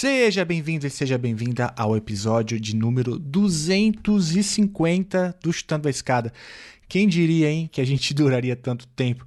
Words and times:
Seja 0.00 0.46
bem-vindo 0.46 0.86
e 0.86 0.90
seja 0.90 1.18
bem-vinda 1.18 1.74
ao 1.76 1.94
episódio 1.94 2.58
de 2.58 2.74
número 2.74 3.18
250 3.18 5.36
do 5.42 5.52
Chutando 5.52 5.88
a 5.88 5.90
Escada. 5.90 6.32
Quem 6.88 7.06
diria, 7.06 7.50
hein, 7.50 7.68
que 7.70 7.82
a 7.82 7.84
gente 7.84 8.14
duraria 8.16 8.56
tanto 8.56 8.86
tempo? 8.86 9.26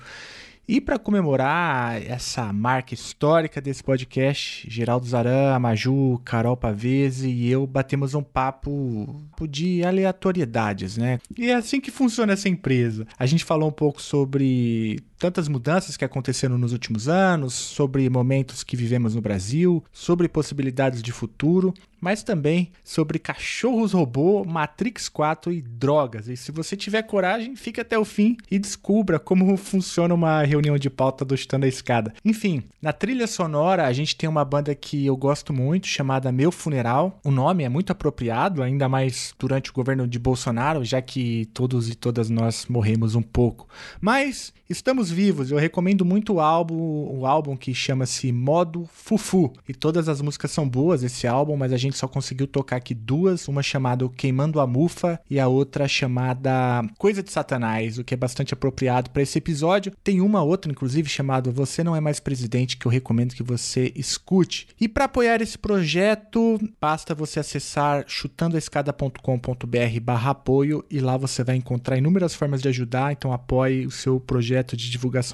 E 0.67 0.81
para 0.81 0.97
comemorar 0.97 2.01
essa 2.01 2.51
marca 2.51 2.95
histórica 2.95 3.61
desse 3.61 3.83
podcast, 3.83 4.67
Geraldo 4.67 5.05
Zaran, 5.05 5.59
Maju, 5.59 6.19
Carol 6.25 6.57
Pavese 6.57 7.29
e 7.29 7.51
eu 7.51 7.67
batemos 7.67 8.15
um 8.15 8.23
papo 8.23 9.21
de 9.47 9.83
aleatoriedades, 9.83 10.97
né? 10.97 11.19
E 11.37 11.51
é 11.51 11.53
assim 11.53 11.79
que 11.79 11.91
funciona 11.91 12.33
essa 12.33 12.49
empresa. 12.49 13.05
A 13.19 13.27
gente 13.27 13.45
falou 13.45 13.69
um 13.69 13.73
pouco 13.73 14.01
sobre 14.01 15.03
tantas 15.23 15.47
mudanças 15.47 15.95
que 15.95 16.03
aconteceram 16.03 16.57
nos 16.57 16.73
últimos 16.73 17.07
anos, 17.07 17.53
sobre 17.53 18.09
momentos 18.09 18.61
que 18.61 18.75
vivemos 18.75 19.15
no 19.15 19.21
Brasil, 19.21 19.81
sobre 19.89 20.27
possibilidades 20.27 21.01
de 21.01 21.13
futuro, 21.13 21.73
mas 22.01 22.21
também 22.21 22.73
sobre 22.83 23.17
cachorros 23.17 23.93
robô, 23.93 24.43
Matrix 24.43 25.07
4 25.07 25.53
e 25.53 25.61
drogas. 25.61 26.27
E 26.27 26.35
se 26.35 26.51
você 26.51 26.75
tiver 26.75 27.01
coragem, 27.03 27.55
fique 27.55 27.79
até 27.79 27.97
o 27.97 28.03
fim 28.03 28.35
e 28.51 28.59
descubra 28.59 29.17
como 29.17 29.55
funciona 29.55 30.13
uma 30.13 30.43
reunião 30.43 30.77
de 30.77 30.89
pauta 30.89 31.23
do 31.23 31.37
Chutando 31.37 31.65
a 31.65 31.69
Escada. 31.69 32.13
Enfim, 32.25 32.61
na 32.81 32.91
trilha 32.91 33.25
sonora 33.25 33.87
a 33.87 33.93
gente 33.93 34.17
tem 34.17 34.27
uma 34.27 34.43
banda 34.43 34.75
que 34.75 35.05
eu 35.05 35.15
gosto 35.15 35.53
muito, 35.53 35.87
chamada 35.87 36.33
Meu 36.33 36.51
Funeral. 36.51 37.17
O 37.23 37.31
nome 37.31 37.63
é 37.63 37.69
muito 37.69 37.93
apropriado, 37.93 38.61
ainda 38.61 38.89
mais 38.89 39.33
durante 39.39 39.69
o 39.71 39.73
governo 39.73 40.05
de 40.05 40.19
Bolsonaro, 40.19 40.83
já 40.83 41.01
que 41.01 41.45
todos 41.53 41.89
e 41.89 41.95
todas 41.95 42.29
nós 42.29 42.65
morremos 42.67 43.15
um 43.15 43.21
pouco. 43.21 43.69
Mas 44.01 44.51
Estamos 44.73 45.11
vivos, 45.13 45.51
eu 45.51 45.57
recomendo 45.57 46.03
muito 46.03 46.33
o 46.33 46.39
álbum, 46.39 46.75
o 46.75 47.25
álbum 47.25 47.55
que 47.55 47.73
chama-se 47.73 48.31
Modo 48.31 48.87
Fufu. 48.91 49.53
E 49.67 49.73
todas 49.73 50.09
as 50.09 50.21
músicas 50.21 50.51
são 50.51 50.67
boas 50.67 51.03
esse 51.03 51.27
álbum, 51.27 51.55
mas 51.55 51.71
a 51.71 51.77
gente 51.77 51.97
só 51.97 52.07
conseguiu 52.07 52.47
tocar 52.47 52.77
aqui 52.77 52.93
duas, 52.93 53.47
uma 53.47 53.63
chamada 53.63 54.07
Queimando 54.09 54.59
a 54.59 54.67
Mufa 54.67 55.19
e 55.29 55.39
a 55.39 55.47
outra 55.47 55.87
chamada 55.87 56.83
Coisa 56.97 57.21
de 57.21 57.31
Satanás, 57.31 57.97
o 57.97 58.03
que 58.03 58.13
é 58.13 58.17
bastante 58.17 58.53
apropriado 58.53 59.09
para 59.09 59.21
esse 59.21 59.37
episódio. 59.37 59.93
Tem 60.03 60.21
uma 60.21 60.41
outra 60.41 60.71
inclusive 60.71 61.09
chamada 61.09 61.51
Você 61.51 61.83
não 61.83 61.95
é 61.95 62.01
mais 62.01 62.19
presidente 62.19 62.77
que 62.77 62.85
eu 62.85 62.91
recomendo 62.91 63.35
que 63.35 63.43
você 63.43 63.91
escute. 63.95 64.67
E 64.79 64.87
para 64.87 65.05
apoiar 65.05 65.41
esse 65.41 65.57
projeto, 65.57 66.59
basta 66.79 67.13
você 67.13 67.39
acessar 67.39 68.05
chutandoaescada.com.br/apoio 68.07 70.85
e 70.89 70.99
lá 70.99 71.17
você 71.17 71.43
vai 71.43 71.55
encontrar 71.55 71.97
inúmeras 71.97 72.33
formas 72.33 72.61
de 72.61 72.69
ajudar, 72.69 73.11
então 73.11 73.33
apoie 73.33 73.85
o 73.85 73.91
seu 73.91 74.19
projeto 74.19 74.75
de 74.75 74.89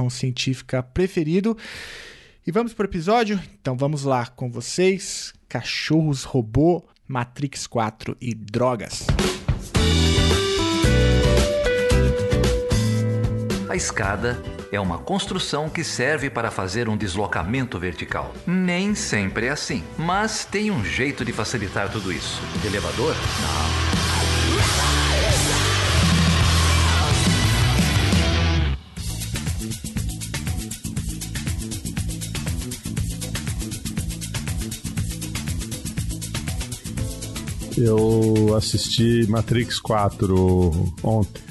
científica 0.10 0.82
preferido. 0.82 1.58
E 2.46 2.52
vamos 2.52 2.74
para 2.74 2.86
o 2.86 2.90
episódio? 2.90 3.40
Então 3.60 3.76
vamos 3.78 4.04
lá 4.04 4.26
com 4.26 4.50
vocês: 4.50 5.34
cachorros 5.48 6.24
robô, 6.24 6.84
Matrix 7.08 7.68
4 7.68 8.18
e 8.20 8.34
drogas. 8.34 9.06
A 13.70 13.76
escada 13.76 14.42
é 14.72 14.80
uma 14.80 14.98
construção 14.98 15.70
que 15.70 15.84
serve 15.84 16.30
para 16.30 16.50
fazer 16.50 16.90
um 16.90 16.98
deslocamento 16.98 17.78
vertical. 17.78 18.34
Nem 18.48 18.96
sempre 18.96 19.46
é 19.46 19.50
assim, 19.50 19.84
mas 19.96 20.44
tem 20.44 20.72
um 20.72 20.84
jeito 20.84 21.24
de 21.24 21.32
facilitar 21.32 21.92
tudo 21.92 22.12
isso. 22.12 22.42
elevador? 22.66 23.14
Não. 23.14 24.09
Eu 37.80 38.56
assisti 38.56 39.26
Matrix 39.30 39.80
4 39.80 40.94
ontem. 41.02 41.42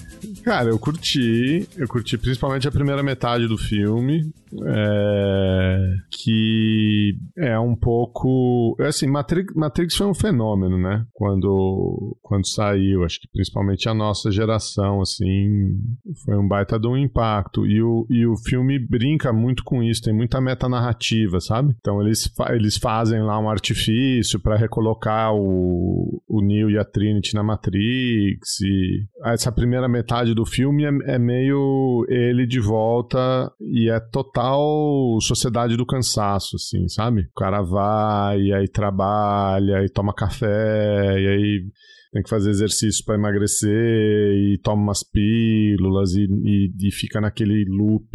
Cara, 0.42 0.70
eu 0.70 0.78
curti. 0.78 1.68
Eu 1.76 1.88
curti 1.88 2.16
principalmente 2.18 2.68
a 2.68 2.70
primeira 2.72 3.02
metade 3.02 3.46
do 3.46 3.56
filme. 3.56 4.30
É, 4.64 5.94
que 6.22 7.16
é 7.36 7.58
um 7.58 7.76
pouco. 7.76 8.76
Assim, 8.80 9.06
Matrix, 9.06 9.54
Matrix 9.54 9.96
foi 9.96 10.06
um 10.06 10.14
fenômeno, 10.14 10.76
né? 10.76 11.06
Quando, 11.12 12.16
quando 12.22 12.46
saiu, 12.48 13.04
acho 13.04 13.20
que 13.20 13.28
principalmente 13.28 13.88
a 13.88 13.94
nossa 13.94 14.30
geração, 14.30 15.00
assim, 15.00 15.78
foi 16.24 16.36
um 16.36 16.46
baita 16.46 16.78
de 16.78 16.88
um 16.88 16.96
impacto. 16.96 17.66
E 17.66 17.80
o, 17.80 18.06
e 18.10 18.26
o 18.26 18.36
filme 18.36 18.78
brinca 18.78 19.32
muito 19.32 19.62
com 19.62 19.82
isso, 19.82 20.02
tem 20.02 20.14
muita 20.14 20.40
metanarrativa, 20.40 21.40
sabe? 21.40 21.74
Então 21.78 22.02
eles, 22.02 22.30
eles 22.50 22.76
fazem 22.76 23.22
lá 23.22 23.38
um 23.38 23.48
artifício 23.48 24.40
para 24.40 24.56
recolocar 24.56 25.32
o, 25.34 26.20
o 26.28 26.42
Neo 26.42 26.70
e 26.70 26.78
a 26.78 26.84
Trinity 26.84 27.34
na 27.34 27.42
Matrix. 27.42 28.60
E 28.60 29.06
essa 29.24 29.52
primeira 29.52 29.88
metade 29.88 30.34
do 30.34 30.44
filme 30.44 30.84
é, 30.84 31.14
é 31.14 31.18
meio 31.18 32.04
ele 32.08 32.46
de 32.46 32.60
volta 32.60 33.52
e 33.60 33.88
é 33.88 34.00
total 34.00 35.18
sociedade 35.20 35.76
do 35.76 35.86
cansaço, 35.86 36.07
assim, 36.16 36.88
sabe? 36.88 37.22
O 37.22 37.40
cara 37.40 37.62
vai, 37.62 38.40
e 38.40 38.52
aí 38.52 38.68
trabalha, 38.68 39.84
e 39.84 39.88
toma 39.88 40.14
café, 40.14 41.20
e 41.20 41.28
aí 41.28 41.64
tem 42.12 42.22
que 42.22 42.30
fazer 42.30 42.50
exercício 42.50 43.04
para 43.04 43.16
emagrecer 43.16 44.32
e 44.34 44.58
toma 44.62 44.82
umas 44.82 45.02
pílulas 45.02 46.14
e, 46.14 46.24
e, 46.24 46.88
e, 46.88 46.92
fica 46.92 47.20
naquele 47.20 47.64
loop 47.68 48.08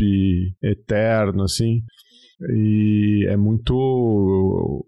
eterno, 0.64 1.44
assim. 1.44 1.82
E 2.50 3.26
é 3.30 3.38
muito. 3.38 4.86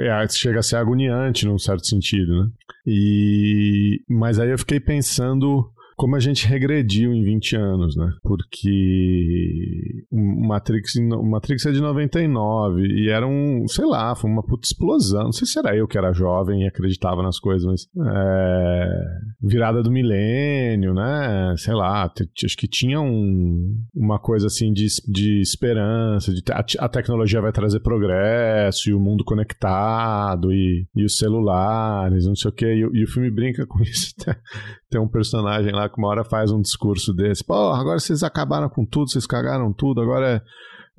É, 0.00 0.28
chega 0.28 0.60
a 0.60 0.62
ser 0.62 0.76
agoniante 0.76 1.46
num 1.46 1.58
certo 1.58 1.86
sentido, 1.86 2.42
né? 2.42 2.48
E, 2.86 4.00
mas 4.08 4.38
aí 4.38 4.50
eu 4.50 4.58
fiquei 4.58 4.80
pensando 4.80 5.70
como 5.96 6.16
a 6.16 6.20
gente 6.20 6.46
regrediu 6.46 7.12
em 7.12 7.22
20 7.22 7.56
anos, 7.56 7.96
né? 7.96 8.12
Porque 8.22 10.04
o 10.10 10.46
Matrix, 10.46 10.96
o 10.96 11.22
Matrix 11.22 11.66
é 11.66 11.72
de 11.72 11.80
99 11.80 12.86
e 12.86 13.08
era 13.08 13.26
um, 13.26 13.66
sei 13.68 13.84
lá, 13.84 14.14
foi 14.14 14.30
uma 14.30 14.42
puta 14.42 14.66
explosão. 14.66 15.24
Não 15.24 15.32
sei 15.32 15.46
se 15.46 15.58
era 15.58 15.76
eu 15.76 15.86
que 15.86 15.98
era 15.98 16.12
jovem 16.12 16.62
e 16.62 16.66
acreditava 16.66 17.22
nas 17.22 17.38
coisas, 17.38 17.66
mas 17.66 17.88
é, 18.08 18.88
virada 19.40 19.82
do 19.82 19.90
milênio, 19.90 20.94
né? 20.94 21.54
Sei 21.58 21.74
lá, 21.74 22.10
acho 22.44 22.56
que 22.56 22.68
tinha 22.68 23.00
um, 23.00 23.76
uma 23.94 24.18
coisa 24.18 24.46
assim 24.46 24.72
de, 24.72 24.86
de 25.06 25.40
esperança, 25.40 26.32
de 26.32 26.42
a, 26.50 26.84
a, 26.84 26.88
tecnologia 26.88 27.40
vai 27.40 27.52
trazer 27.52 27.80
progresso 27.80 28.90
e 28.90 28.94
o 28.94 29.00
mundo 29.00 29.24
conectado 29.24 30.52
e, 30.52 30.86
e 30.94 31.04
os 31.04 31.18
celulares, 31.18 32.26
não 32.26 32.34
sei 32.34 32.50
o 32.50 32.54
que. 32.54 32.66
E, 32.66 32.80
e 32.80 33.04
o 33.04 33.08
filme 33.08 33.30
brinca 33.30 33.66
com 33.66 33.82
isso. 33.82 34.14
Tem 34.90 35.00
um 35.00 35.08
personagem 35.08 35.72
lá 35.72 35.81
que 35.88 35.98
uma 35.98 36.08
hora 36.08 36.24
faz 36.24 36.50
um 36.50 36.60
discurso 36.60 37.12
desse. 37.12 37.44
Pô, 37.44 37.70
agora 37.70 37.98
vocês 37.98 38.22
acabaram 38.22 38.68
com 38.68 38.84
tudo, 38.84 39.10
vocês 39.10 39.26
cagaram 39.26 39.72
tudo, 39.72 40.00
agora 40.00 40.42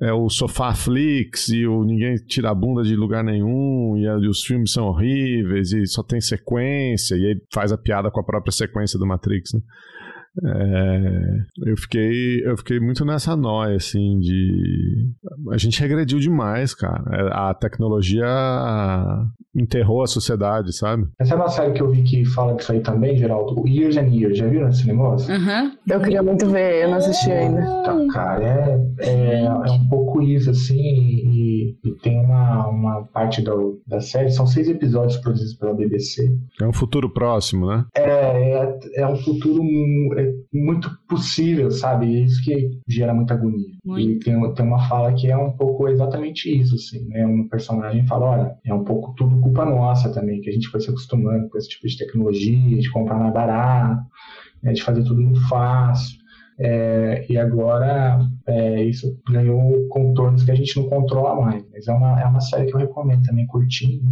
é, 0.00 0.08
é 0.08 0.12
o 0.12 0.28
sofá 0.28 0.74
flix 0.74 1.48
e 1.48 1.66
o 1.66 1.84
ninguém 1.84 2.16
tira 2.26 2.50
a 2.50 2.54
bunda 2.54 2.82
de 2.82 2.96
lugar 2.96 3.22
nenhum 3.22 3.96
e, 3.96 4.04
e, 4.04 4.28
os 4.28 4.42
filmes 4.42 4.72
são 4.72 4.86
horríveis 4.86 5.72
e 5.72 5.86
só 5.86 6.02
tem 6.02 6.20
sequência 6.20 7.14
e 7.16 7.26
aí 7.26 7.40
faz 7.52 7.72
a 7.72 7.78
piada 7.78 8.10
com 8.10 8.20
a 8.20 8.24
própria 8.24 8.52
sequência 8.52 8.98
do 8.98 9.06
Matrix, 9.06 9.52
né? 9.52 9.60
É, 10.42 11.70
eu 11.70 11.76
fiquei 11.76 12.42
eu 12.44 12.56
fiquei 12.56 12.80
muito 12.80 13.04
nessa 13.04 13.36
noia 13.36 13.76
assim 13.76 14.18
de 14.18 15.08
a 15.52 15.56
gente 15.56 15.80
regrediu 15.80 16.18
demais 16.18 16.74
cara. 16.74 17.04
É, 17.12 17.28
a 17.32 17.54
tecnologia 17.54 18.26
enterrou 19.54 20.02
a 20.02 20.08
sociedade 20.08 20.76
sabe? 20.76 21.06
Essa 21.20 21.34
é 21.34 21.36
uma 21.36 21.48
série 21.48 21.72
que 21.72 21.80
eu 21.80 21.90
vi 21.90 22.02
que 22.02 22.24
fala 22.24 22.54
disso 22.54 22.72
aí 22.72 22.80
também 22.80 23.16
Geraldo. 23.16 23.60
O 23.60 23.68
Years 23.68 23.96
and 23.96 24.08
Years. 24.08 24.36
Já 24.38 24.48
viram 24.48 24.68
esse 24.68 24.86
negócio? 24.86 25.32
Uhum. 25.32 25.72
eu 25.88 26.00
queria 26.00 26.22
muito 26.22 26.46
ver 26.50 26.82
eu 26.82 26.90
não 26.90 26.96
assisti 26.96 27.30
ainda. 27.30 27.60
tá, 27.84 28.06
cara 28.12 28.44
é, 28.44 28.80
é, 28.98 29.44
é 29.44 29.70
um 29.70 29.88
pouco 29.88 30.20
isso 30.20 30.50
assim 30.50 30.74
e, 30.80 31.43
e 31.82 31.92
tem 31.92 32.20
uma, 32.20 32.68
uma 32.68 33.02
parte 33.04 33.42
da, 33.42 33.52
da 33.86 34.00
série 34.00 34.30
são 34.30 34.46
seis 34.46 34.68
episódios 34.68 35.16
produzidos 35.18 35.54
pela 35.54 35.74
BBC 35.74 36.36
é 36.60 36.66
um 36.66 36.72
futuro 36.72 37.08
próximo 37.10 37.66
né? 37.66 37.84
é, 37.96 38.04
é, 38.04 38.78
é 38.96 39.06
um 39.06 39.16
futuro 39.16 39.62
é 40.18 40.32
muito 40.52 40.90
possível, 41.08 41.70
sabe? 41.70 42.06
É 42.06 42.20
isso 42.20 42.42
que 42.44 42.78
gera 42.86 43.12
muita 43.12 43.34
agonia. 43.34 43.68
Muito. 43.84 44.00
E 44.00 44.18
tem, 44.20 44.54
tem 44.54 44.66
uma 44.66 44.88
fala 44.88 45.12
que 45.12 45.28
é 45.30 45.36
um 45.36 45.52
pouco 45.52 45.88
exatamente 45.88 46.48
isso, 46.48 46.76
assim, 46.76 47.04
né? 47.08 47.26
Um 47.26 47.48
personagem 47.48 48.06
fala, 48.06 48.26
olha, 48.26 48.56
é 48.64 48.72
um 48.72 48.84
pouco 48.84 49.14
tudo 49.16 49.40
culpa 49.40 49.64
nossa 49.64 50.12
também, 50.12 50.40
que 50.40 50.50
a 50.50 50.52
gente 50.52 50.68
foi 50.68 50.80
se 50.80 50.90
acostumando 50.90 51.48
com 51.48 51.58
esse 51.58 51.68
tipo 51.68 51.86
de 51.86 51.98
tecnologia, 51.98 52.78
de 52.78 52.90
comprar 52.90 53.18
mais 53.18 53.34
barato, 53.34 54.02
né? 54.62 54.72
de 54.72 54.82
fazer 54.82 55.02
tudo 55.02 55.20
muito 55.20 55.46
fácil. 55.48 56.18
É, 56.58 57.26
e 57.28 57.36
agora 57.36 58.20
é, 58.46 58.84
isso 58.84 59.20
ganhou 59.28 59.88
contornos 59.88 60.44
que 60.44 60.50
a 60.50 60.54
gente 60.54 60.76
não 60.76 60.88
controla 60.88 61.40
mais. 61.40 61.64
Mas 61.72 61.88
é 61.88 61.92
uma, 61.92 62.20
é 62.20 62.24
uma 62.26 62.40
série 62.40 62.66
que 62.66 62.74
eu 62.74 62.80
recomendo 62.80 63.22
também, 63.24 63.46
curtinho 63.46 64.02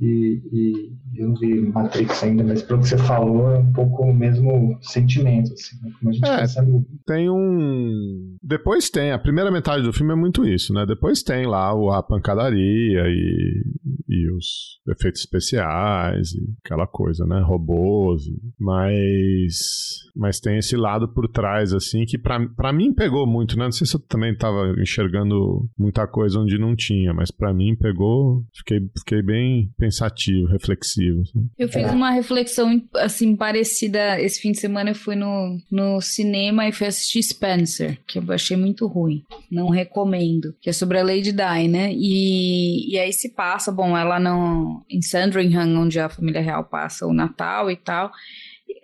e, 0.00 0.42
e, 0.52 1.20
eu 1.20 1.28
não 1.28 1.34
vi 1.34 1.60
Matrix 1.60 2.22
ainda, 2.22 2.42
mas 2.42 2.62
pelo 2.62 2.80
que 2.80 2.88
você 2.88 2.96
falou, 2.98 3.50
é 3.50 3.58
um 3.58 3.72
pouco 3.72 4.04
o 4.04 4.14
mesmo 4.14 4.78
sentimento, 4.80 5.52
assim, 5.52 5.76
né? 5.82 5.92
como 5.98 6.10
a 6.10 6.12
gente 6.12 6.28
é, 6.28 6.36
pensando... 6.38 6.86
Tem 7.06 7.28
um. 7.28 8.36
Depois 8.42 8.88
tem, 8.88 9.12
a 9.12 9.18
primeira 9.18 9.50
metade 9.50 9.82
do 9.82 9.92
filme 9.92 10.12
é 10.12 10.16
muito 10.16 10.46
isso, 10.46 10.72
né? 10.72 10.86
Depois 10.86 11.22
tem 11.22 11.46
lá 11.46 11.72
a 11.98 12.02
pancadaria 12.02 13.02
e, 13.06 13.62
e 14.08 14.30
os 14.32 14.80
efeitos 14.88 15.20
especiais 15.20 16.32
e 16.32 16.40
aquela 16.64 16.86
coisa, 16.86 17.26
né? 17.26 17.42
Robôs, 17.44 18.22
mas 18.58 20.00
mas 20.16 20.40
tem 20.40 20.58
esse 20.58 20.76
lado 20.76 21.08
por 21.12 21.28
trás 21.28 21.72
assim 21.72 22.04
que 22.04 22.18
para 22.18 22.72
mim 22.72 22.92
pegou 22.92 23.26
muito, 23.26 23.56
né? 23.56 23.64
Não 23.64 23.72
sei 23.72 23.86
se 23.86 23.96
eu 23.96 24.00
também 24.00 24.36
tava 24.36 24.74
enxergando 24.80 25.68
muita 25.78 26.06
coisa 26.06 26.40
onde 26.40 26.58
não 26.58 26.74
tinha, 26.74 27.12
mas 27.12 27.30
para 27.30 27.52
mim 27.52 27.76
pegou, 27.76 28.42
fiquei 28.56 28.80
fiquei 28.98 29.22
bem 29.22 29.70
pensativo, 29.90 30.46
reflexivo. 30.46 31.20
Assim. 31.22 31.50
Eu 31.58 31.68
fiz 31.68 31.90
uma 31.90 32.10
reflexão 32.10 32.80
assim 32.94 33.34
parecida 33.34 34.20
esse 34.20 34.40
fim 34.40 34.52
de 34.52 34.60
semana 34.60 34.90
eu 34.90 34.94
fui 34.94 35.16
no, 35.16 35.58
no 35.70 36.00
cinema 36.00 36.68
e 36.68 36.72
fui 36.72 36.86
assistir 36.86 37.22
Spencer, 37.22 37.98
que 38.06 38.18
eu 38.18 38.24
achei 38.32 38.56
muito 38.56 38.86
ruim. 38.86 39.24
Não 39.50 39.68
recomendo, 39.68 40.54
que 40.60 40.70
é 40.70 40.72
sobre 40.72 40.98
a 40.98 41.04
Lady 41.04 41.32
Di, 41.32 41.68
né? 41.68 41.92
E, 41.92 42.94
e 42.94 42.98
aí 42.98 43.12
se 43.12 43.34
passa, 43.34 43.72
bom, 43.72 43.96
ela 43.96 44.20
não 44.20 44.84
em 44.88 45.02
Sandringham, 45.02 45.76
onde 45.76 45.98
a 45.98 46.08
família 46.08 46.40
real 46.40 46.64
passa 46.64 47.06
o 47.06 47.12
Natal 47.12 47.70
e 47.70 47.76
tal 47.76 48.12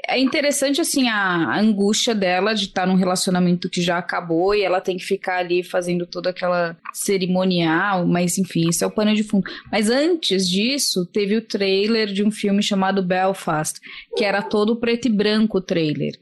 é 0.09 0.19
interessante, 0.19 0.81
assim, 0.81 1.09
a, 1.09 1.59
angústia 1.59 2.15
dela 2.15 2.55
de 2.55 2.65
estar 2.65 2.87
num 2.87 2.95
relacionamento 2.95 3.69
que 3.69 3.83
já 3.83 3.99
acabou 3.99 4.55
e 4.55 4.63
ela 4.63 4.81
tem 4.81 4.97
que 4.97 5.05
ficar 5.05 5.39
ali 5.39 5.63
fazendo 5.63 6.07
toda 6.07 6.31
aquela 6.31 6.77
cerimonial, 6.93 8.07
mas 8.07 8.39
enfim, 8.39 8.69
esse 8.69 8.85
é 8.85 8.87
o 8.87 8.91
pano 8.91 9.15
de 9.15 9.25
fundo. 9.25 9.51
Mas 9.71 9.91
antes 9.91 10.49
disso, 10.49 11.05
teve 11.07 11.37
o 11.37 11.43
trailer 11.43 12.07
de 12.13 12.25
um 12.25 12.31
filme 12.31 12.63
chamado 12.63 13.03
Belfast, 13.03 13.81
que 14.17 14.25
era 14.25 14.43
todo 14.43 14.77
preto 14.77 15.07
e 15.09 15.11
branco 15.11 15.59
o 15.59 15.63
trailer. 15.63 16.17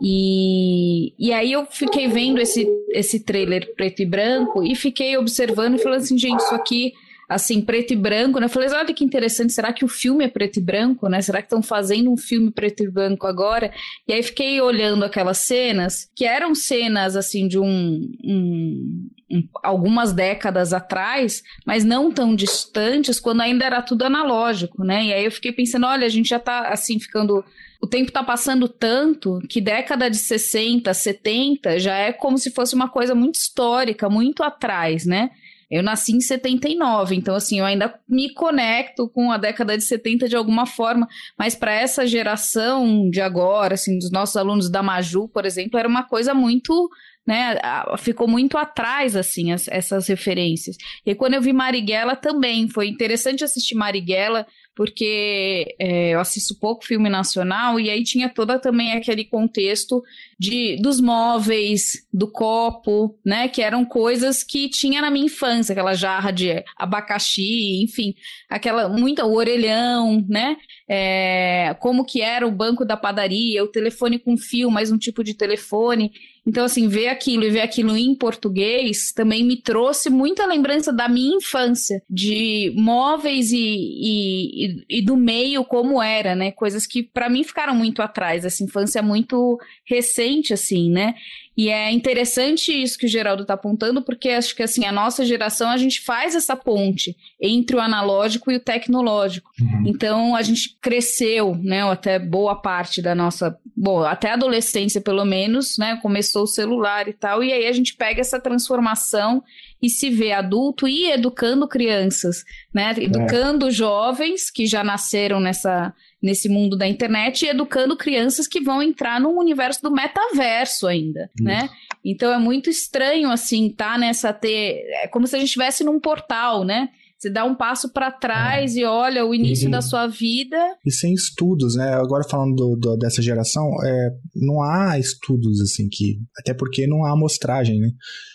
E, 0.00 1.12
e 1.18 1.32
aí 1.32 1.52
eu 1.52 1.64
fiquei 1.64 2.08
vendo 2.08 2.40
esse, 2.40 2.68
esse 2.90 3.20
trailer 3.20 3.72
preto 3.74 4.02
e 4.02 4.06
branco 4.06 4.62
e 4.62 4.74
fiquei 4.74 5.16
observando 5.16 5.76
e 5.76 5.82
falando 5.82 6.00
assim, 6.00 6.18
gente, 6.18 6.40
isso 6.40 6.54
aqui 6.54 6.92
assim, 7.34 7.60
preto 7.60 7.92
e 7.92 7.96
branco, 7.96 8.38
né? 8.38 8.46
Eu 8.46 8.50
falei, 8.50 8.68
olha 8.70 8.94
que 8.94 9.04
interessante, 9.04 9.52
será 9.52 9.72
que 9.72 9.84
o 9.84 9.88
filme 9.88 10.24
é 10.24 10.28
preto 10.28 10.58
e 10.58 10.62
branco, 10.62 11.08
né? 11.08 11.20
Será 11.20 11.38
que 11.38 11.46
estão 11.46 11.62
fazendo 11.62 12.10
um 12.10 12.16
filme 12.16 12.50
preto 12.50 12.82
e 12.82 12.90
branco 12.90 13.26
agora? 13.26 13.72
E 14.06 14.12
aí 14.12 14.22
fiquei 14.22 14.60
olhando 14.60 15.04
aquelas 15.04 15.38
cenas, 15.38 16.10
que 16.14 16.24
eram 16.24 16.54
cenas, 16.54 17.16
assim, 17.16 17.48
de 17.48 17.58
um, 17.58 18.10
um, 18.24 19.08
um 19.30 19.48
algumas 19.62 20.12
décadas 20.12 20.72
atrás, 20.72 21.42
mas 21.66 21.84
não 21.84 22.10
tão 22.12 22.34
distantes, 22.34 23.18
quando 23.18 23.40
ainda 23.40 23.64
era 23.64 23.82
tudo 23.82 24.04
analógico, 24.04 24.84
né? 24.84 25.04
E 25.04 25.12
aí 25.12 25.24
eu 25.24 25.32
fiquei 25.32 25.52
pensando, 25.52 25.86
olha, 25.86 26.06
a 26.06 26.10
gente 26.10 26.28
já 26.28 26.38
tá, 26.38 26.68
assim, 26.68 26.98
ficando 26.98 27.44
o 27.82 27.86
tempo 27.86 28.06
está 28.06 28.22
passando 28.22 28.68
tanto 28.68 29.40
que 29.48 29.60
década 29.60 30.08
de 30.08 30.16
60, 30.16 30.94
70 30.94 31.80
já 31.80 31.96
é 31.96 32.12
como 32.12 32.38
se 32.38 32.52
fosse 32.52 32.76
uma 32.76 32.88
coisa 32.88 33.12
muito 33.12 33.34
histórica, 33.34 34.08
muito 34.08 34.44
atrás, 34.44 35.04
né? 35.04 35.32
Eu 35.72 35.82
nasci 35.82 36.12
em 36.12 36.20
79, 36.20 37.14
então 37.14 37.34
assim, 37.34 37.58
eu 37.58 37.64
ainda 37.64 37.98
me 38.06 38.34
conecto 38.34 39.08
com 39.08 39.32
a 39.32 39.38
década 39.38 39.76
de 39.76 39.82
70 39.82 40.28
de 40.28 40.36
alguma 40.36 40.66
forma, 40.66 41.08
mas 41.38 41.54
para 41.54 41.72
essa 41.72 42.06
geração 42.06 43.08
de 43.08 43.22
agora, 43.22 43.72
assim, 43.72 43.98
dos 43.98 44.10
nossos 44.10 44.36
alunos 44.36 44.70
da 44.70 44.82
Maju, 44.82 45.28
por 45.28 45.46
exemplo, 45.46 45.78
era 45.78 45.88
uma 45.88 46.02
coisa 46.02 46.34
muito 46.34 46.90
né, 47.26 47.56
ficou 47.98 48.26
muito 48.26 48.58
atrás, 48.58 49.14
assim, 49.14 49.52
as, 49.52 49.68
essas 49.68 50.08
referências. 50.08 50.76
E 51.06 51.14
quando 51.14 51.34
eu 51.34 51.40
vi 51.40 51.52
Marighella 51.52 52.16
também, 52.16 52.68
foi 52.68 52.88
interessante 52.88 53.44
assistir 53.44 53.76
Marighella, 53.76 54.46
porque 54.74 55.74
é, 55.78 56.10
eu 56.14 56.20
assisto 56.20 56.58
pouco 56.58 56.84
filme 56.84 57.08
nacional 57.08 57.78
e 57.78 57.90
aí 57.90 58.02
tinha 58.02 58.28
toda 58.28 58.58
também 58.58 58.92
aquele 58.92 59.24
contexto 59.24 60.02
de 60.38 60.76
dos 60.80 61.00
móveis, 61.00 62.06
do 62.12 62.26
copo, 62.26 63.18
né, 63.24 63.48
que 63.48 63.62
eram 63.62 63.84
coisas 63.84 64.42
que 64.42 64.68
tinha 64.68 65.02
na 65.02 65.10
minha 65.10 65.26
infância, 65.26 65.72
aquela 65.72 65.94
jarra 65.94 66.30
de 66.30 66.64
abacaxi, 66.76 67.82
enfim, 67.82 68.14
aquela 68.48 68.88
muita 68.88 69.26
o 69.26 69.34
orelhão, 69.34 70.24
né, 70.28 70.56
é, 70.88 71.76
como 71.80 72.04
que 72.04 72.20
era 72.20 72.46
o 72.46 72.50
banco 72.50 72.84
da 72.84 72.96
padaria, 72.96 73.62
o 73.62 73.68
telefone 73.68 74.18
com 74.18 74.36
fio, 74.36 74.70
mais 74.70 74.90
um 74.90 74.98
tipo 74.98 75.22
de 75.22 75.34
telefone. 75.34 76.12
Então, 76.44 76.64
assim, 76.64 76.88
ver 76.88 77.08
aquilo 77.08 77.44
e 77.44 77.50
ver 77.50 77.60
aquilo 77.60 77.96
em 77.96 78.14
português 78.16 79.12
também 79.12 79.44
me 79.44 79.56
trouxe 79.56 80.10
muita 80.10 80.44
lembrança 80.44 80.92
da 80.92 81.08
minha 81.08 81.36
infância, 81.36 82.02
de 82.10 82.72
móveis 82.76 83.52
e, 83.52 83.58
e, 83.58 84.84
e 84.98 85.02
do 85.02 85.16
meio 85.16 85.64
como 85.64 86.02
era, 86.02 86.34
né? 86.34 86.50
Coisas 86.50 86.84
que 86.84 87.02
para 87.02 87.30
mim 87.30 87.44
ficaram 87.44 87.76
muito 87.76 88.02
atrás. 88.02 88.44
Essa 88.44 88.64
infância 88.64 89.00
muito 89.00 89.56
recente, 89.84 90.52
assim, 90.52 90.90
né? 90.90 91.14
E 91.56 91.68
é 91.68 91.90
interessante 91.90 92.72
isso 92.72 92.98
que 92.98 93.04
o 93.04 93.08
Geraldo 93.08 93.42
está 93.42 93.54
apontando, 93.54 94.00
porque 94.02 94.30
acho 94.30 94.56
que 94.56 94.62
assim, 94.62 94.86
a 94.86 94.92
nossa 94.92 95.24
geração 95.24 95.68
a 95.68 95.76
gente 95.76 96.00
faz 96.00 96.34
essa 96.34 96.56
ponte 96.56 97.14
entre 97.40 97.76
o 97.76 97.80
analógico 97.80 98.50
e 98.50 98.56
o 98.56 98.60
tecnológico. 98.60 99.50
Uhum. 99.60 99.84
Então 99.86 100.34
a 100.34 100.40
gente 100.40 100.76
cresceu, 100.80 101.54
né? 101.62 101.82
Até 101.82 102.18
boa 102.18 102.56
parte 102.56 103.02
da 103.02 103.14
nossa, 103.14 103.58
bom, 103.76 104.02
até 104.02 104.30
a 104.30 104.34
adolescência 104.34 105.00
pelo 105.00 105.24
menos, 105.26 105.76
né? 105.76 105.98
Começou 106.00 106.44
o 106.44 106.46
celular 106.46 107.06
e 107.06 107.12
tal, 107.12 107.44
e 107.44 107.52
aí 107.52 107.66
a 107.66 107.72
gente 107.72 107.94
pega 107.94 108.20
essa 108.20 108.40
transformação 108.40 109.42
e 109.82 109.90
se 109.90 110.08
vê 110.08 110.32
adulto 110.32 110.88
e 110.88 111.10
educando 111.10 111.68
crianças, 111.68 112.44
né? 112.72 112.94
Educando 112.96 113.66
é. 113.66 113.70
jovens 113.70 114.50
que 114.50 114.64
já 114.64 114.82
nasceram 114.82 115.38
nessa 115.38 115.92
nesse 116.22 116.48
mundo 116.48 116.76
da 116.76 116.86
internet 116.86 117.44
e 117.44 117.48
educando 117.48 117.96
crianças 117.96 118.46
que 118.46 118.60
vão 118.60 118.82
entrar 118.82 119.20
no 119.20 119.30
universo 119.30 119.82
do 119.82 119.90
metaverso 119.90 120.86
ainda, 120.86 121.30
Isso. 121.34 121.44
né? 121.44 121.68
Então 122.04 122.32
é 122.32 122.38
muito 122.38 122.70
estranho 122.70 123.30
assim, 123.30 123.68
tá 123.70 123.98
nessa 123.98 124.32
ter, 124.32 124.84
é 125.02 125.08
como 125.08 125.26
se 125.26 125.34
a 125.34 125.38
gente 125.38 125.48
estivesse 125.48 125.82
num 125.82 125.98
portal, 125.98 126.64
né? 126.64 126.88
Você 127.22 127.30
dá 127.30 127.44
um 127.44 127.54
passo 127.54 127.92
para 127.92 128.10
trás 128.10 128.76
é. 128.76 128.80
e 128.80 128.84
olha 128.84 129.24
o 129.24 129.32
início 129.32 129.68
e, 129.68 129.70
da 129.70 129.80
sua 129.80 130.08
vida. 130.08 130.58
E 130.84 130.90
sem 130.90 131.14
estudos, 131.14 131.76
né? 131.76 131.94
Agora 131.94 132.24
falando 132.28 132.56
do, 132.56 132.76
do, 132.76 132.96
dessa 132.96 133.22
geração, 133.22 133.62
é, 133.84 134.10
não 134.34 134.60
há 134.60 134.98
estudos 134.98 135.60
assim 135.60 135.86
que. 135.88 136.18
Até 136.36 136.52
porque 136.52 136.84
não 136.84 137.04
há 137.04 137.12
amostragem, 137.12 137.78
né? 137.78 137.90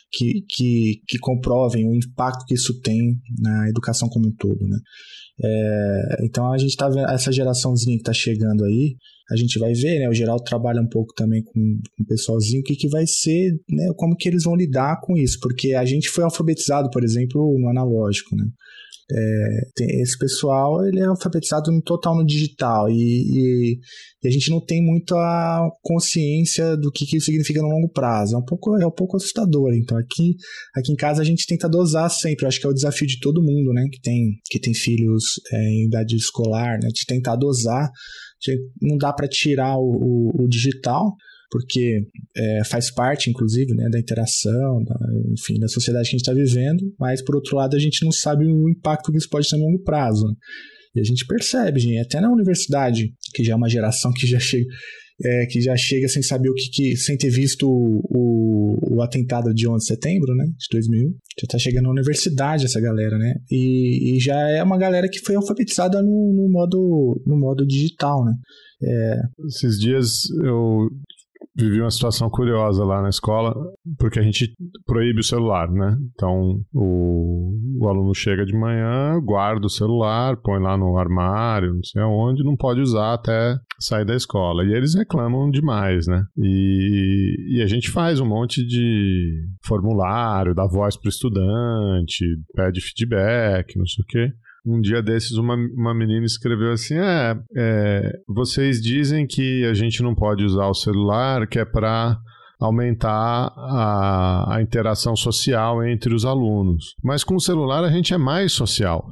Que, 0.09 0.41
que, 0.47 1.01
que 1.05 1.19
comprovem 1.19 1.85
o 1.85 1.93
impacto 1.93 2.45
que 2.45 2.53
isso 2.53 2.79
tem 2.79 3.19
na 3.37 3.67
educação 3.67 4.07
como 4.07 4.29
um 4.29 4.35
todo, 4.37 4.65
né? 4.65 4.77
É, 5.43 6.17
então 6.23 6.51
a 6.51 6.57
gente 6.57 6.75
tá 6.75 6.89
vendo 6.89 7.09
essa 7.09 7.31
geraçãozinha 7.31 7.97
que 7.97 8.03
tá 8.03 8.13
chegando 8.13 8.63
aí, 8.65 8.95
a 9.29 9.35
gente 9.35 9.59
vai 9.59 9.73
ver, 9.73 9.99
né? 9.99 10.09
O 10.09 10.13
Geraldo 10.13 10.43
trabalha 10.43 10.81
um 10.81 10.87
pouco 10.87 11.13
também 11.13 11.43
com, 11.43 11.53
com 11.53 12.03
o 12.03 12.05
pessoalzinho, 12.05 12.61
o 12.61 12.63
que, 12.63 12.75
que 12.75 12.87
vai 12.87 13.05
ser, 13.05 13.51
né? 13.69 13.91
Como 13.95 14.15
que 14.15 14.27
eles 14.27 14.43
vão 14.43 14.55
lidar 14.55 14.99
com 15.01 15.17
isso, 15.17 15.37
porque 15.41 15.73
a 15.73 15.85
gente 15.85 16.09
foi 16.09 16.23
alfabetizado, 16.23 16.89
por 16.89 17.03
exemplo, 17.03 17.57
no 17.59 17.69
analógico, 17.69 18.35
né? 18.35 18.45
É, 19.09 19.69
tem, 19.73 20.01
esse 20.01 20.17
pessoal 20.17 20.85
ele 20.85 20.99
é 20.99 21.05
alfabetizado 21.05 21.71
no 21.71 21.81
total 21.81 22.13
no 22.13 22.25
digital 22.25 22.89
e, 22.89 22.93
e, 22.93 23.79
e, 24.21 24.27
a 24.27 24.29
gente 24.29 24.49
não 24.49 24.59
tem 24.59 24.83
muita 24.83 25.15
consciência 25.81 26.75
do 26.75 26.91
que, 26.91 27.05
que 27.05 27.15
isso 27.15 27.27
significa 27.27 27.61
no 27.61 27.69
longo 27.69 27.89
prazo. 27.89 28.35
É 28.35 28.37
um 28.37 28.43
pouco, 28.43 28.77
é 28.77 28.85
um 28.85 28.91
pouco 28.91 29.15
assustador. 29.15 29.73
Então 29.73 29.97
aqui, 29.97 30.35
aqui 30.75 30.91
em 30.91 30.95
casa 30.95 31.21
a 31.21 31.25
gente 31.25 31.47
tenta 31.47 31.69
dosar 31.69 32.09
sempre. 32.09 32.43
Eu 32.43 32.49
acho 32.49 32.59
que 32.59 32.67
é 32.67 32.69
o 32.69 32.73
desafio 32.73 33.07
de 33.07 33.19
todo 33.19 33.41
mundo, 33.41 33.71
né? 33.73 33.85
Que 33.89 34.01
tem, 34.01 34.39
que 34.49 34.59
tem 34.59 34.73
filhos 34.73 35.23
é, 35.53 35.57
em 35.57 35.85
idade 35.85 36.15
escolar, 36.15 36.77
né? 36.81 36.89
De 36.89 37.05
tentar 37.07 37.37
dosar. 37.37 37.89
Não 38.81 38.97
dá 38.97 39.13
para 39.13 39.27
tirar 39.27 39.77
o, 39.77 40.31
o, 40.35 40.43
o 40.43 40.47
digital, 40.49 41.15
porque 41.49 42.01
é, 42.35 42.63
faz 42.65 42.91
parte, 42.91 43.29
inclusive, 43.29 43.73
né, 43.73 43.89
da 43.89 43.99
interação, 43.99 44.83
da, 44.83 44.95
enfim, 45.31 45.59
da 45.59 45.67
sociedade 45.67 46.09
que 46.09 46.15
a 46.15 46.17
gente 46.17 46.21
está 46.21 46.33
vivendo, 46.33 46.93
mas, 46.99 47.23
por 47.23 47.35
outro 47.35 47.55
lado, 47.55 47.75
a 47.75 47.79
gente 47.79 48.03
não 48.03 48.11
sabe 48.11 48.45
o 48.45 48.69
impacto 48.69 49.11
que 49.11 49.17
isso 49.17 49.29
pode 49.29 49.47
ter 49.47 49.55
a 49.55 49.59
longo 49.59 49.81
prazo. 49.83 50.25
Né? 50.27 50.33
E 50.95 50.99
a 50.99 51.03
gente 51.03 51.25
percebe, 51.25 51.79
gente, 51.79 51.99
até 51.99 52.19
na 52.19 52.31
universidade, 52.31 53.13
que 53.33 53.43
já 53.43 53.53
é 53.53 53.55
uma 53.55 53.69
geração 53.69 54.11
que 54.11 54.27
já 54.27 54.39
chega, 54.39 54.65
é, 55.23 55.45
que 55.45 55.61
já 55.61 55.75
chega 55.75 56.07
sem 56.07 56.21
saber 56.21 56.49
o 56.49 56.53
que, 56.53 56.69
que 56.69 56.97
sem 56.97 57.17
ter 57.17 57.29
visto 57.29 57.67
o, 57.67 58.95
o, 58.97 59.01
atentado 59.01 59.53
de 59.53 59.67
11 59.67 59.77
de 59.77 59.85
setembro, 59.85 60.35
né, 60.35 60.45
de 60.45 60.67
2000, 60.71 61.15
já 61.39 61.47
tá 61.47 61.57
chegando 61.57 61.85
na 61.85 61.91
universidade 61.91 62.65
essa 62.65 62.79
galera, 62.79 63.17
né, 63.17 63.35
e, 63.49 64.15
e 64.15 64.19
já 64.19 64.37
é 64.49 64.61
uma 64.61 64.77
galera 64.77 65.07
que 65.09 65.19
foi 65.19 65.35
alfabetizada 65.35 66.01
no, 66.01 66.33
no 66.33 66.51
modo, 66.51 67.21
no 67.25 67.37
modo 67.37 67.65
digital, 67.65 68.23
né. 68.25 68.33
É... 68.83 69.21
Esses 69.47 69.79
dias 69.79 70.29
eu 70.43 70.87
vivi 71.57 71.81
uma 71.81 71.89
situação 71.89 72.29
curiosa 72.29 72.83
lá 72.85 73.01
na 73.01 73.09
escola, 73.09 73.55
porque 73.97 74.19
a 74.19 74.21
gente 74.21 74.53
proíbe 74.85 75.21
o 75.21 75.23
celular, 75.23 75.69
né? 75.69 75.97
Então, 76.13 76.61
o, 76.71 77.53
o 77.81 77.87
aluno 77.87 78.13
chega 78.13 78.45
de 78.45 78.53
manhã, 78.53 79.19
guarda 79.19 79.65
o 79.65 79.69
celular, 79.69 80.37
põe 80.37 80.61
lá 80.61 80.77
no 80.77 80.97
armário, 80.97 81.73
não 81.73 81.83
sei 81.83 82.01
aonde, 82.01 82.43
não 82.43 82.55
pode 82.55 82.79
usar 82.79 83.13
até 83.13 83.57
sair 83.79 84.05
da 84.05 84.15
escola. 84.15 84.63
E 84.63 84.73
eles 84.73 84.93
reclamam 84.93 85.49
demais, 85.49 86.05
né? 86.05 86.23
E, 86.37 87.57
e 87.57 87.61
a 87.63 87.65
gente 87.65 87.89
faz 87.89 88.19
um 88.19 88.25
monte 88.25 88.65
de 88.65 89.43
formulário, 89.65 90.53
dá 90.53 90.67
voz 90.67 90.95
para 90.95 91.07
o 91.07 91.09
estudante, 91.09 92.23
pede 92.55 92.81
feedback, 92.81 93.77
não 93.77 93.85
sei 93.87 94.03
o 94.03 94.07
quê 94.07 94.33
um 94.67 94.81
dia 94.81 95.01
desses 95.01 95.37
uma, 95.37 95.55
uma 95.55 95.93
menina 95.93 96.25
escreveu 96.25 96.73
assim: 96.73 96.95
é, 96.95 97.37
é, 97.55 98.19
vocês 98.27 98.81
dizem 98.81 99.25
que 99.25 99.65
a 99.65 99.73
gente 99.73 100.03
não 100.03 100.13
pode 100.13 100.43
usar 100.43 100.67
o 100.67 100.73
celular, 100.73 101.47
que 101.47 101.57
é 101.57 101.65
para 101.65 102.19
aumentar 102.59 103.53
a, 103.55 104.55
a 104.55 104.61
interação 104.61 105.15
social 105.15 105.83
entre 105.83 106.13
os 106.13 106.25
alunos. 106.25 106.95
Mas 107.03 107.23
com 107.23 107.35
o 107.35 107.41
celular 107.41 107.83
a 107.83 107.89
gente 107.89 108.13
é 108.13 108.17
mais 108.17 108.51
social. 108.51 109.07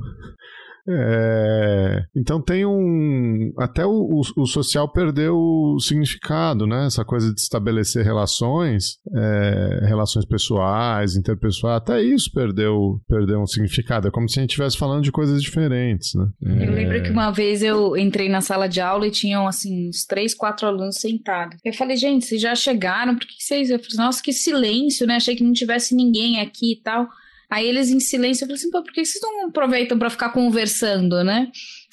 É, 0.88 2.06
então 2.16 2.40
tem 2.40 2.66
um. 2.66 3.52
Até 3.58 3.86
o, 3.86 3.92
o, 3.92 4.22
o, 4.38 4.46
social 4.46 4.88
perdeu 4.92 5.36
o 5.36 5.80
significado, 5.80 6.68
né? 6.68 6.86
Essa 6.86 7.04
coisa 7.04 7.34
de 7.34 7.42
estabelecer 7.42 8.06
relações, 8.06 9.00
é, 9.16 9.86
relações 9.88 10.26
pessoais, 10.26 11.16
interpessoais, 11.16 11.78
até 11.78 12.04
isso 12.04 12.32
perdeu, 12.32 13.02
perdeu 13.08 13.42
um 13.42 13.48
significado. 13.48 14.08
É 14.08 14.12
como 14.12 14.30
se 14.30 14.40
a 14.40 14.42
gente 14.42 14.52
estivesse 14.52 14.78
falando 14.78 15.04
de 15.04 15.12
coisas 15.12 15.42
diferentes, 15.42 16.14
né? 16.14 16.28
Eu 16.42 16.72
lembro 16.72 17.02
que 17.02 17.10
uma 17.10 17.32
vez 17.32 17.64
eu 17.64 17.98
entrei 17.98 18.30
na 18.30 18.42
sala 18.42 18.68
de 18.68 18.80
aula 18.80 19.08
e 19.08 19.12
tinham, 19.12 19.48
assim, 19.48 19.90
uns 19.90 20.06
três, 20.06 20.36
quatro 20.36 20.68
alunos 20.68 20.98
sentados. 20.98 21.58
Eu 21.66 21.74
falei, 21.74 21.98
gente, 21.98 22.26
vocês 22.26 22.40
já 22.40 22.54
chegaram? 22.54 23.16
Por 23.16 23.26
que 23.26 23.34
vocês. 23.40 23.72
Eu 23.72 23.80
falei, 23.80 23.98
nossa, 23.98 24.22
que 24.22 24.32
silêncio, 24.32 25.08
né? 25.08 25.16
Achei 25.16 25.36
que 25.36 25.44
não 25.44 25.54
tivesse 25.54 25.96
ninguém 25.96 26.40
aqui 26.40 26.74
e 26.74 26.82
tal. 26.82 27.08
Aí 27.50 27.68
eles 27.68 27.90
em 27.90 28.00
silêncio, 28.00 28.44
eu 28.44 28.48
falei 28.48 28.60
assim, 28.60 28.72
pô, 28.72 28.84
por 28.84 28.92
que 28.92 29.06
vocês 29.06 29.22
não 29.22 29.48
aproveitam 29.48 29.98
para 29.98 30.10
ficar 30.10 30.30
conversando, 30.32 31.24
né? 31.24 31.50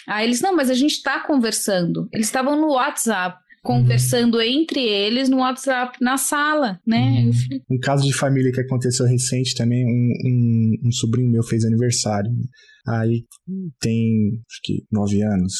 Aí 0.06 0.26
eles, 0.26 0.40
não, 0.40 0.54
mas 0.54 0.70
a 0.70 0.74
gente 0.74 1.02
tá 1.02 1.20
conversando. 1.20 2.08
Eles 2.12 2.26
estavam 2.26 2.60
no 2.60 2.72
WhatsApp 2.72 3.38
conversando 3.62 4.38
uhum. 4.38 4.42
entre 4.42 4.80
eles 4.80 5.28
no 5.28 5.38
WhatsApp 5.38 5.96
na 6.00 6.16
sala, 6.16 6.80
né? 6.84 7.24
Uhum. 7.24 7.76
Um 7.76 7.78
caso 7.78 8.04
de 8.04 8.12
família 8.12 8.50
que 8.50 8.60
aconteceu 8.60 9.06
recente 9.06 9.54
também, 9.54 9.84
um, 9.86 10.12
um, 10.26 10.88
um 10.88 10.92
sobrinho 10.92 11.30
meu 11.30 11.44
fez 11.44 11.64
aniversário. 11.64 12.30
Aí 12.86 13.24
tem, 13.80 14.42
acho 14.50 14.60
que, 14.64 14.84
nove 14.90 15.22
anos. 15.22 15.52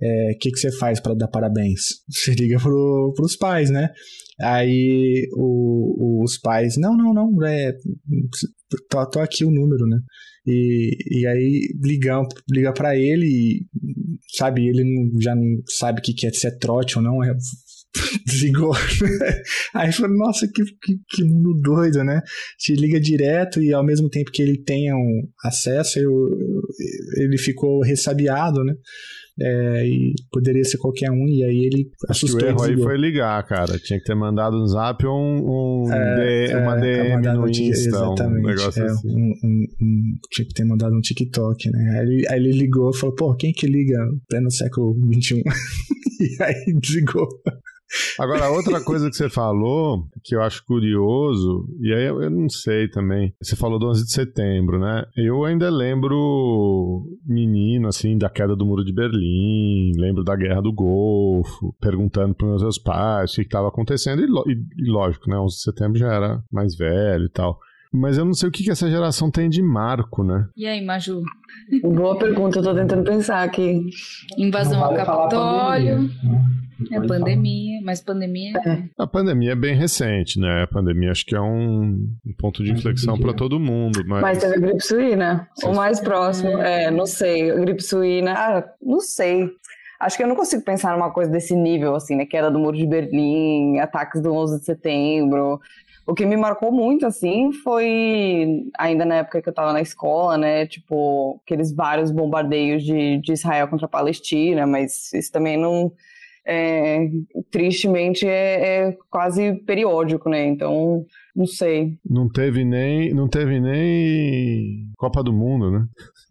O 0.00 0.04
é, 0.04 0.34
que, 0.40 0.50
que 0.50 0.58
você 0.58 0.72
faz 0.72 0.98
para 0.98 1.14
dar 1.14 1.28
parabéns? 1.28 1.80
Você 2.08 2.34
liga 2.34 2.58
pro, 2.58 3.12
pros 3.16 3.36
pais, 3.36 3.68
né? 3.68 3.90
Aí 4.40 5.28
o, 5.34 6.22
os 6.22 6.38
pais, 6.38 6.76
não, 6.76 6.96
não, 6.96 7.14
não, 7.14 7.46
é, 7.46 7.72
tô, 8.90 9.10
tô 9.10 9.20
aqui 9.20 9.44
o 9.44 9.50
número, 9.50 9.86
né? 9.86 9.98
E, 10.46 10.96
e 11.20 11.26
aí 11.26 11.68
liga, 11.82 12.22
liga 12.50 12.72
para 12.72 12.96
ele 12.96 13.26
e, 13.26 13.66
sabe, 14.36 14.68
ele 14.68 14.84
já 15.20 15.34
não 15.34 15.62
sabe 15.66 16.00
o 16.00 16.02
que, 16.02 16.14
que 16.14 16.26
é, 16.26 16.32
se 16.32 16.46
é 16.46 16.50
trote 16.56 16.98
ou 16.98 17.02
não, 17.02 17.24
é, 17.24 17.34
desligou. 18.26 18.72
aí 19.74 19.90
falou, 19.90 20.16
nossa, 20.16 20.46
que, 20.46 20.62
que, 20.64 20.98
que, 21.08 21.24
mundo 21.24 21.58
doido, 21.60 22.04
né? 22.04 22.20
Te 22.58 22.74
liga 22.74 23.00
direto 23.00 23.60
e 23.60 23.72
ao 23.72 23.84
mesmo 23.84 24.08
tempo 24.08 24.30
que 24.30 24.42
ele 24.42 24.62
tenha 24.62 24.94
um 24.94 25.28
acesso, 25.44 25.98
eu, 25.98 26.12
ele 27.16 27.38
ficou 27.38 27.82
ressabiado, 27.82 28.62
né? 28.62 28.74
É, 29.38 29.86
e 29.86 30.14
poderia 30.32 30.64
ser 30.64 30.78
qualquer 30.78 31.10
um, 31.10 31.26
e 31.28 31.44
aí 31.44 31.66
ele 31.66 31.90
assustou. 32.08 32.38
Acho 32.38 32.38
que 32.38 32.44
o 32.44 32.48
erro 32.48 32.62
aí 32.62 32.82
foi 32.82 32.96
ligar, 32.96 33.46
cara. 33.46 33.78
Tinha 33.78 33.98
que 33.98 34.04
ter 34.04 34.14
mandado 34.14 34.56
um 34.56 34.66
zap 34.66 35.04
ou 35.04 35.14
um, 35.14 35.84
um 35.84 35.92
é, 35.92 36.48
D, 36.48 36.56
uma 36.56 36.78
é, 36.78 36.80
DM 36.80 37.34
no 37.34 37.48
Insta. 37.48 37.88
Exatamente. 37.88 38.44
Um 38.44 38.46
negócio 38.46 38.82
é, 38.82 38.86
assim. 38.86 39.08
um, 39.14 39.66
um, 39.82 40.18
tinha 40.30 40.46
que 40.46 40.54
ter 40.54 40.64
mandado 40.64 40.96
um 40.96 41.00
TikTok, 41.00 41.70
né? 41.70 41.98
Aí 41.98 42.06
ele, 42.06 42.28
aí 42.28 42.38
ele 42.38 42.52
ligou 42.52 42.90
e 42.90 42.96
falou, 42.96 43.14
pô, 43.14 43.34
quem 43.34 43.52
que 43.52 43.66
liga 43.66 43.98
pleno 44.26 44.50
século 44.50 44.96
XXI? 45.12 45.42
e 46.20 46.42
aí 46.42 46.72
desligou. 46.80 47.28
Agora, 48.18 48.50
outra 48.50 48.82
coisa 48.82 49.08
que 49.08 49.16
você 49.16 49.28
falou, 49.28 50.08
que 50.24 50.34
eu 50.34 50.42
acho 50.42 50.64
curioso, 50.64 51.68
e 51.80 51.92
aí 51.92 52.04
eu, 52.04 52.22
eu, 52.22 52.30
não 52.30 52.48
sei 52.48 52.88
também. 52.88 53.32
Você 53.40 53.54
falou 53.54 53.78
do 53.78 53.88
11 53.88 54.04
de 54.04 54.12
setembro, 54.12 54.78
né? 54.78 55.04
Eu 55.16 55.44
ainda 55.44 55.70
lembro 55.70 57.04
menino, 57.24 57.88
assim, 57.88 58.18
da 58.18 58.28
queda 58.28 58.56
do 58.56 58.66
Muro 58.66 58.84
de 58.84 58.92
Berlim, 58.92 59.92
lembro 59.96 60.24
da 60.24 60.34
Guerra 60.34 60.60
do 60.60 60.72
Golfo, 60.72 61.74
perguntando 61.80 62.34
para 62.34 62.54
os 62.54 62.62
meus 62.62 62.78
pais 62.78 63.32
o 63.32 63.36
que 63.36 63.42
estava 63.42 63.68
acontecendo, 63.68 64.20
e, 64.20 64.52
e, 64.52 64.84
e 64.84 64.90
lógico, 64.90 65.30
né? 65.30 65.38
11 65.38 65.54
de 65.54 65.62
setembro 65.62 65.98
já 65.98 66.12
era 66.12 66.42
mais 66.50 66.76
velho 66.76 67.26
e 67.26 67.30
tal. 67.30 67.58
Mas 67.92 68.18
eu 68.18 68.24
não 68.24 68.34
sei 68.34 68.48
o 68.48 68.52
que, 68.52 68.64
que 68.64 68.70
essa 68.70 68.90
geração 68.90 69.30
tem 69.30 69.48
de 69.48 69.62
marco, 69.62 70.22
né? 70.22 70.46
E 70.56 70.66
aí, 70.66 70.84
Maju? 70.84 71.22
Boa 71.82 72.18
pergunta, 72.18 72.58
eu 72.58 72.62
tô 72.62 72.74
tentando 72.74 73.04
pensar 73.04 73.42
aqui. 73.42 73.86
Invasão 74.36 74.84
ao 74.84 74.94
Capitólio. 74.94 76.02
Né? 76.02 76.10
É 76.92 77.00
pandemia, 77.00 77.75
mas 77.86 78.00
pandemia. 78.00 78.52
É. 78.66 78.82
A 78.98 79.06
pandemia 79.06 79.52
é 79.52 79.54
bem 79.54 79.76
recente, 79.76 80.40
né? 80.40 80.64
A 80.64 80.66
pandemia 80.66 81.12
acho 81.12 81.24
que 81.24 81.36
é 81.36 81.40
um, 81.40 82.04
ponto 82.36 82.64
de 82.64 82.72
inflexão 82.72 83.16
para 83.16 83.32
todo 83.32 83.60
mundo. 83.60 84.02
Mas, 84.04 84.22
mas 84.22 84.38
teve 84.38 84.56
a 84.56 84.58
gripe 84.58 84.82
suína. 84.82 85.48
O 85.62 85.72
mais 85.72 86.00
próximo, 86.00 86.58
é, 86.58 86.90
não 86.90 87.06
sei. 87.06 87.48
A 87.48 87.54
gripe 87.54 87.80
suína, 87.80 88.34
ah, 88.36 88.64
não 88.82 89.00
sei. 89.00 89.48
Acho 90.00 90.16
que 90.16 90.24
eu 90.24 90.26
não 90.26 90.34
consigo 90.34 90.64
pensar 90.64 90.94
numa 90.94 91.12
coisa 91.12 91.30
desse 91.30 91.54
nível, 91.54 91.94
assim, 91.94 92.16
né? 92.16 92.26
Queda 92.26 92.50
do 92.50 92.58
Muro 92.58 92.76
de 92.76 92.84
Berlim, 92.84 93.78
ataques 93.78 94.20
do 94.20 94.34
11 94.34 94.58
de 94.58 94.64
setembro. 94.64 95.60
O 96.04 96.12
que 96.12 96.26
me 96.26 96.36
marcou 96.36 96.72
muito, 96.72 97.06
assim, 97.06 97.52
foi 97.52 98.64
ainda 98.76 99.04
na 99.04 99.16
época 99.16 99.40
que 99.40 99.48
eu 99.48 99.54
tava 99.54 99.72
na 99.72 99.80
escola, 99.80 100.36
né? 100.36 100.66
Tipo, 100.66 101.40
aqueles 101.44 101.72
vários 101.72 102.10
bombardeios 102.10 102.82
de, 102.82 103.18
de 103.18 103.32
Israel 103.32 103.68
contra 103.68 103.86
a 103.86 103.88
Palestina, 103.88 104.66
mas 104.66 105.12
isso 105.12 105.30
também 105.30 105.56
não. 105.56 105.92
É, 106.46 107.08
tristemente 107.50 108.26
é, 108.26 108.88
é, 108.88 108.96
quase 109.10 109.54
periódico, 109.66 110.28
né? 110.28 110.46
Então, 110.46 111.04
não 111.36 111.46
sei. 111.46 111.98
Não 112.08 112.28
teve 112.28 112.64
nem, 112.64 113.12
não 113.12 113.28
teve 113.28 113.60
nem 113.60 114.88
Copa 114.96 115.22
do 115.22 115.34
Mundo, 115.34 115.70
né? 115.70 115.84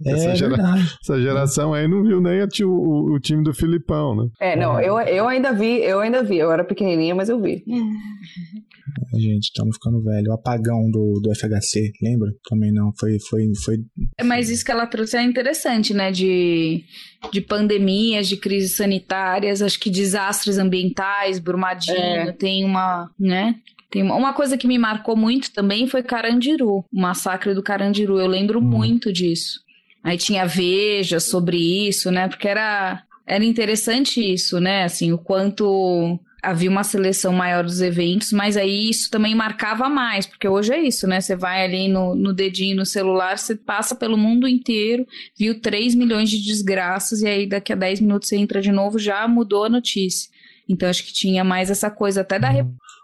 É, 0.04 0.12
essa, 0.12 0.36
gera, 0.36 0.56
essa 1.02 1.22
geração 1.22 1.74
aí 1.74 1.88
não 1.88 2.04
viu 2.04 2.20
nem 2.20 2.42
o, 2.42 2.68
o, 2.68 3.16
o, 3.16 3.20
time 3.20 3.44
do 3.44 3.54
Filipão, 3.54 4.16
né? 4.16 4.28
É, 4.42 4.56
não, 4.56 4.82
eu, 4.82 5.00
eu 5.00 5.28
ainda 5.28 5.54
vi, 5.54 5.82
eu 5.84 6.00
ainda 6.00 6.24
vi. 6.24 6.38
Eu 6.38 6.52
era 6.52 6.66
pequenininha, 6.66 7.14
mas 7.14 7.30
eu 7.30 7.40
vi. 7.40 7.64
gente, 9.14 9.44
estamos 9.44 9.78
ficando 9.78 10.04
velho. 10.04 10.32
O 10.32 10.34
apagão 10.34 10.90
do, 10.90 11.22
do 11.22 11.34
FHC, 11.34 11.92
lembra? 12.02 12.32
Também 12.50 12.74
não, 12.74 12.92
foi, 13.00 13.20
foi, 13.20 13.44
foi... 13.64 13.78
É, 14.18 14.24
mas 14.24 14.50
isso 14.50 14.66
que 14.66 14.72
ela 14.72 14.88
trouxe 14.88 15.16
é 15.18 15.24
interessante, 15.24 15.94
né? 15.94 16.12
De, 16.12 16.84
de 17.32 17.42
pandemias, 17.42 18.28
de 18.28 18.38
crises 18.38 18.76
sanitárias, 18.76 19.62
acho 19.62 19.80
que 19.80 19.90
desastres 19.90 20.58
ambientais, 20.58 21.40
Brumadinho, 21.40 21.98
é. 21.98 22.32
tem 22.34 22.66
uma, 22.66 23.10
né? 23.20 23.56
Tem 23.96 24.04
uma 24.04 24.34
coisa 24.34 24.58
que 24.58 24.68
me 24.68 24.78
marcou 24.78 25.16
muito 25.16 25.54
também 25.54 25.88
foi 25.88 26.04
Carandiru, 26.04 26.80
o 26.80 26.86
massacre 26.92 27.54
do 27.54 27.64
Carandiru. 27.64 28.20
Eu 28.20 28.28
lembro 28.28 28.60
hum. 28.60 28.62
muito 28.62 29.10
disso. 29.14 29.62
Aí 30.04 30.18
tinha 30.18 30.46
Veja 30.46 31.18
sobre 31.22 31.56
isso, 31.88 32.12
né? 32.12 32.28
Porque 32.28 32.46
era, 32.46 33.02
era 33.26 33.46
interessante 33.46 34.20
isso, 34.20 34.60
né? 34.60 34.84
Assim, 34.84 35.14
o 35.14 35.18
quanto 35.18 36.20
havia 36.44 36.70
uma 36.70 36.84
seleção 36.84 37.32
maior 37.32 37.64
dos 37.64 37.80
eventos, 37.80 38.34
mas 38.34 38.58
aí 38.58 38.90
isso 38.90 39.10
também 39.10 39.34
marcava 39.34 39.88
mais, 39.88 40.26
porque 40.26 40.46
hoje 40.46 40.74
é 40.74 40.82
isso, 40.82 41.08
né? 41.08 41.22
Você 41.22 41.34
vai 41.34 41.64
ali 41.64 41.88
no, 41.88 42.14
no 42.16 42.34
dedinho 42.34 42.76
no 42.76 42.86
celular, 42.86 43.38
você 43.38 43.56
passa 43.56 43.96
pelo 43.96 44.18
mundo 44.18 44.46
inteiro, 44.46 45.08
viu 45.40 45.62
3 45.62 45.96
milhões 45.96 46.30
de 46.30 46.44
desgraças, 46.44 47.22
e 47.22 47.28
aí 47.28 47.48
daqui 47.48 47.72
a 47.72 47.78
10 47.78 48.02
minutos 48.02 48.28
você 48.28 48.36
entra 48.36 48.62
de 48.62 48.74
novo, 48.74 49.00
já 49.00 49.26
mudou 49.26 49.64
a 49.64 49.70
notícia. 49.70 50.30
Então 50.68 50.90
acho 50.90 51.06
que 51.06 51.14
tinha 51.14 51.46
mais 51.46 51.72
essa 51.72 51.90
coisa 51.90 52.22
até 52.22 52.38
da. 52.38 52.52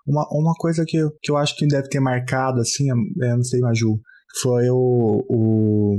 Uma, 0.06 0.26
uma 0.32 0.54
coisa 0.56 0.84
que, 0.86 0.98
eu, 0.98 1.12
que 1.22 1.32
eu 1.32 1.38
acho 1.38 1.56
que 1.56 1.68
deve 1.68 1.88
ter 1.90 2.00
marcado, 2.00 2.60
assim, 2.60 2.90
eu 2.90 2.96
não 3.36 3.44
sei, 3.44 3.60
Maju, 3.60 4.00
foi 4.42 4.70
o, 4.70 5.26
o 5.30 5.98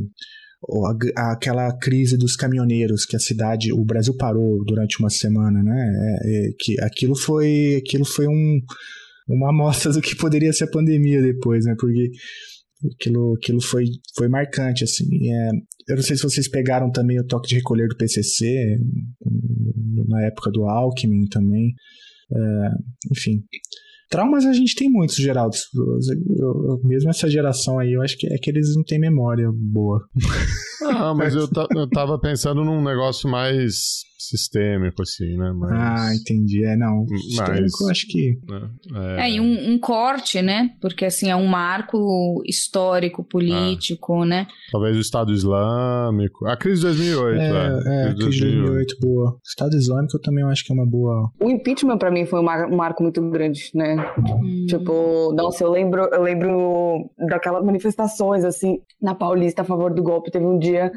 aquela 1.16 1.76
crise 1.76 2.16
dos 2.16 2.36
caminhoneiros 2.36 3.04
que 3.04 3.16
a 3.16 3.20
cidade, 3.20 3.72
o 3.72 3.84
Brasil 3.84 4.16
parou 4.16 4.64
durante 4.64 5.00
uma 5.00 5.10
semana, 5.10 5.62
né? 5.62 5.92
É, 6.24 6.48
é, 6.48 6.50
que 6.58 6.80
aquilo 6.80 7.16
foi, 7.16 7.82
aquilo 7.84 8.04
foi 8.04 8.26
um, 8.28 8.60
uma 9.28 9.50
amostra 9.50 9.92
do 9.92 10.00
que 10.00 10.16
poderia 10.16 10.52
ser 10.52 10.64
a 10.64 10.70
pandemia 10.70 11.20
depois, 11.20 11.64
né? 11.64 11.74
Porque 11.78 12.10
aquilo, 12.94 13.34
aquilo 13.34 13.60
foi, 13.60 13.84
foi 14.16 14.28
marcante, 14.28 14.84
assim. 14.84 15.04
É, 15.28 15.50
eu 15.88 15.96
não 15.96 16.02
sei 16.02 16.16
se 16.16 16.22
vocês 16.22 16.48
pegaram 16.48 16.90
também 16.90 17.18
o 17.20 17.26
toque 17.26 17.48
de 17.48 17.56
recolher 17.56 17.88
do 17.88 17.96
PCC 17.96 18.78
na 20.08 20.26
época 20.26 20.50
do 20.50 20.64
Alckmin 20.64 21.26
também. 21.26 21.74
É, 22.34 22.68
enfim, 23.10 23.42
Traumas 24.12 24.44
a 24.44 24.52
gente 24.52 24.74
tem 24.74 24.90
muitos, 24.90 25.16
Geraldo. 25.16 25.56
Eu, 25.74 26.46
eu, 26.68 26.80
mesmo 26.84 27.08
essa 27.08 27.30
geração 27.30 27.78
aí, 27.78 27.94
eu 27.94 28.02
acho 28.02 28.18
que 28.18 28.26
é 28.26 28.36
que 28.36 28.50
eles 28.50 28.76
não 28.76 28.84
têm 28.84 29.00
memória 29.00 29.48
boa. 29.50 30.06
Ah, 30.84 31.14
mas 31.14 31.32
eu, 31.34 31.48
eu 31.74 31.88
tava 31.88 32.18
pensando 32.18 32.62
num 32.62 32.84
negócio 32.84 33.26
mais 33.26 34.02
sistêmico, 34.28 35.02
assim, 35.02 35.36
né? 35.36 35.52
Mas... 35.54 35.72
Ah, 35.72 36.14
entendi. 36.14 36.64
É, 36.64 36.76
não. 36.76 37.06
Sistêmico, 37.08 37.78
Mas, 37.80 37.90
acho 37.90 38.06
que. 38.08 38.38
Né, 38.48 38.70
é, 39.18 39.28
é 39.28 39.30
e 39.32 39.40
um, 39.40 39.72
um, 39.72 39.78
corte, 39.78 40.40
né? 40.40 40.70
Porque, 40.80 41.04
assim, 41.04 41.30
é 41.30 41.36
um 41.36 41.46
marco 41.46 42.42
histórico, 42.46 43.24
político, 43.24 44.22
ah. 44.22 44.26
né? 44.26 44.46
Talvez 44.70 44.96
o 44.96 45.00
Estado 45.00 45.32
Islâmico. 45.32 46.46
A 46.46 46.56
crise 46.56 46.80
de 46.80 46.86
2008, 46.86 47.40
é. 47.40 47.48
É, 47.48 48.08
a 48.10 48.14
crise 48.14 48.40
de 48.40 48.50
2008, 48.50 48.96
boa. 49.00 49.38
Estado 49.44 49.76
Islâmico 49.76 50.16
eu 50.16 50.20
também 50.20 50.44
acho 50.44 50.64
que 50.64 50.72
é 50.72 50.74
uma 50.74 50.86
boa. 50.86 51.30
O 51.40 51.50
impeachment, 51.50 51.98
pra 51.98 52.10
mim, 52.10 52.24
foi 52.26 52.40
um 52.40 52.76
marco 52.76 53.02
muito 53.02 53.20
grande, 53.30 53.70
né? 53.74 53.96
Hum. 54.18 54.66
Tipo, 54.68 55.32
nossa, 55.34 55.64
eu 55.64 55.70
lembro, 55.70 56.08
eu 56.12 56.22
lembro 56.22 57.10
daquelas 57.28 57.64
manifestações, 57.64 58.44
assim, 58.44 58.78
na 59.00 59.14
Paulista 59.14 59.62
a 59.62 59.64
favor 59.64 59.92
do 59.92 60.02
golpe. 60.02 60.30
Teve 60.30 60.44
um 60.44 60.58
dia 60.58 60.92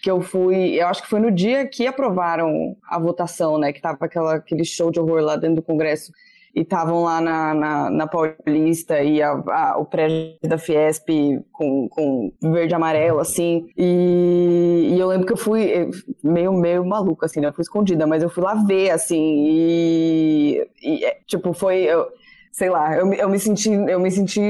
que 0.00 0.10
eu 0.10 0.20
fui, 0.20 0.80
eu 0.80 0.86
acho 0.88 1.02
que 1.02 1.08
foi 1.08 1.20
no 1.20 1.30
dia 1.30 1.66
que 1.66 1.86
aprovaram 1.86 2.76
a 2.88 2.98
votação, 2.98 3.58
né, 3.58 3.72
que 3.72 3.80
tava 3.80 3.98
aquela, 4.00 4.34
aquele 4.36 4.64
show 4.64 4.90
de 4.90 4.98
horror 4.98 5.20
lá 5.20 5.36
dentro 5.36 5.56
do 5.56 5.62
Congresso. 5.62 6.12
e 6.54 6.62
estavam 6.62 7.04
lá 7.04 7.20
na, 7.20 7.54
na, 7.54 7.90
na, 7.90 8.06
Paulista 8.06 9.00
e 9.02 9.22
a, 9.22 9.30
a, 9.30 9.78
o 9.78 9.84
prédio 9.84 10.36
da 10.42 10.58
Fiesp 10.58 11.08
com, 11.52 11.88
com 11.88 12.32
verde 12.42 12.74
e 12.74 12.76
amarelo, 12.76 13.20
assim. 13.20 13.68
E, 13.76 14.90
e, 14.92 14.98
eu 14.98 15.06
lembro 15.06 15.26
que 15.26 15.32
eu 15.32 15.36
fui 15.36 15.90
meio, 16.24 16.52
meio 16.52 16.84
maluca, 16.84 17.26
assim, 17.26 17.40
né? 17.40 17.48
Eu 17.48 17.52
fui 17.52 17.62
escondida, 17.62 18.06
mas 18.06 18.22
eu 18.22 18.30
fui 18.30 18.42
lá 18.42 18.54
ver, 18.54 18.90
assim, 18.90 19.46
e, 19.48 20.68
e 20.82 21.16
tipo, 21.26 21.52
foi. 21.52 21.82
Eu, 21.82 22.08
sei 22.52 22.68
lá, 22.68 22.96
eu, 22.96 23.12
eu 23.12 23.28
me 23.28 23.38
senti, 23.38 23.70
eu 23.70 24.00
me 24.00 24.10
senti 24.10 24.40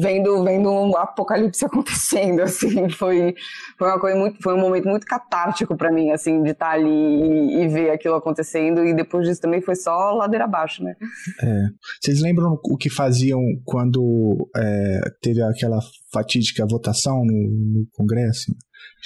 vendo, 0.00 0.42
vendo 0.42 0.70
um 0.70 0.96
apocalipse 0.96 1.64
acontecendo, 1.66 2.40
assim, 2.40 2.88
foi, 2.88 3.34
foi 3.78 3.88
uma 3.88 4.00
coisa 4.00 4.18
muito, 4.18 4.42
foi 4.42 4.54
um 4.54 4.60
momento 4.60 4.88
muito 4.88 5.06
catártico 5.06 5.76
para 5.76 5.92
mim, 5.92 6.10
assim, 6.10 6.42
de 6.42 6.50
estar 6.50 6.66
tá 6.66 6.72
ali 6.72 6.88
e, 6.88 7.62
e, 7.62 7.68
ver 7.68 7.90
aquilo 7.90 8.14
acontecendo, 8.14 8.84
e 8.84 8.94
depois 8.94 9.26
disso 9.26 9.40
também 9.40 9.60
foi 9.60 9.76
só 9.76 10.12
ladeira 10.12 10.44
abaixo, 10.44 10.82
né? 10.82 10.94
É. 11.42 11.62
Vocês 12.00 12.20
lembram 12.20 12.58
o 12.64 12.76
que 12.76 12.90
faziam 12.90 13.40
quando 13.64 14.48
é, 14.56 15.00
teve 15.20 15.42
aquela 15.42 15.78
fatídica 16.12 16.66
votação 16.68 17.24
no, 17.24 17.32
no 17.32 17.86
Congresso? 17.92 18.52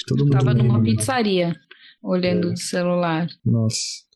Todo 0.07 0.25
mundo 0.25 0.33
tava 0.33 0.55
numa 0.55 0.83
pizzaria, 0.83 1.55
olhando 2.03 2.49
é. 2.49 2.53
do 2.53 2.59
celular. 2.59 3.27
Nossa. 3.45 4.08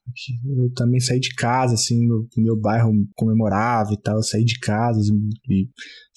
Eu 0.44 0.72
também 0.74 1.00
saí 1.00 1.20
de 1.20 1.34
casa, 1.34 1.74
assim, 1.74 2.06
no 2.06 2.26
meu 2.36 2.56
bairro 2.56 2.92
comemorava 3.14 3.92
e 3.92 4.00
tal. 4.00 4.16
Eu 4.16 4.22
saí 4.22 4.44
de 4.44 4.58
casa 4.58 5.00
e 5.48 5.68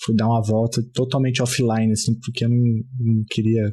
fui 0.03 0.15
dar 0.15 0.27
uma 0.27 0.41
volta 0.41 0.81
totalmente 0.93 1.41
offline, 1.41 1.91
assim, 1.91 2.13
porque 2.19 2.45
eu 2.45 2.49
não, 2.49 2.57
não 2.57 3.23
queria. 3.29 3.63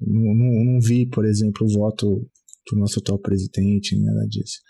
Não, 0.00 0.34
não, 0.34 0.64
não, 0.72 0.80
vi, 0.80 1.06
por 1.08 1.24
exemplo, 1.24 1.66
o 1.66 1.72
voto 1.72 2.28
do 2.70 2.78
nosso 2.78 2.98
atual 2.98 3.18
presidente, 3.18 3.98
nada 3.98 4.26
disso. 4.28 4.60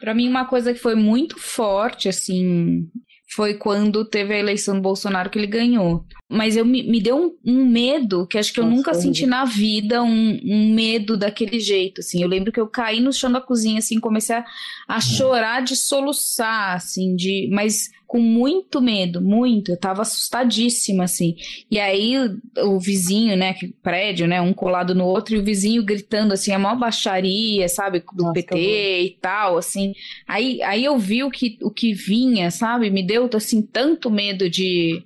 Para 0.00 0.14
mim, 0.14 0.28
uma 0.28 0.46
coisa 0.46 0.74
que 0.74 0.80
foi 0.80 0.94
muito 0.94 1.38
forte, 1.38 2.08
assim, 2.08 2.86
foi 3.34 3.54
quando 3.54 4.04
teve 4.04 4.32
a 4.32 4.38
eleição 4.38 4.76
do 4.76 4.80
Bolsonaro 4.80 5.28
que 5.28 5.38
ele 5.38 5.46
ganhou. 5.46 6.04
Mas 6.28 6.56
eu 6.56 6.64
me, 6.64 6.82
me 6.84 7.00
deu 7.00 7.16
um, 7.16 7.36
um 7.44 7.66
medo 7.66 8.26
que 8.26 8.38
acho 8.38 8.52
que 8.52 8.60
eu 8.60 8.64
Nossa, 8.64 8.76
nunca 8.76 8.94
senti 8.94 9.26
na 9.26 9.44
vida, 9.44 10.02
um, 10.02 10.38
um, 10.44 10.72
medo 10.72 11.16
daquele 11.16 11.58
jeito, 11.58 12.00
assim. 12.00 12.22
Eu 12.22 12.28
lembro 12.28 12.52
que 12.52 12.60
eu 12.60 12.68
caí 12.68 13.00
no 13.00 13.12
chão 13.12 13.30
da 13.30 13.40
cozinha, 13.40 13.78
assim, 13.78 13.98
comecei 13.98 14.36
a, 14.36 14.44
a 14.86 15.00
chorar 15.00 15.62
de 15.62 15.76
soluçar, 15.76 16.76
assim, 16.76 17.16
de... 17.16 17.48
Mas 17.52 17.90
com 18.14 18.20
muito 18.20 18.80
medo, 18.80 19.20
muito. 19.20 19.72
Eu 19.72 19.76
tava 19.76 20.02
assustadíssima, 20.02 21.02
assim. 21.02 21.34
E 21.68 21.80
aí 21.80 22.16
o, 22.16 22.74
o 22.74 22.78
vizinho, 22.78 23.36
né, 23.36 23.54
que 23.54 23.66
prédio, 23.82 24.28
né, 24.28 24.40
um 24.40 24.52
colado 24.52 24.94
no 24.94 25.04
outro, 25.04 25.34
e 25.34 25.38
o 25.38 25.44
vizinho 25.44 25.82
gritando, 25.82 26.32
assim, 26.32 26.52
a 26.52 26.58
maior 26.58 26.78
baixaria, 26.78 27.68
sabe, 27.68 28.04
do 28.12 28.22
Nossa, 28.22 28.34
PT 28.34 29.02
e 29.02 29.18
tal, 29.20 29.58
assim. 29.58 29.94
Aí, 30.28 30.62
aí 30.62 30.84
eu 30.84 30.96
vi 30.96 31.24
o 31.24 31.30
que, 31.30 31.58
o 31.60 31.72
que 31.72 31.92
vinha, 31.92 32.52
sabe? 32.52 32.88
Me 32.88 33.02
deu, 33.02 33.23
assim, 33.36 33.62
tanto 33.62 34.10
medo 34.10 34.48
de 34.48 35.02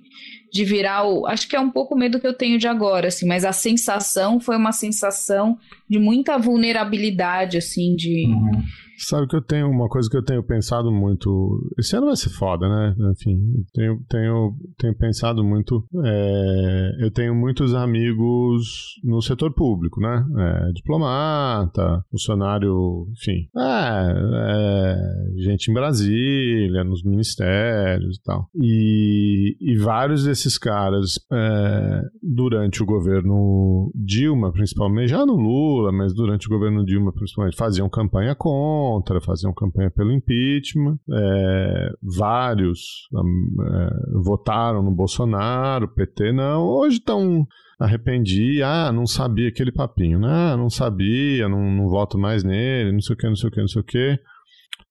de 0.51 0.65
virar 0.65 1.03
o. 1.03 1.27
Acho 1.27 1.47
que 1.47 1.55
é 1.55 1.59
um 1.59 1.69
pouco 1.69 1.95
o 1.95 1.97
medo 1.97 2.19
que 2.19 2.27
eu 2.27 2.33
tenho 2.33 2.57
de 2.57 2.67
agora, 2.67 3.07
assim, 3.07 3.27
mas 3.27 3.45
a 3.45 3.51
sensação 3.51 4.39
foi 4.39 4.57
uma 4.57 4.71
sensação 4.71 5.57
de 5.87 5.99
muita 5.99 6.37
vulnerabilidade, 6.37 7.57
assim, 7.57 7.95
de. 7.95 8.25
Uhum. 8.27 8.63
Sabe 8.99 9.27
que 9.27 9.35
eu 9.35 9.41
tenho 9.41 9.69
uma 9.69 9.87
coisa 9.87 10.09
que 10.09 10.17
eu 10.17 10.23
tenho 10.23 10.43
pensado 10.43 10.91
muito. 10.91 11.71
Esse 11.77 11.95
ano 11.95 12.07
vai 12.07 12.17
ser 12.17 12.29
foda, 12.29 12.67
né? 12.67 12.95
Enfim, 13.11 13.39
tenho, 13.73 13.99
tenho, 14.09 14.53
tenho 14.77 14.97
pensado 14.97 15.41
muito. 15.43 15.85
É, 16.03 16.97
eu 16.99 17.11
tenho 17.11 17.33
muitos 17.33 17.73
amigos 17.73 18.99
no 19.03 19.21
setor 19.21 19.53
público, 19.53 20.01
né? 20.01 20.25
É, 20.37 20.71
diplomata, 20.73 22.03
funcionário, 22.11 23.07
enfim. 23.11 23.47
É, 23.57 24.13
é, 24.51 25.41
gente 25.43 25.71
em 25.71 25.73
Brasília, 25.73 26.83
nos 26.83 27.01
ministérios 27.03 28.17
e 28.17 28.23
tal. 28.23 28.49
E, 28.55 29.55
e 29.61 29.77
vários 29.77 30.25
desses 30.25 30.57
caras, 30.57 31.19
é, 31.31 32.01
durante 32.21 32.83
o 32.83 32.85
governo 32.85 33.91
Dilma, 33.95 34.51
principalmente, 34.51 35.09
já 35.09 35.25
no 35.25 35.35
Lula, 35.35 35.91
mas 35.93 36.13
durante 36.13 36.47
o 36.47 36.49
governo 36.49 36.83
Dilma, 36.83 37.13
principalmente, 37.13 37.55
faziam 37.55 37.87
campanha 37.87 38.35
contra 38.35 38.88
contra, 38.89 39.21
faziam 39.21 39.53
campanha 39.53 39.91
pelo 39.91 40.11
impeachment. 40.11 40.97
É, 41.11 41.91
vários 42.01 43.07
é, 43.13 44.19
votaram 44.23 44.81
no 44.81 44.91
Bolsonaro, 44.91 45.93
PT 45.93 46.31
não. 46.33 46.63
Hoje 46.63 46.97
estão 46.97 47.45
arrependi, 47.79 48.61
ah, 48.61 48.91
não 48.91 49.05
sabia 49.05 49.47
aquele 49.47 49.71
papinho, 49.71 50.19
né? 50.19 50.27
Ah, 50.29 50.57
não 50.57 50.69
sabia, 50.69 51.47
não, 51.47 51.71
não 51.71 51.87
voto 51.87 52.17
mais 52.17 52.43
nele, 52.43 52.91
não 52.91 52.99
sei 52.99 53.13
o 53.13 53.17
que, 53.17 53.27
não 53.27 53.35
sei 53.35 53.49
o 53.49 53.51
que, 53.51 53.61
não 53.61 53.67
sei 53.67 53.81
o 53.81 53.85
que. 53.85 54.19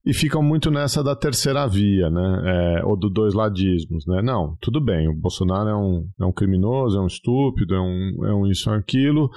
E 0.07 0.15
ficam 0.15 0.43
muito 0.43 0.71
nessa 0.71 1.03
da 1.03 1.15
terceira 1.15 1.67
via, 1.67 2.09
né? 2.09 2.43
É, 2.47 2.85
ou 2.85 2.97
do 2.97 3.11
dois 3.11 3.35
ladismos, 3.35 4.07
né? 4.07 4.23
Não, 4.23 4.57
tudo 4.61 4.81
bem, 4.81 5.09
o 5.09 5.15
Bolsonaro 5.15 5.69
é 5.69 5.77
um, 5.77 6.09
é 6.21 6.25
um 6.25 6.33
criminoso, 6.33 6.97
é 6.97 7.03
um 7.03 7.07
estúpido, 7.07 7.75
é 7.75 7.81
um, 7.81 8.27
é 8.27 8.35
um 8.35 8.47
isso, 8.47 8.71
é 8.71 8.77
aquilo 8.77 9.29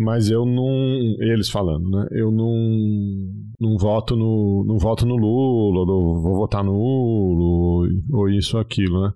mas 0.00 0.30
eu 0.30 0.46
não. 0.46 0.66
Eles 1.20 1.50
falando, 1.50 1.90
né? 1.90 2.06
Eu 2.10 2.32
não, 2.32 2.54
não 3.60 3.76
voto 3.76 4.16
no. 4.16 4.64
não 4.66 4.78
voto 4.78 5.04
no 5.04 5.14
Lula, 5.14 5.80
ou 5.80 6.22
vou 6.22 6.36
votar 6.36 6.64
no 6.64 6.72
Lula, 6.72 7.86
ou 8.10 8.28
isso 8.30 8.56
ou 8.56 8.62
aquilo, 8.62 9.02
né? 9.02 9.12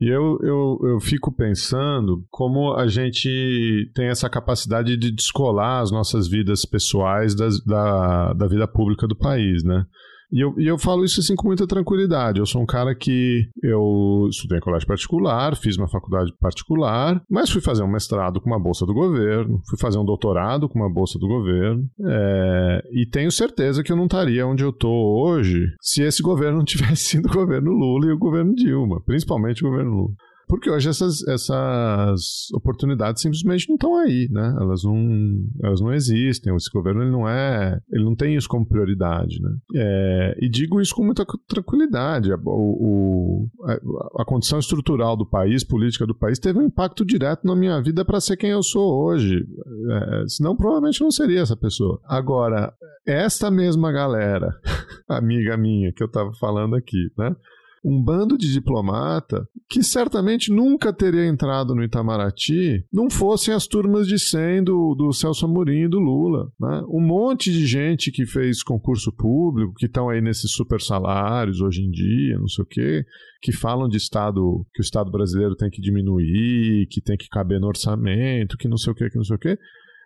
E 0.00 0.08
eu, 0.08 0.38
eu, 0.42 0.78
eu 0.82 1.00
fico 1.00 1.32
pensando 1.32 2.24
como 2.30 2.74
a 2.74 2.88
gente 2.88 3.90
tem 3.94 4.08
essa 4.08 4.28
capacidade 4.28 4.96
de 4.96 5.12
descolar 5.12 5.82
as 5.82 5.92
nossas 5.92 6.28
vidas 6.28 6.64
pessoais 6.64 7.34
das, 7.34 7.64
da, 7.64 8.32
da 8.32 8.48
vida 8.48 8.66
pública 8.66 9.06
do 9.06 9.16
país, 9.16 9.62
né? 9.62 9.84
E 10.30 10.44
eu, 10.44 10.54
e 10.58 10.66
eu 10.66 10.78
falo 10.78 11.04
isso 11.04 11.20
assim 11.20 11.34
com 11.34 11.48
muita 11.48 11.66
tranquilidade. 11.66 12.38
Eu 12.38 12.46
sou 12.46 12.62
um 12.62 12.66
cara 12.66 12.94
que 12.94 13.48
eu 13.62 14.26
estudei 14.30 14.58
em 14.58 14.60
colégio 14.60 14.86
particular, 14.86 15.56
fiz 15.56 15.76
uma 15.76 15.88
faculdade 15.88 16.32
particular, 16.38 17.22
mas 17.30 17.50
fui 17.50 17.60
fazer 17.60 17.82
um 17.82 17.90
mestrado 17.90 18.40
com 18.40 18.50
uma 18.50 18.60
bolsa 18.60 18.84
do 18.84 18.94
governo, 18.94 19.60
fui 19.68 19.78
fazer 19.78 19.98
um 19.98 20.04
doutorado 20.04 20.68
com 20.68 20.78
uma 20.78 20.92
bolsa 20.92 21.18
do 21.18 21.26
governo, 21.26 21.84
é, 22.06 22.82
e 22.92 23.06
tenho 23.06 23.30
certeza 23.30 23.82
que 23.82 23.90
eu 23.90 23.96
não 23.96 24.04
estaria 24.04 24.46
onde 24.46 24.62
eu 24.62 24.70
estou 24.70 25.26
hoje 25.26 25.64
se 25.80 26.02
esse 26.02 26.22
governo 26.22 26.58
não 26.58 26.64
tivesse 26.64 27.04
sido 27.04 27.26
o 27.26 27.32
governo 27.32 27.70
Lula 27.70 28.06
e 28.06 28.12
o 28.12 28.18
governo 28.18 28.54
Dilma, 28.54 29.00
principalmente 29.04 29.64
o 29.64 29.70
governo 29.70 29.90
Lula. 29.90 30.14
Porque 30.48 30.70
hoje 30.70 30.88
essas, 30.88 31.26
essas 31.28 32.48
oportunidades 32.54 33.20
simplesmente 33.20 33.68
não 33.68 33.74
estão 33.74 33.96
aí, 33.98 34.28
né? 34.30 34.56
Elas 34.58 34.82
não, 34.82 35.46
elas 35.62 35.80
não 35.80 35.92
existem. 35.92 36.54
Esse 36.56 36.70
governo 36.70 37.02
ele 37.02 37.10
não 37.10 37.28
é, 37.28 37.78
ele 37.90 38.04
não 38.04 38.16
tem 38.16 38.34
isso 38.34 38.48
como 38.48 38.66
prioridade, 38.66 39.40
né? 39.42 39.50
É, 39.76 40.38
e 40.40 40.48
digo 40.48 40.80
isso 40.80 40.94
com 40.94 41.04
muita 41.04 41.26
tranquilidade. 41.46 42.32
O, 42.32 42.38
o 42.46 43.48
a, 43.64 44.22
a, 44.22 44.24
condição 44.24 44.58
estrutural 44.58 45.16
do 45.16 45.28
país, 45.28 45.62
política 45.62 46.06
do 46.06 46.14
país, 46.14 46.38
teve 46.38 46.58
um 46.58 46.66
impacto 46.66 47.04
direto 47.04 47.46
na 47.46 47.54
minha 47.54 47.80
vida 47.82 48.04
para 48.04 48.20
ser 48.20 48.36
quem 48.38 48.50
eu 48.50 48.62
sou 48.62 49.04
hoje. 49.04 49.36
É, 49.36 50.24
senão 50.28 50.56
provavelmente 50.56 51.02
não 51.02 51.10
seria 51.10 51.40
essa 51.40 51.56
pessoa. 51.56 52.00
Agora, 52.04 52.72
esta 53.06 53.50
mesma 53.50 53.92
galera, 53.92 54.48
amiga 55.08 55.56
minha 55.58 55.92
que 55.92 56.02
eu 56.02 56.06
estava 56.06 56.32
falando 56.40 56.74
aqui, 56.74 57.10
né? 57.18 57.36
Um 57.84 58.02
bando 58.02 58.36
de 58.36 58.52
diplomata 58.52 59.46
que 59.68 59.82
certamente 59.82 60.50
nunca 60.50 60.92
teria 60.92 61.26
entrado 61.26 61.74
no 61.74 61.82
Itamaraty 61.82 62.84
não 62.92 63.10
fossem 63.10 63.52
as 63.52 63.66
turmas 63.66 64.06
de 64.06 64.18
100 64.18 64.64
do, 64.64 64.94
do 64.94 65.12
Celso 65.12 65.44
Amorim 65.44 65.84
e 65.84 65.88
do 65.88 65.98
Lula. 65.98 66.50
Né? 66.58 66.82
Um 66.88 67.00
monte 67.00 67.52
de 67.52 67.66
gente 67.66 68.10
que 68.10 68.24
fez 68.24 68.62
concurso 68.62 69.12
público, 69.12 69.74
que 69.76 69.86
estão 69.86 70.08
aí 70.08 70.20
nesses 70.20 70.52
super 70.52 70.80
salários 70.80 71.60
hoje 71.60 71.82
em 71.82 71.90
dia, 71.90 72.38
não 72.38 72.48
sei 72.48 72.64
o 72.64 72.66
quê, 72.66 73.04
que 73.42 73.52
falam 73.52 73.88
de 73.88 73.96
Estado, 73.96 74.66
que 74.74 74.80
o 74.80 74.82
Estado 74.82 75.10
brasileiro 75.10 75.54
tem 75.54 75.70
que 75.70 75.80
diminuir, 75.80 76.86
que 76.90 77.00
tem 77.00 77.16
que 77.16 77.28
caber 77.28 77.60
no 77.60 77.68
orçamento, 77.68 78.56
que 78.56 78.68
não 78.68 78.76
sei 78.76 78.92
o 78.92 78.96
quê, 78.96 79.10
que 79.10 79.16
não 79.16 79.24
sei 79.24 79.36
o 79.36 79.38
quê 79.38 79.58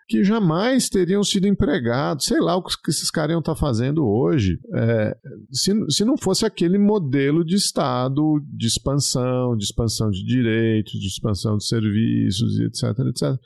que 0.09 0.25
jamais 0.25 0.89
teriam 0.89 1.23
sido 1.23 1.47
empregados. 1.47 2.27
Sei 2.27 2.41
lá 2.41 2.57
o 2.57 2.63
que 2.63 2.91
esses 2.91 3.11
caras 3.11 3.33
iam 3.33 3.41
estar 3.41 3.55
tá 3.55 3.61
fazendo 3.61 4.07
hoje. 4.07 4.59
É, 4.75 5.17
se, 5.51 5.73
se 5.91 6.05
não 6.05 6.17
fosse 6.17 6.45
aquele 6.45 6.79
modelo 6.79 7.45
de 7.45 7.57
Estado 7.57 8.41
de 8.47 8.67
expansão, 8.67 9.57
de 9.57 9.65
expansão 9.65 10.11
de 10.11 10.25
direitos, 10.25 10.93
de 10.93 11.07
expansão 11.07 11.57
de 11.57 11.67
serviços, 11.67 12.59
etc, 12.61 12.99
etc. 13.09 13.41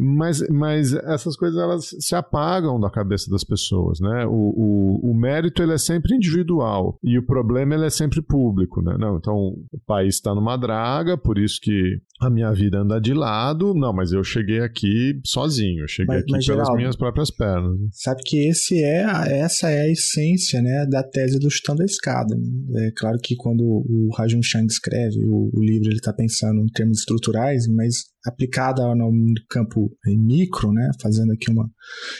Mas, 0.00 0.40
mas 0.48 0.92
essas 0.92 1.36
coisas 1.36 1.58
elas 1.58 1.90
se 1.98 2.14
apagam 2.14 2.78
da 2.78 2.88
cabeça 2.88 3.28
das 3.30 3.42
pessoas, 3.42 3.98
né? 3.98 4.24
O, 4.26 4.30
o, 4.30 5.10
o 5.10 5.14
mérito 5.14 5.60
ele 5.60 5.72
é 5.72 5.78
sempre 5.78 6.14
individual 6.14 6.96
e 7.02 7.18
o 7.18 7.26
problema 7.26 7.74
ele 7.74 7.86
é 7.86 7.90
sempre 7.90 8.22
público, 8.22 8.80
né? 8.80 8.96
Não, 8.96 9.16
então 9.16 9.34
o 9.72 9.78
país 9.86 10.14
está 10.14 10.34
numa 10.34 10.56
draga, 10.56 11.18
por 11.18 11.36
isso 11.36 11.58
que 11.60 12.00
a 12.20 12.30
minha 12.30 12.52
vida 12.52 12.78
anda 12.78 13.00
de 13.00 13.12
lado. 13.12 13.74
Não, 13.74 13.92
mas 13.92 14.12
eu 14.12 14.22
cheguei 14.22 14.60
aqui 14.60 15.20
sozinho, 15.24 15.82
eu 15.82 15.88
cheguei 15.88 16.14
mas, 16.14 16.22
aqui 16.22 16.32
mas, 16.32 16.46
pelas 16.46 16.58
Geraldo, 16.60 16.78
minhas 16.78 16.96
próprias 16.96 17.30
pernas. 17.30 17.76
Sabe 17.92 18.22
que 18.24 18.48
esse 18.48 18.82
é 18.82 19.02
essa 19.40 19.68
é 19.70 19.80
a 19.80 19.88
essência, 19.88 20.62
né, 20.62 20.86
da 20.86 21.02
tese 21.02 21.38
do 21.38 21.50
chutando 21.50 21.82
a 21.82 21.84
escada. 21.84 22.36
Né? 22.36 22.86
É 22.88 22.90
claro 22.96 23.18
que 23.22 23.34
quando 23.36 23.62
o 23.62 24.10
Rajun 24.16 24.42
Chang 24.42 24.66
escreve 24.66 25.18
o, 25.24 25.50
o 25.52 25.60
livro, 25.60 25.88
ele 25.88 25.96
está 25.96 26.12
pensando 26.12 26.60
em 26.60 26.66
termos 26.66 27.00
estruturais, 27.00 27.66
mas 27.68 28.07
aplicada 28.28 28.82
no 28.94 29.10
campo 29.48 29.90
micro, 30.06 30.72
né, 30.72 30.90
fazendo 31.00 31.32
aqui 31.32 31.50
uma 31.50 31.68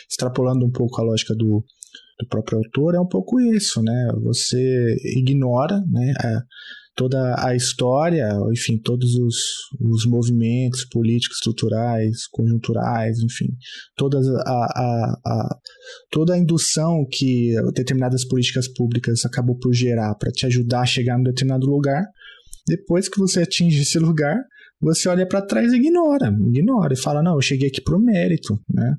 extrapolando 0.09 0.65
um 0.65 0.71
pouco 0.71 1.01
a 1.01 1.05
lógica 1.05 1.35
do 1.35 1.65
do 2.21 2.27
próprio 2.27 2.59
autor 2.59 2.97
é 2.97 3.01
um 3.01 3.07
pouco 3.07 3.41
isso, 3.41 3.81
né? 3.81 4.09
Você 4.25 4.97
ignora, 5.17 5.81
né? 5.89 6.13
A, 6.19 6.43
toda 6.97 7.47
a 7.47 7.55
história, 7.55 8.29
enfim, 8.51 8.77
todos 8.77 9.15
os, 9.15 9.37
os 9.81 10.05
movimentos 10.05 10.85
políticos, 10.85 11.37
estruturais, 11.37 12.27
conjunturais, 12.27 13.21
enfim, 13.21 13.47
todas 13.97 14.27
a, 14.27 14.41
a, 14.41 15.21
a, 15.25 15.57
toda 16.11 16.35
a 16.35 16.39
indução 16.39 17.07
que 17.09 17.55
determinadas 17.73 18.27
políticas 18.27 18.67
públicas 18.67 19.25
acabou 19.25 19.57
por 19.57 19.73
gerar 19.73 20.13
para 20.17 20.33
te 20.33 20.45
ajudar 20.47 20.81
a 20.81 20.87
chegar 20.87 21.17
em 21.17 21.21
um 21.21 21.25
determinado 21.25 21.69
lugar. 21.69 22.05
Depois 22.67 23.09
que 23.09 23.21
você 23.21 23.43
atinge 23.43 23.81
esse 23.81 23.99
lugar, 24.01 24.37
você 24.81 25.09
olha 25.09 25.27
para 25.27 25.43
trás 25.43 25.73
e 25.73 25.77
ignora, 25.77 26.29
ignora 26.47 26.93
e 26.93 27.01
fala, 27.01 27.23
não, 27.23 27.35
eu 27.35 27.41
cheguei 27.41 27.69
aqui 27.69 27.81
pro 27.81 27.99
mérito, 27.99 28.59
né? 28.73 28.95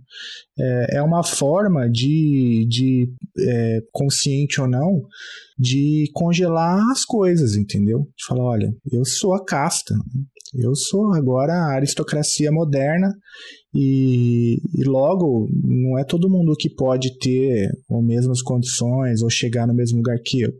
É, 0.57 0.97
é 0.97 1.01
uma 1.01 1.23
forma 1.23 1.89
de, 1.89 2.65
de 2.69 3.09
é, 3.39 3.79
consciente 3.91 4.59
ou 4.59 4.67
não, 4.67 5.01
de 5.57 6.09
congelar 6.13 6.83
as 6.91 7.05
coisas, 7.05 7.55
entendeu? 7.55 7.99
De 8.17 8.25
falar, 8.27 8.43
olha, 8.43 8.73
eu 8.91 9.05
sou 9.05 9.33
a 9.33 9.43
casta, 9.43 9.95
eu 10.53 10.75
sou 10.75 11.13
agora 11.13 11.53
a 11.53 11.75
aristocracia 11.75 12.51
moderna 12.51 13.13
e, 13.73 14.57
e, 14.75 14.83
logo 14.83 15.47
não 15.63 15.97
é 15.97 16.03
todo 16.03 16.29
mundo 16.29 16.55
que 16.57 16.69
pode 16.69 17.17
ter 17.19 17.69
as 17.89 18.03
mesmas 18.03 18.41
condições 18.41 19.21
ou 19.21 19.29
chegar 19.29 19.67
no 19.67 19.75
mesmo 19.75 19.97
lugar 19.97 20.17
que 20.25 20.41
eu. 20.41 20.51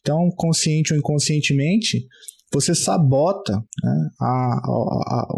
Então, 0.00 0.30
consciente 0.36 0.92
ou 0.92 0.98
inconscientemente, 0.98 2.06
você 2.52 2.74
sabota 2.74 3.52
né, 3.82 4.08
a, 4.20 4.24
a, 4.24 4.68
a, 4.68 5.28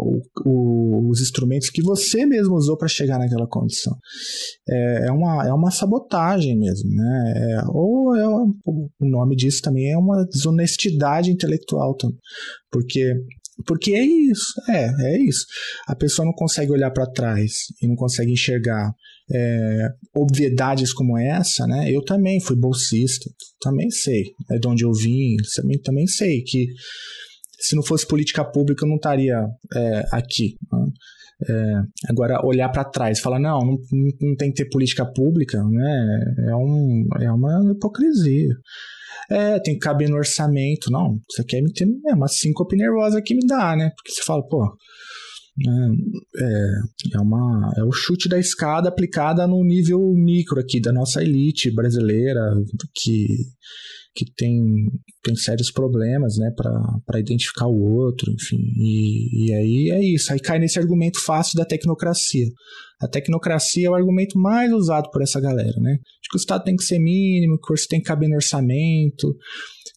o, 0.45 1.09
os 1.09 1.21
instrumentos 1.21 1.69
que 1.69 1.81
você 1.81 2.25
mesmo 2.25 2.55
usou 2.55 2.77
para 2.77 2.87
chegar 2.87 3.17
naquela 3.17 3.47
condição. 3.47 3.95
É, 4.67 5.07
é, 5.07 5.11
uma, 5.11 5.47
é 5.47 5.53
uma 5.53 5.71
sabotagem 5.71 6.57
mesmo, 6.57 6.89
né? 6.93 7.33
É, 7.35 7.61
ou 7.67 8.15
é, 8.15 8.27
o 8.27 8.89
nome 9.01 9.35
disso 9.35 9.61
também 9.61 9.91
é 9.91 9.97
uma 9.97 10.25
desonestidade 10.25 11.31
intelectual, 11.31 11.95
porque 12.71 13.13
porque 13.65 13.91
é 13.91 14.05
isso, 14.05 14.53
é, 14.69 15.15
é 15.15 15.21
isso. 15.21 15.45
A 15.85 15.93
pessoa 15.93 16.25
não 16.25 16.33
consegue 16.33 16.71
olhar 16.71 16.91
para 16.91 17.11
trás 17.11 17.51
e 17.81 17.87
não 17.87 17.95
consegue 17.95 18.31
enxergar 18.31 18.93
é, 19.31 19.87
obviedades 20.15 20.93
como 20.93 21.17
essa, 21.17 21.65
né? 21.67 21.91
Eu 21.91 22.03
também 22.03 22.39
fui 22.39 22.55
bolsista, 22.55 23.29
também 23.61 23.89
sei 23.89 24.23
é 24.49 24.57
de 24.57 24.67
onde 24.67 24.83
eu 24.83 24.91
vim, 24.93 25.35
também, 25.55 25.79
também 25.79 26.07
sei 26.07 26.41
que 26.41 26.67
se 27.59 27.75
não 27.75 27.83
fosse 27.83 28.07
política 28.07 28.43
pública 28.43 28.85
eu 28.85 28.89
não 28.89 28.95
estaria 28.95 29.37
é, 29.75 30.03
aqui. 30.11 30.55
Né? 30.71 30.85
É, 31.47 32.09
agora, 32.09 32.45
olhar 32.45 32.67
para 32.69 32.83
trás 32.83 33.19
falar, 33.19 33.39
não, 33.39 33.59
não, 33.59 33.77
não, 34.21 34.35
tem 34.35 34.51
que 34.51 34.63
ter 34.63 34.69
política 34.69 35.05
pública, 35.05 35.63
né? 35.63 36.19
É, 36.49 36.55
um, 36.55 37.05
é 37.21 37.31
uma 37.31 37.71
hipocrisia. 37.71 38.53
É, 39.29 39.59
tem 39.59 39.75
que 39.75 39.79
caber 39.79 40.09
no 40.09 40.17
orçamento. 40.17 40.91
Não, 40.91 41.17
você 41.29 41.43
quer 41.43 41.61
me 41.61 41.71
ter 41.71 41.87
é 42.07 42.13
uma 42.13 42.27
síncope 42.27 42.75
nervosa 42.75 43.21
que 43.21 43.35
me 43.35 43.45
dá, 43.47 43.75
né? 43.75 43.91
Porque 43.95 44.11
você 44.11 44.21
fala, 44.23 44.45
pô, 44.45 44.75
é, 45.67 46.43
é, 46.43 47.15
é, 47.15 47.19
uma, 47.19 47.71
é 47.77 47.83
o 47.83 47.91
chute 47.91 48.29
da 48.29 48.39
escada 48.39 48.89
aplicada 48.89 49.45
no 49.47 49.63
nível 49.63 49.99
micro 50.13 50.59
aqui 50.59 50.79
da 50.79 50.91
nossa 50.91 51.21
elite 51.21 51.73
brasileira, 51.73 52.41
que, 52.95 53.25
que 54.15 54.25
tem, 54.35 54.59
tem 55.23 55.35
sérios 55.35 55.71
problemas 55.71 56.37
né, 56.37 56.51
para 56.55 57.19
identificar 57.19 57.67
o 57.67 57.79
outro, 57.79 58.31
enfim. 58.31 58.61
E, 58.77 59.47
e 59.47 59.53
aí 59.53 59.89
é 59.91 60.03
isso, 60.03 60.31
aí 60.31 60.39
cai 60.39 60.59
nesse 60.59 60.79
argumento 60.79 61.19
fácil 61.23 61.57
da 61.57 61.65
tecnocracia. 61.65 62.47
A 63.01 63.07
tecnocracia 63.07 63.87
é 63.87 63.89
o 63.89 63.95
argumento 63.95 64.37
mais 64.37 64.71
usado 64.73 65.09
por 65.09 65.21
essa 65.21 65.39
galera, 65.39 65.79
né? 65.79 65.93
De 65.93 66.29
que 66.29 66.35
o 66.35 66.37
Estado 66.37 66.65
tem 66.65 66.75
que 66.75 66.83
ser 66.83 66.99
mínimo, 66.99 67.55
o 67.55 67.59
curso 67.59 67.87
tem 67.89 68.01
que 68.01 68.07
caber 68.07 68.27
no 68.27 68.35
orçamento, 68.35 69.33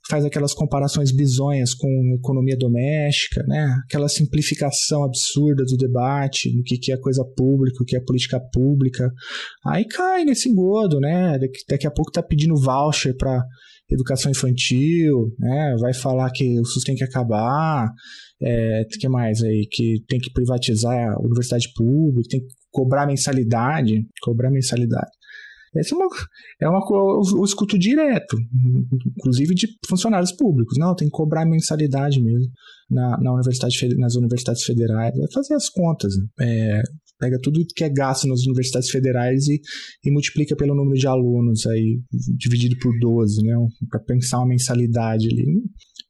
faz 0.09 0.25
aquelas 0.25 0.53
comparações 0.53 1.13
bizonhas 1.13 1.75
com 1.75 1.89
economia 2.19 2.57
doméstica, 2.57 3.43
né? 3.47 3.77
Aquela 3.85 4.09
simplificação 4.09 5.05
absurda 5.05 5.65
do 5.65 5.77
debate, 5.77 6.55
do 6.55 6.63
que, 6.63 6.77
que 6.77 6.93
é 6.93 6.97
coisa 6.97 7.25
pública, 7.37 7.83
o 7.83 7.87
que 7.87 7.97
é 7.97 8.01
política 8.01 8.41
pública. 8.53 9.11
Aí 9.67 9.85
cai 9.87 10.25
nesse 10.25 10.49
engodo, 10.49 10.99
né? 10.99 11.39
Daqui, 11.69 11.87
a 11.87 11.91
pouco 11.91 12.11
tá 12.11 12.23
pedindo 12.23 12.61
voucher 12.61 13.17
para 13.17 13.43
educação 13.91 14.31
infantil, 14.31 15.35
né? 15.39 15.77
Vai 15.81 15.95
falar 15.95 16.31
que 16.31 16.59
o 16.59 16.65
SUS 16.65 16.83
tem 16.83 16.97
que 16.97 17.05
acabar, 17.05 17.89
é, 18.43 18.85
que 18.99 19.09
mais 19.09 19.43
aí? 19.43 19.69
Que 19.71 20.03
tem 20.09 20.19
que 20.19 20.33
privatizar 20.33 21.13
a 21.13 21.21
universidade 21.21 21.69
pública, 21.75 22.29
tem 22.29 22.41
que 22.41 22.55
cobrar 22.71 23.07
mensalidade, 23.07 24.05
cobrar 24.23 24.51
mensalidade. 24.51 25.11
Essa 25.75 25.95
é 25.95 25.99
uma, 25.99 26.09
é 26.61 26.69
uma 26.69 26.81
eu 27.35 27.45
escuto 27.45 27.79
direto, 27.79 28.37
inclusive 29.17 29.55
de 29.55 29.69
funcionários 29.89 30.33
públicos. 30.33 30.77
Não, 30.79 30.95
tem 30.95 31.09
que 31.09 31.13
cobrar 31.13 31.47
mensalidade 31.47 32.23
mesmo 32.23 32.51
na, 32.91 33.19
na 33.19 33.33
universidade, 33.33 33.97
nas 33.97 34.15
universidades 34.15 34.65
federais. 34.65 35.15
É 35.19 35.33
fazer 35.33 35.55
as 35.55 35.71
contas. 35.71 36.13
É, 36.39 36.83
pega 37.19 37.39
tudo 37.41 37.65
que 37.75 37.85
é 37.85 37.89
gasto 37.89 38.27
nas 38.27 38.43
universidades 38.43 38.91
federais 38.91 39.47
e, 39.47 39.61
e 40.05 40.11
multiplica 40.11 40.57
pelo 40.57 40.75
número 40.75 40.99
de 40.99 41.07
alunos 41.07 41.67
aí, 41.67 42.01
dividido 42.37 42.77
por 42.79 42.93
12, 42.99 43.43
né? 43.43 43.55
Para 43.89 44.01
pensar 44.01 44.39
uma 44.39 44.49
mensalidade 44.49 45.27
ali. 45.27 45.63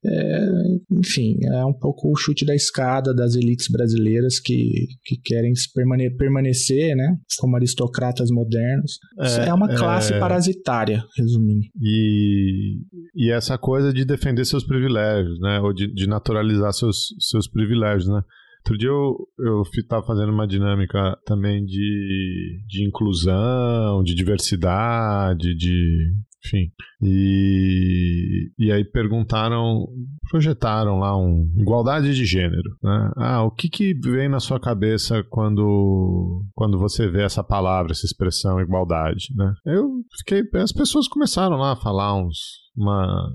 É, 0.05 0.49
enfim, 0.91 1.37
é 1.45 1.65
um 1.65 1.73
pouco 1.73 2.11
o 2.11 2.17
chute 2.17 2.45
da 2.45 2.55
escada 2.55 3.15
das 3.15 3.37
elites 3.37 3.69
brasileiras 3.71 4.41
que, 4.41 4.89
que 5.05 5.17
querem 5.17 5.53
permane 5.75 6.11
permanecer, 6.17 6.97
né, 6.97 7.17
como 7.39 7.57
aristocratas 7.57 8.31
modernos. 8.31 8.99
É, 9.21 9.49
é 9.49 9.55
uma 9.55 9.69
classe 9.69 10.13
é... 10.13 10.19
parasitária, 10.19 11.05
resumindo. 11.17 11.67
E, 11.81 12.81
e 13.15 13.31
essa 13.31 13.57
coisa 13.57 13.93
de 13.93 14.05
defender 14.05 14.45
seus 14.45 14.65
privilégios, 14.65 15.39
né, 15.39 15.61
ou 15.61 15.73
de, 15.73 15.93
de 15.93 16.09
naturalizar 16.09 16.73
seus, 16.73 17.15
seus 17.21 17.49
privilégios, 17.49 18.09
né. 18.09 18.23
Outro 18.65 18.79
dia 18.79 18.91
eu, 18.91 19.17
eu 19.41 19.63
estava 19.77 20.07
fazendo 20.07 20.33
uma 20.33 20.47
dinâmica 20.47 21.17
também 21.27 21.65
de, 21.65 22.61
de 22.69 22.87
inclusão, 22.87 24.05
de 24.05 24.15
diversidade, 24.15 25.53
de 25.57 26.13
enfim. 26.45 26.71
E, 27.01 28.51
e 28.59 28.73
aí 28.73 28.85
perguntaram, 28.85 29.87
projetaram 30.31 30.99
lá 30.99 31.17
um 31.17 31.51
igualdade 31.57 32.15
de 32.15 32.25
gênero, 32.25 32.77
né? 32.83 33.11
Ah, 33.17 33.45
o 33.45 33.51
que 33.51 33.69
que 33.69 33.95
vem 33.95 34.29
na 34.29 34.41
sua 34.41 34.61
cabeça 34.61 35.25
quando 35.31 36.45
quando 36.55 36.79
você 36.79 37.09
vê 37.09 37.23
essa 37.23 37.43
palavra, 37.43 37.93
essa 37.93 38.07
expressão 38.07 38.61
igualdade, 38.61 39.29
né? 39.37 39.53
Eu 39.67 39.89
fiquei, 40.19 40.43
as 40.61 40.73
pessoas 40.73 41.09
começaram 41.09 41.57
lá 41.57 41.73
a 41.73 41.77
falar 41.77 42.15
uns 42.15 42.62
uma, 42.77 43.31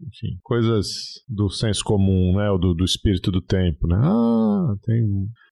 enfim, 0.00 0.38
coisas 0.42 0.88
do 1.28 1.48
senso 1.48 1.84
comum, 1.84 2.36
né, 2.36 2.50
ou 2.50 2.58
do, 2.58 2.74
do 2.74 2.84
espírito 2.84 3.30
do 3.30 3.40
tempo, 3.40 3.86
né? 3.86 3.96
Ah, 4.02 4.74
tem 4.84 5.02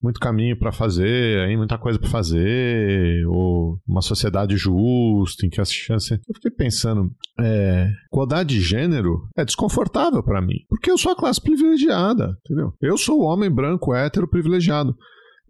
muito 0.03 0.19
caminho 0.19 0.59
para 0.59 0.73
fazer, 0.73 1.41
aí 1.41 1.57
muita 1.57 1.79
coisa 1.79 1.99
para 1.99 2.09
fazer, 2.09 3.25
ou 3.27 3.79
uma 3.87 4.03
sociedade 4.03 4.57
justa 4.57 5.47
em 5.47 5.51
que 5.51 5.61
as 5.61 5.73
chances. 5.73 6.11
Eu 6.11 6.35
fiquei 6.35 6.51
pensando, 6.51 7.11
é, 7.39 7.91
igualdade 8.13 8.55
de 8.57 8.61
gênero 8.61 9.29
é 9.37 9.45
desconfortável 9.45 10.23
para 10.23 10.43
mim, 10.43 10.57
porque 10.69 10.91
eu 10.91 10.99
sou 10.99 11.13
a 11.13 11.17
classe 11.17 11.41
privilegiada, 11.41 12.37
entendeu? 12.45 12.73
Eu 12.81 12.97
sou 12.97 13.21
o 13.21 13.25
homem 13.25 13.51
branco 13.51 13.95
hétero 13.95 14.29
privilegiado 14.29 14.97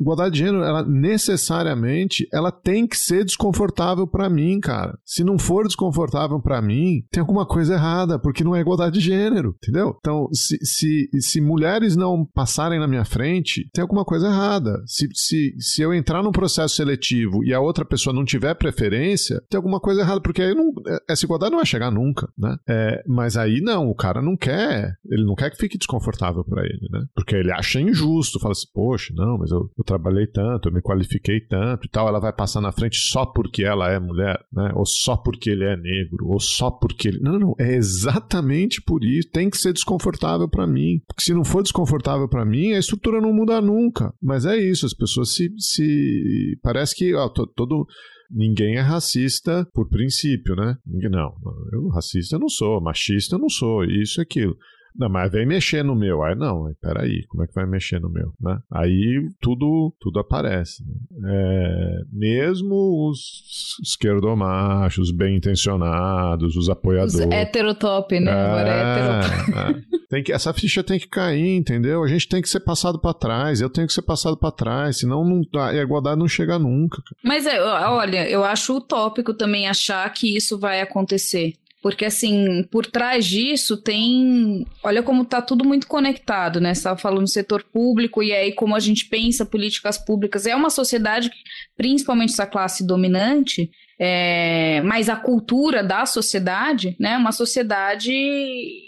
igualdade 0.01 0.33
de 0.33 0.39
gênero, 0.39 0.65
ela 0.65 0.85
necessariamente, 0.85 2.27
ela 2.33 2.51
tem 2.51 2.87
que 2.87 2.97
ser 2.97 3.25
desconfortável 3.25 4.07
para 4.07 4.29
mim, 4.29 4.59
cara. 4.61 4.99
Se 5.05 5.23
não 5.23 5.39
for 5.39 5.67
desconfortável 5.67 6.41
para 6.41 6.63
mim, 6.63 7.03
tem 7.11 7.21
alguma 7.21 7.47
coisa 7.47 7.75
errada, 7.75 8.19
porque 8.19 8.43
não 8.43 8.57
é 8.57 8.61
igualdade 8.61 8.99
de 8.99 9.05
gênero, 9.05 9.55
entendeu? 9.63 9.97
Então, 9.99 10.29
se, 10.33 10.59
se, 10.63 11.09
se 11.21 11.41
mulheres 11.41 11.97
não 11.97 12.25
passarem 12.25 12.79
na 12.79 12.89
minha 12.89 13.05
frente, 13.05 13.69
tem 13.73 13.83
alguma 13.83 14.05
coisa 14.05 14.29
errada. 14.29 14.83
Se, 14.87 15.09
se, 15.15 15.55
se 15.59 15.83
eu 15.83 15.93
entrar 15.93 16.23
num 16.23 16.33
processo 16.33 16.77
seletivo 16.77 17.45
e 17.45 17.53
a 17.53 17.61
outra 17.61 17.85
pessoa 17.85 18.15
não 18.15 18.25
tiver 18.25 18.55
preferência, 18.55 19.43
tem 19.49 19.59
alguma 19.59 19.81
coisa 19.81 20.01
errada, 20.01 20.21
porque 20.21 20.43
aí 20.43 20.55
não, 20.55 20.73
essa 21.09 21.25
igualdade 21.25 21.51
não 21.51 21.59
vai 21.59 21.67
chegar 21.67 21.91
nunca, 21.91 22.29
né? 22.39 22.57
É, 22.69 23.03
mas 23.07 23.37
aí 23.37 23.61
não, 23.61 23.89
o 23.89 23.95
cara 23.95 24.23
não 24.23 24.37
quer, 24.37 24.95
ele 25.11 25.25
não 25.25 25.35
quer 25.35 25.51
que 25.51 25.57
fique 25.57 25.79
desconfortável 25.79 26.45
para 26.45 26.65
ele, 26.65 26.89
né? 26.91 27.05
Porque 27.15 27.35
ele 27.35 27.53
acha 27.53 27.81
injusto, 27.81 28.41
fala 28.41 28.53
assim, 28.53 28.67
poxa, 28.73 29.13
não, 29.15 29.39
mas 29.39 29.51
eu, 29.51 29.71
eu 29.77 29.85
trabalhei 29.91 30.27
tanto, 30.27 30.69
eu 30.69 30.73
me 30.73 30.81
qualifiquei 30.81 31.41
tanto 31.41 31.87
e 31.87 31.91
tal, 31.91 32.07
ela 32.07 32.21
vai 32.21 32.33
passar 32.33 32.61
na 32.61 32.71
frente 32.71 32.97
só 32.97 33.27
porque 33.27 33.65
ela 33.65 33.91
é 33.91 33.99
mulher, 33.99 34.39
né? 34.53 34.71
Ou 34.75 34.87
só 34.87 35.17
porque 35.17 35.51
ele 35.51 35.65
é 35.65 35.77
negro, 35.77 36.29
ou 36.29 36.39
só 36.39 36.71
porque 36.71 37.09
ele. 37.09 37.21
Não, 37.21 37.39
não, 37.39 37.55
é 37.59 37.75
exatamente 37.75 38.81
por 38.81 39.05
isso. 39.05 39.29
Tem 39.31 39.51
que 39.51 39.59
ser 39.59 39.73
desconfortável 39.73 40.49
para 40.49 40.67
mim. 40.67 41.01
Porque 41.07 41.23
se 41.23 41.35
não 41.35 41.45
for 41.45 41.63
desconfortável 41.63 42.29
para 42.29 42.45
mim, 42.45 42.73
a 42.73 42.79
estrutura 42.79 43.21
não 43.21 43.33
muda 43.33 43.61
nunca. 43.61 44.15
Mas 44.23 44.45
é 44.47 44.57
isso, 44.57 44.87
as 44.87 44.95
pessoas 44.95 45.35
se. 45.35 45.53
se... 45.59 46.59
Parece 46.63 46.95
que 46.95 47.15
ó, 47.15 47.29
todo 47.29 47.87
ninguém 48.31 48.77
é 48.77 48.81
racista 48.81 49.67
por 49.75 49.89
princípio, 49.89 50.55
né? 50.55 50.77
Não, 50.87 51.35
eu 51.73 51.89
racista 51.89 52.39
não 52.39 52.49
sou, 52.49 52.81
machista 52.81 53.37
não 53.37 53.49
sou, 53.49 53.85
isso 53.85 54.21
e 54.21 54.23
aquilo. 54.23 54.57
Não, 54.97 55.09
mas 55.09 55.31
vem 55.31 55.47
mexer 55.47 55.85
no 55.85 55.95
meu. 55.95 56.23
Aí 56.23 56.35
não, 56.35 56.73
peraí, 56.81 57.27
como 57.29 57.43
é 57.43 57.47
que 57.47 57.55
vai 57.55 57.67
mexer 57.67 58.01
no 58.01 58.11
meu, 58.11 58.33
né? 58.41 58.59
Aí 58.73 59.29
tudo, 59.41 59.95
tudo 60.01 60.21
aparece. 60.21 60.83
Né? 60.85 61.31
É, 61.33 62.01
mesmo 62.13 63.09
os 63.09 63.77
esquerdomachos, 63.83 65.11
bem 65.11 65.37
intencionados, 65.37 66.57
os 66.57 66.69
apoiadores. 66.69 67.15
Os 67.15 67.21
heterotop, 67.21 68.19
né? 68.21 68.31
É, 68.31 68.35
Agora 68.35 68.69
é 68.69 68.81
heterotop. 68.83 69.87
É. 69.97 70.01
Tem 70.11 70.25
que, 70.25 70.33
essa 70.33 70.53
ficha 70.53 70.83
tem 70.83 70.99
que 70.99 71.07
cair, 71.07 71.57
entendeu? 71.57 72.03
A 72.03 72.09
gente 72.09 72.29
tem 72.29 72.43
que 72.43 72.49
ser 72.49 72.59
passado 72.59 72.99
para 72.99 73.15
trás, 73.15 73.61
eu 73.61 73.71
tenho 73.71 73.87
que 73.87 73.93
ser 73.93 74.03
passado 74.03 74.37
para 74.37 74.51
trás, 74.51 74.99
senão 74.99 75.25
não, 75.25 75.43
a 75.61 75.75
igualdade 75.75 76.19
não 76.19 76.27
chega 76.27 76.59
nunca. 76.59 77.01
Mas 77.23 77.47
é, 77.47 77.63
olha, 77.63 78.29
eu 78.29 78.43
acho 78.43 78.77
utópico 78.77 79.33
também 79.33 79.69
achar 79.69 80.13
que 80.13 80.37
isso 80.37 80.59
vai 80.59 80.81
acontecer. 80.81 81.55
Porque, 81.83 82.05
assim, 82.05 82.63
por 82.71 82.85
trás 82.85 83.25
disso 83.25 83.77
tem. 83.77 84.67
Olha 84.83 85.03
como 85.03 85.25
tá 85.25 85.41
tudo 85.41 85.65
muito 85.65 85.87
conectado, 85.87 86.61
né? 86.61 86.75
Você 86.75 86.81
estava 86.81 86.99
falando 86.99 87.23
do 87.23 87.31
setor 87.31 87.63
público, 87.63 88.23
e 88.23 88.33
aí 88.33 88.53
como 88.53 88.77
a 88.77 88.81
gente 88.81 89.07
pensa 89.07 89.47
políticas 89.47 89.97
públicas. 89.97 90.47
É 90.47 90.55
uma 90.55 90.69
sociedade, 90.69 91.31
principalmente 91.77 92.33
essa 92.33 92.47
classe 92.47 92.87
dominante, 92.87 93.71
é, 93.99 94.83
mas 94.83 95.09
a 95.09 95.17
cultura 95.17 95.83
da 95.83 96.05
sociedade, 96.05 96.95
né? 97.01 97.17
Uma 97.17 97.33
sociedade 97.33 98.13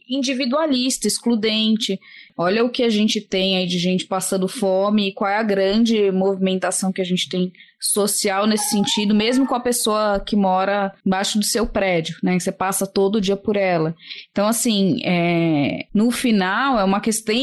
individualista, 0.09 1.07
excludente. 1.07 1.99
Olha 2.37 2.65
o 2.65 2.71
que 2.71 2.83
a 2.83 2.91
gente 2.91 3.21
tem 3.21 3.57
aí 3.57 3.67
de 3.67 3.79
gente 3.79 4.07
passando 4.07 4.49
fome 4.49 5.09
e 5.09 5.13
qual 5.13 5.31
é 5.31 5.37
a 5.37 5.43
grande 5.43 6.11
movimentação 6.11 6.93
que 6.93 7.01
a 7.01 7.05
gente 7.05 7.29
tem 7.29 7.53
social 7.83 8.47
nesse 8.47 8.71
sentido, 8.71 9.13
mesmo 9.13 9.45
com 9.45 9.57
a 9.57 9.61
pessoa 9.61 10.21
que 10.21 10.37
mora 10.37 10.95
embaixo 11.05 11.37
do 11.37 11.45
seu 11.45 11.67
prédio, 11.67 12.17
né? 12.23 12.39
Você 12.39 12.53
passa 12.53 12.87
todo 12.87 13.21
dia 13.21 13.37
por 13.37 13.57
ela. 13.57 13.95
Então, 14.31 14.47
assim, 14.47 15.01
é, 15.05 15.87
no 15.93 16.13
final 16.13 16.79
é 16.79 16.85
uma 16.85 17.01
questão, 17.01 17.35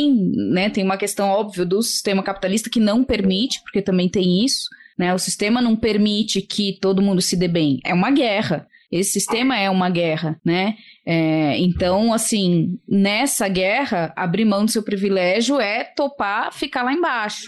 né? 0.53 0.69
Tem 0.69 0.83
uma 0.83 0.97
questão 0.97 1.27
óbvia 1.29 1.65
do 1.65 1.81
sistema 1.81 2.23
capitalista 2.23 2.69
que 2.69 2.79
não 2.79 3.03
permite, 3.03 3.61
porque 3.63 3.81
também 3.81 4.07
tem 4.07 4.45
isso, 4.45 4.69
né? 4.97 5.13
O 5.13 5.19
sistema 5.19 5.61
não 5.61 5.75
permite 5.75 6.41
que 6.41 6.77
todo 6.79 7.01
mundo 7.01 7.21
se 7.21 7.35
dê 7.35 7.47
bem. 7.47 7.79
É 7.83 7.93
uma 7.93 8.09
guerra. 8.09 8.65
Esse 8.91 9.11
sistema 9.11 9.57
é 9.57 9.69
uma 9.69 9.89
guerra, 9.89 10.39
né? 10.43 10.75
É, 11.05 11.57
então, 11.59 12.11
assim, 12.11 12.79
nessa 12.87 13.47
guerra, 13.47 14.11
abrir 14.15 14.45
mão 14.45 14.65
do 14.65 14.71
seu 14.71 14.81
privilégio 14.81 15.59
é 15.59 15.83
topar 15.83 16.53
ficar 16.53 16.83
lá 16.83 16.91
embaixo. 16.93 17.45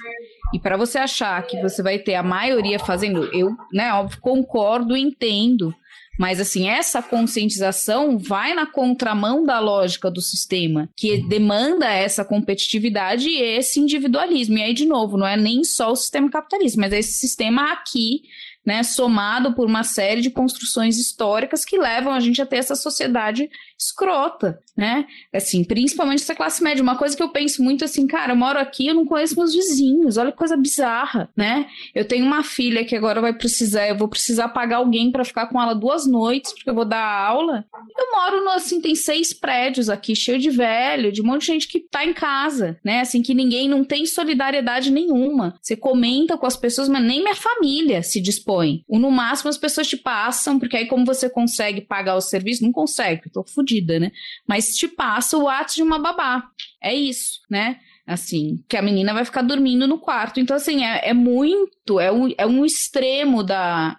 E 0.54 0.60
para 0.60 0.78
você 0.78 1.00
achar 1.00 1.42
que 1.46 1.62
você 1.62 1.82
vai 1.82 1.98
ter 1.98 2.16
a 2.16 2.24
maioria 2.24 2.78
fazendo, 2.78 3.24
eu, 3.34 3.50
né, 3.74 3.92
óbvio, 3.94 4.20
concordo, 4.22 4.96
entendo. 4.96 5.74
Mas, 6.20 6.40
assim, 6.40 6.70
essa 6.70 7.02
conscientização 7.02 8.20
vai 8.20 8.54
na 8.54 8.68
contramão 8.68 9.44
da 9.44 9.60
lógica 9.60 10.12
do 10.12 10.22
sistema, 10.22 10.90
que 10.96 11.18
demanda 11.28 11.88
essa 11.90 12.24
competitividade 12.24 13.28
e 13.28 13.42
esse 13.42 13.80
individualismo. 13.80 14.58
E 14.58 14.62
aí, 14.62 14.74
de 14.74 14.86
novo, 14.86 15.18
não 15.18 15.26
é 15.26 15.36
nem 15.36 15.64
só 15.64 15.92
o 15.92 15.96
sistema 15.96 16.30
capitalista, 16.30 16.80
mas 16.80 16.94
é 16.94 17.00
esse 17.00 17.14
sistema 17.14 17.72
aqui 17.72 18.22
né, 18.66 18.84
somado 18.84 19.54
por 19.54 19.68
uma 19.68 19.84
série 19.84 20.22
de 20.22 20.30
construções 20.30 20.98
históricas 20.98 21.66
que 21.66 21.78
levam 21.78 22.14
a 22.14 22.20
gente 22.20 22.42
a 22.42 22.46
ter 22.46 22.58
essa 22.58 22.76
sociedade 22.76 23.50
escrota, 23.82 24.60
né? 24.78 25.06
Assim, 25.34 25.64
principalmente 25.64 26.22
essa 26.22 26.36
classe 26.36 26.64
média. 26.64 26.84
Uma 26.84 26.98
coisa 26.98 27.18
que 27.18 27.24
eu 27.24 27.30
penso 27.30 27.64
muito 27.64 27.84
assim, 27.84 28.06
cara, 28.06 28.34
eu 28.34 28.36
moro 28.36 28.60
aqui, 28.60 28.88
eu 28.88 28.94
não 28.94 29.06
conheço 29.06 29.36
meus 29.36 29.54
vizinhos, 29.54 30.18
olha 30.18 30.32
que 30.32 30.38
coisa 30.38 30.56
bizarra, 30.56 31.30
né? 31.36 31.68
Eu 31.96 32.08
tenho 32.08 32.26
uma 32.26 32.44
filha 32.44 32.86
que 32.86 32.96
agora 32.96 33.20
vai 33.20 33.34
precisar, 33.34 33.88
eu 33.88 33.98
vou 33.98 34.08
precisar 34.08 34.50
pagar 34.50 34.78
alguém 34.78 35.12
para 35.12 35.26
ficar 35.26 35.48
com 35.48 35.62
ela 35.62 35.74
duas 35.74 36.06
noites, 36.06 36.54
porque 36.54 36.70
eu 36.70 36.76
vou 36.76 36.86
dar 36.86 37.04
aula. 37.04 37.66
Eu 37.98 38.12
moro 38.12 38.44
no, 38.44 38.52
assim, 38.52 38.80
tem 38.80 38.94
seis 38.94 39.34
prédios 39.34 39.90
aqui, 39.90 40.16
cheio 40.16 40.38
de 40.38 40.50
velho, 40.50 41.12
de 41.12 41.22
um 41.22 41.26
monte 41.26 41.42
de 41.42 41.48
gente 41.48 41.68
que 41.68 41.80
tá 41.80 42.06
em 42.06 42.14
casa, 42.14 42.80
né? 42.84 43.02
Assim, 43.02 43.22
que 43.22 43.34
ninguém 43.34 43.68
não 43.68 43.84
tem 43.84 44.06
solidariedade 44.06 44.92
nenhuma. 44.92 45.56
Você 45.62 45.76
comenta 45.76 46.38
com 46.38 46.46
as 46.46 46.56
pessoas, 46.56 46.88
mas 46.88 47.04
nem 47.04 47.22
minha 47.22 47.36
família 47.36 48.04
se 48.04 48.22
dispõe. 48.22 48.84
Ou 48.88 49.00
no 49.00 49.10
máximo 49.10 49.50
as 49.50 49.58
pessoas 49.58 49.88
te 49.88 49.98
passam, 49.98 50.60
porque 50.60 50.78
aí 50.78 50.86
como 50.86 51.06
você 51.06 51.30
consegue 51.30 51.82
pagar 51.82 52.16
o 52.16 52.22
serviço, 52.22 52.64
não 52.64 52.72
consegue, 52.72 53.30
tô 53.32 53.44
fodida, 53.72 54.00
né? 54.00 54.12
Mas 54.48 54.76
te 54.76 54.88
passa 54.88 55.38
o 55.38 55.48
ato 55.48 55.76
de 55.76 55.84
uma 55.84 56.00
babá. 56.00 56.44
É 56.84 56.94
isso, 56.94 57.40
né? 57.50 57.78
Assim, 58.06 58.64
que 58.68 58.76
a 58.76 58.82
menina 58.82 59.14
vai 59.14 59.24
ficar 59.24 59.42
dormindo 59.42 59.88
no 59.88 60.00
quarto. 60.00 60.40
Então, 60.40 60.56
assim, 60.56 60.84
é, 60.84 61.10
é 61.10 61.14
muito, 61.14 62.00
é 62.00 62.12
um, 62.12 62.34
é 62.38 62.46
um 62.46 62.66
extremo 62.66 63.44
da, 63.44 63.98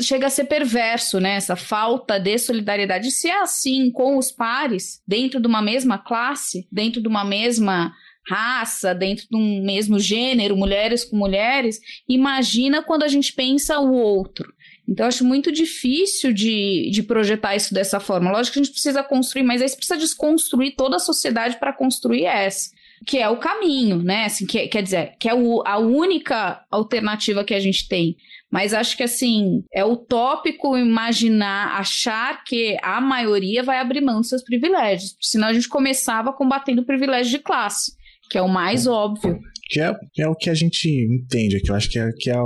chega 0.00 0.26
a 0.26 0.30
ser 0.30 0.44
perverso, 0.44 1.20
né? 1.20 1.36
Essa 1.36 1.54
falta 1.54 2.18
de 2.18 2.36
solidariedade. 2.38 3.10
Se 3.10 3.28
é 3.28 3.40
assim 3.40 3.90
com 3.90 4.16
os 4.16 4.32
pares, 4.32 5.02
dentro 5.06 5.40
de 5.40 5.46
uma 5.46 5.62
mesma 5.62 5.98
classe, 5.98 6.66
dentro 6.72 7.00
de 7.00 7.08
uma 7.08 7.24
mesma 7.24 7.92
raça, 8.26 8.94
dentro 8.94 9.26
de 9.30 9.36
um 9.36 9.62
mesmo 9.62 9.98
gênero, 9.98 10.56
mulheres 10.56 11.04
com 11.04 11.14
mulheres, 11.14 11.78
imagina 12.08 12.82
quando 12.82 13.02
a 13.02 13.08
gente 13.08 13.34
pensa 13.34 13.78
o 13.78 13.92
outro. 13.92 14.50
Então, 14.86 15.04
eu 15.04 15.08
acho 15.08 15.24
muito 15.24 15.50
difícil 15.50 16.32
de, 16.32 16.90
de 16.90 17.02
projetar 17.02 17.56
isso 17.56 17.72
dessa 17.72 17.98
forma. 17.98 18.30
Lógico 18.30 18.54
que 18.54 18.60
a 18.60 18.62
gente 18.62 18.72
precisa 18.72 19.02
construir, 19.02 19.42
mas 19.42 19.62
aí 19.62 19.68
você 19.68 19.76
precisa 19.76 19.98
desconstruir 19.98 20.74
toda 20.76 20.96
a 20.96 21.00
sociedade 21.00 21.58
para 21.58 21.72
construir 21.72 22.24
essa. 22.24 22.70
Que 23.06 23.18
é 23.18 23.28
o 23.28 23.38
caminho, 23.38 24.02
né? 24.02 24.26
Assim, 24.26 24.46
que, 24.46 24.68
quer 24.68 24.82
dizer, 24.82 25.14
que 25.18 25.28
é 25.28 25.34
o, 25.34 25.62
a 25.66 25.78
única 25.78 26.64
alternativa 26.70 27.44
que 27.44 27.54
a 27.54 27.60
gente 27.60 27.88
tem. 27.88 28.16
Mas 28.50 28.72
acho 28.72 28.96
que, 28.96 29.02
assim, 29.02 29.64
é 29.74 29.84
utópico 29.84 30.76
imaginar, 30.76 31.78
achar 31.78 32.44
que 32.44 32.76
a 32.82 33.00
maioria 33.00 33.62
vai 33.62 33.78
abrir 33.78 34.00
mão 34.00 34.20
dos 34.20 34.28
seus 34.28 34.44
privilégios. 34.44 35.16
Senão 35.20 35.48
a 35.48 35.52
gente 35.52 35.68
começava 35.68 36.32
combatendo 36.32 36.82
o 36.82 36.86
privilégio 36.86 37.32
de 37.32 37.42
classe, 37.42 37.92
que 38.30 38.38
é 38.38 38.42
o 38.42 38.48
mais 38.48 38.86
óbvio. 38.86 39.38
Que 39.70 39.80
é, 39.80 39.92
que 40.12 40.22
é 40.22 40.28
o 40.28 40.36
que 40.36 40.50
a 40.50 40.54
gente 40.54 40.88
entende 40.88 41.56
aqui. 41.56 41.70
Eu 41.70 41.74
acho 41.74 41.90
que 41.90 41.98
é, 41.98 42.10
que 42.18 42.30
é, 42.30 42.36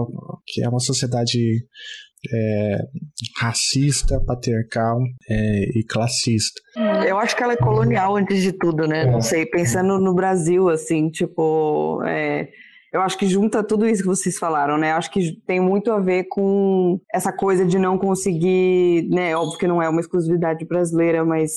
que 0.47 0.65
é 0.65 0.69
uma 0.69 0.81
sociedade 0.81 1.39
é, 2.33 2.79
racista, 3.41 4.21
patriarcal 4.27 4.99
é, 5.29 5.79
e 5.79 5.85
classista. 5.85 6.61
Eu 7.07 7.19
acho 7.19 7.37
que 7.37 7.43
ela 7.43 7.53
é 7.53 7.57
colonial 7.57 8.17
antes 8.17 8.43
de 8.43 8.53
tudo, 8.53 8.87
né? 8.87 9.05
Não 9.05 9.21
sei, 9.21 9.47
pensando 9.47 9.99
no 9.99 10.15
Brasil, 10.15 10.69
assim, 10.69 11.09
tipo. 11.11 12.03
É, 12.05 12.49
eu 12.93 13.03
acho 13.03 13.19
que 13.19 13.27
junta 13.27 13.63
tudo 13.63 13.87
isso 13.87 14.03
que 14.03 14.09
vocês 14.09 14.39
falaram, 14.39 14.79
né? 14.79 14.93
Acho 14.93 15.11
que 15.11 15.39
tem 15.47 15.61
muito 15.61 15.93
a 15.93 16.01
ver 16.01 16.25
com 16.25 16.99
essa 17.13 17.31
coisa 17.31 17.65
de 17.65 17.79
não 17.79 17.99
conseguir, 17.99 19.07
né? 19.11 19.37
Óbvio 19.37 19.59
que 19.59 19.67
não 19.67 19.83
é 19.83 19.89
uma 19.89 20.01
exclusividade 20.01 20.65
brasileira, 20.65 21.25
mas 21.25 21.53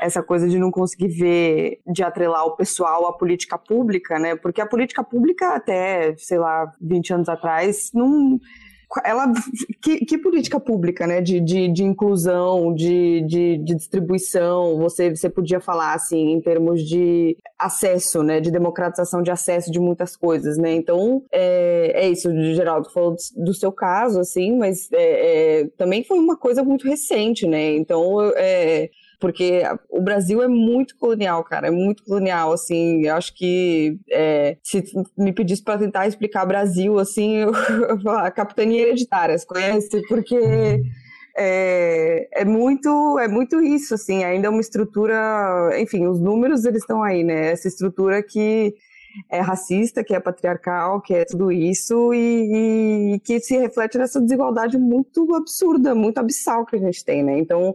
essa 0.00 0.22
coisa 0.22 0.48
de 0.48 0.58
não 0.58 0.72
conseguir 0.72 1.08
ver, 1.08 1.80
de 1.86 2.02
atrelar 2.02 2.44
o 2.44 2.56
pessoal 2.56 3.06
à 3.06 3.12
política 3.12 3.56
pública, 3.56 4.18
né? 4.18 4.34
Porque 4.34 4.60
a 4.60 4.66
política 4.66 5.04
pública 5.04 5.54
até, 5.54 6.16
sei 6.18 6.38
lá, 6.38 6.70
20 6.80 7.14
anos 7.14 7.28
atrás, 7.28 7.90
não 7.94 8.38
ela 9.04 9.32
que, 9.82 10.04
que, 10.04 10.18
política 10.18 10.60
pública, 10.60 11.06
né, 11.06 11.20
de, 11.20 11.40
de, 11.40 11.68
de 11.68 11.84
inclusão, 11.84 12.72
de, 12.74 13.22
de, 13.22 13.58
de, 13.58 13.74
distribuição, 13.74 14.78
você, 14.78 15.10
você 15.10 15.28
podia 15.28 15.60
falar 15.60 15.94
assim 15.94 16.32
em 16.32 16.40
termos 16.40 16.82
de 16.82 17.36
acesso, 17.58 18.22
né, 18.22 18.40
de 18.40 18.50
democratização 18.50 19.22
de 19.22 19.30
acesso 19.30 19.70
de 19.70 19.80
muitas 19.80 20.16
coisas, 20.16 20.56
né, 20.58 20.72
então 20.74 21.22
é, 21.32 21.92
é 21.94 22.08
isso, 22.08 22.30
Geraldo 22.54 22.90
falou 22.90 23.16
do 23.36 23.54
seu 23.54 23.72
caso, 23.72 24.20
assim, 24.20 24.56
mas 24.56 24.90
é, 24.92 25.60
é, 25.62 25.66
também 25.76 26.04
foi 26.04 26.18
uma 26.18 26.36
coisa 26.36 26.62
muito 26.62 26.86
recente, 26.86 27.46
né, 27.46 27.74
então 27.74 28.20
é, 28.36 28.90
porque 29.24 29.62
o 29.88 30.02
Brasil 30.02 30.42
é 30.42 30.48
muito 30.48 30.98
colonial, 30.98 31.42
cara, 31.42 31.68
é 31.68 31.70
muito 31.70 32.04
colonial, 32.04 32.52
assim, 32.52 33.06
eu 33.06 33.14
acho 33.14 33.32
que 33.32 33.98
é, 34.10 34.58
se 34.62 34.84
me 35.16 35.32
pedisse 35.32 35.62
para 35.62 35.78
tentar 35.78 36.06
explicar 36.06 36.44
Brasil, 36.44 36.98
assim, 36.98 37.36
eu, 37.40 37.54
eu 37.54 38.00
falar, 38.02 38.30
capitania 38.32 38.82
hereditária, 38.82 39.38
você 39.38 39.46
conhece? 39.46 40.02
Porque 40.08 40.36
é, 41.34 42.28
é, 42.32 42.44
muito 42.44 43.18
é 43.18 43.26
muito 43.26 43.62
isso, 43.62 43.94
assim, 43.94 44.24
ainda 44.24 44.48
é 44.48 44.50
uma 44.50 44.60
estrutura, 44.60 45.70
enfim, 45.80 46.06
os 46.06 46.20
números 46.20 46.66
eles 46.66 46.82
estão 46.82 47.02
aí, 47.02 47.24
né, 47.24 47.52
essa 47.52 47.66
estrutura 47.66 48.22
que 48.22 48.74
é 49.30 49.40
racista, 49.40 50.04
que 50.04 50.14
é 50.14 50.20
patriarcal, 50.20 51.00
que 51.00 51.14
é 51.14 51.24
tudo 51.24 51.50
isso 51.50 52.12
e, 52.12 53.14
e 53.14 53.20
que 53.20 53.40
se 53.40 53.56
reflete 53.56 53.96
nessa 53.96 54.20
desigualdade 54.20 54.76
muito 54.76 55.34
absurda, 55.34 55.94
muito 55.94 56.18
abissal 56.18 56.66
que 56.66 56.76
a 56.76 56.78
gente 56.78 57.02
tem, 57.02 57.24
né, 57.24 57.38
então 57.38 57.74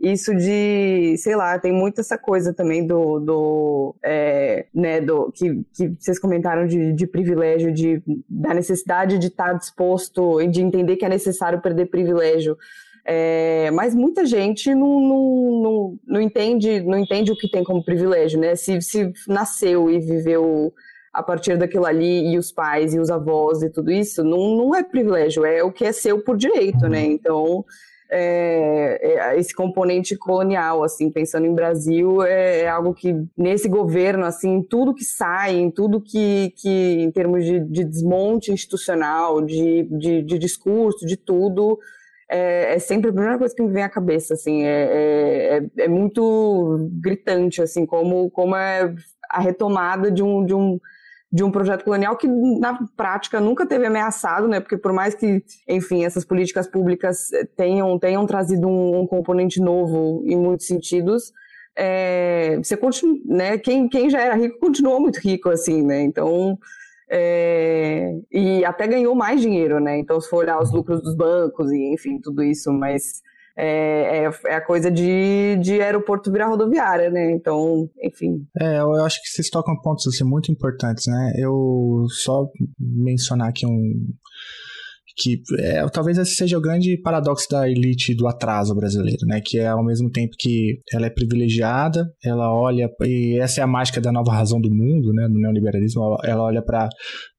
isso 0.00 0.34
de, 0.34 1.14
sei 1.18 1.36
lá, 1.36 1.58
tem 1.58 1.72
muito 1.72 2.00
essa 2.00 2.16
coisa 2.16 2.54
também 2.54 2.86
do, 2.86 3.20
do 3.20 3.94
é, 4.02 4.64
né, 4.74 4.98
do 4.98 5.30
que, 5.30 5.62
que 5.74 5.94
vocês 5.98 6.18
comentaram 6.18 6.66
de, 6.66 6.94
de 6.94 7.06
privilégio, 7.06 7.70
de, 7.70 8.02
da 8.26 8.54
necessidade 8.54 9.18
de 9.18 9.26
estar 9.26 9.52
disposto 9.52 10.40
e 10.40 10.48
de 10.48 10.62
entender 10.62 10.96
que 10.96 11.04
é 11.04 11.08
necessário 11.08 11.60
perder 11.60 11.86
privilégio. 11.86 12.56
É, 13.04 13.70
mas 13.72 13.94
muita 13.94 14.24
gente 14.24 14.74
não, 14.74 15.00
não, 15.00 15.62
não, 15.62 15.98
não, 16.06 16.20
entende, 16.20 16.80
não 16.80 16.98
entende 16.98 17.30
o 17.30 17.36
que 17.36 17.50
tem 17.50 17.62
como 17.62 17.84
privilégio, 17.84 18.40
né? 18.40 18.56
Se, 18.56 18.80
se 18.80 19.12
nasceu 19.28 19.90
e 19.90 19.98
viveu 19.98 20.72
a 21.12 21.22
partir 21.22 21.58
daquilo 21.58 21.86
ali, 21.86 22.32
e 22.32 22.38
os 22.38 22.52
pais 22.52 22.94
e 22.94 23.00
os 23.00 23.10
avós 23.10 23.62
e 23.62 23.70
tudo 23.70 23.90
isso, 23.90 24.22
não, 24.22 24.56
não 24.56 24.74
é 24.74 24.82
privilégio, 24.82 25.44
é 25.44 25.62
o 25.62 25.72
que 25.72 25.84
é 25.84 25.92
seu 25.92 26.22
por 26.22 26.36
direito, 26.36 26.88
né? 26.88 27.04
Então, 27.04 27.64
é, 28.10 28.98
é, 29.00 29.38
esse 29.38 29.54
componente 29.54 30.16
colonial, 30.16 30.82
assim, 30.82 31.10
pensando 31.10 31.46
em 31.46 31.54
Brasil, 31.54 32.22
é, 32.22 32.62
é, 32.62 32.68
algo 32.68 32.92
que 32.92 33.14
nesse 33.36 33.68
governo, 33.68 34.24
assim, 34.24 34.62
tudo 34.62 34.94
que 34.94 35.04
sai, 35.04 35.56
em 35.56 35.70
tudo 35.70 36.00
que, 36.00 36.52
que 36.56 36.68
em 36.68 37.10
termos 37.10 37.44
de, 37.44 37.60
de 37.60 37.84
desmonte 37.84 38.52
institucional, 38.52 39.40
de, 39.40 39.84
de, 39.84 40.22
de, 40.22 40.38
discurso, 40.38 41.06
de 41.06 41.16
tudo, 41.16 41.78
é, 42.28 42.74
é, 42.74 42.78
sempre 42.78 43.10
a 43.10 43.12
primeira 43.12 43.38
coisa 43.38 43.54
que 43.54 43.62
me 43.62 43.72
vem 43.72 43.84
à 43.84 43.88
cabeça, 43.88 44.34
assim, 44.34 44.64
é, 44.64 45.60
é, 45.78 45.84
é 45.84 45.88
muito 45.88 46.90
gritante, 47.00 47.62
assim, 47.62 47.86
como, 47.86 48.28
como 48.30 48.56
é 48.56 48.92
a 49.30 49.40
retomada 49.40 50.10
de 50.10 50.22
um, 50.22 50.44
de 50.44 50.54
um 50.54 50.80
de 51.32 51.44
um 51.44 51.50
projeto 51.50 51.84
colonial 51.84 52.16
que 52.16 52.26
na 52.26 52.78
prática 52.96 53.40
nunca 53.40 53.64
teve 53.64 53.86
ameaçado, 53.86 54.48
né? 54.48 54.58
Porque 54.58 54.76
por 54.76 54.92
mais 54.92 55.14
que, 55.14 55.44
enfim, 55.68 56.04
essas 56.04 56.24
políticas 56.24 56.66
públicas 56.66 57.28
tenham 57.56 57.98
tenham 57.98 58.26
trazido 58.26 58.66
um, 58.66 59.00
um 59.00 59.06
componente 59.06 59.60
novo 59.60 60.22
em 60.26 60.36
muitos 60.36 60.66
sentidos, 60.66 61.32
é, 61.76 62.56
você 62.56 62.76
continua, 62.76 63.18
né? 63.24 63.58
Quem, 63.58 63.88
quem 63.88 64.10
já 64.10 64.20
era 64.20 64.34
rico 64.34 64.58
continuou 64.58 65.00
muito 65.00 65.18
rico, 65.18 65.48
assim, 65.50 65.82
né? 65.86 66.02
Então 66.02 66.58
é, 67.08 68.12
e 68.30 68.64
até 68.64 68.88
ganhou 68.88 69.14
mais 69.14 69.40
dinheiro, 69.40 69.78
né? 69.78 69.98
Então 69.98 70.20
se 70.20 70.28
for 70.28 70.38
olhar 70.38 70.60
os 70.60 70.72
lucros 70.72 71.00
dos 71.00 71.14
bancos 71.14 71.70
e 71.70 71.92
enfim 71.92 72.20
tudo 72.20 72.42
isso, 72.42 72.72
mas 72.72 73.22
é, 73.62 74.24
é, 74.24 74.30
é, 74.46 74.54
a 74.54 74.64
coisa 74.64 74.90
de, 74.90 75.58
de 75.60 75.82
aeroporto 75.82 76.32
virar 76.32 76.48
rodoviária, 76.48 77.10
né? 77.10 77.30
Então, 77.32 77.86
enfim. 78.02 78.46
É, 78.58 78.78
eu 78.78 79.04
acho 79.04 79.20
que 79.22 79.28
vocês 79.28 79.50
tocam 79.50 79.78
pontos 79.82 80.06
assim, 80.06 80.24
muito 80.24 80.50
importantes, 80.50 81.06
né? 81.06 81.32
Eu 81.36 82.06
só 82.08 82.48
mencionar 82.78 83.48
aqui 83.48 83.66
um 83.66 84.14
que 85.16 85.42
é, 85.58 85.86
talvez 85.88 86.16
esse 86.16 86.34
seja 86.34 86.56
o 86.56 86.62
grande 86.62 86.96
paradoxo 86.96 87.46
da 87.50 87.68
elite 87.68 88.14
do 88.14 88.26
atraso 88.26 88.74
brasileiro, 88.74 89.26
né? 89.26 89.42
Que 89.44 89.58
é 89.58 89.66
ao 89.66 89.84
mesmo 89.84 90.10
tempo 90.10 90.32
que 90.38 90.80
ela 90.92 91.06
é 91.06 91.10
privilegiada, 91.10 92.10
ela 92.24 92.50
olha 92.50 92.88
e 93.02 93.38
essa 93.38 93.60
é 93.60 93.64
a 93.64 93.66
mágica 93.66 94.00
da 94.00 94.10
nova 94.10 94.32
razão 94.32 94.58
do 94.58 94.70
mundo, 94.70 95.12
né? 95.12 95.28
Do 95.28 95.38
neoliberalismo, 95.38 96.16
ela 96.24 96.44
olha 96.44 96.62
para 96.62 96.88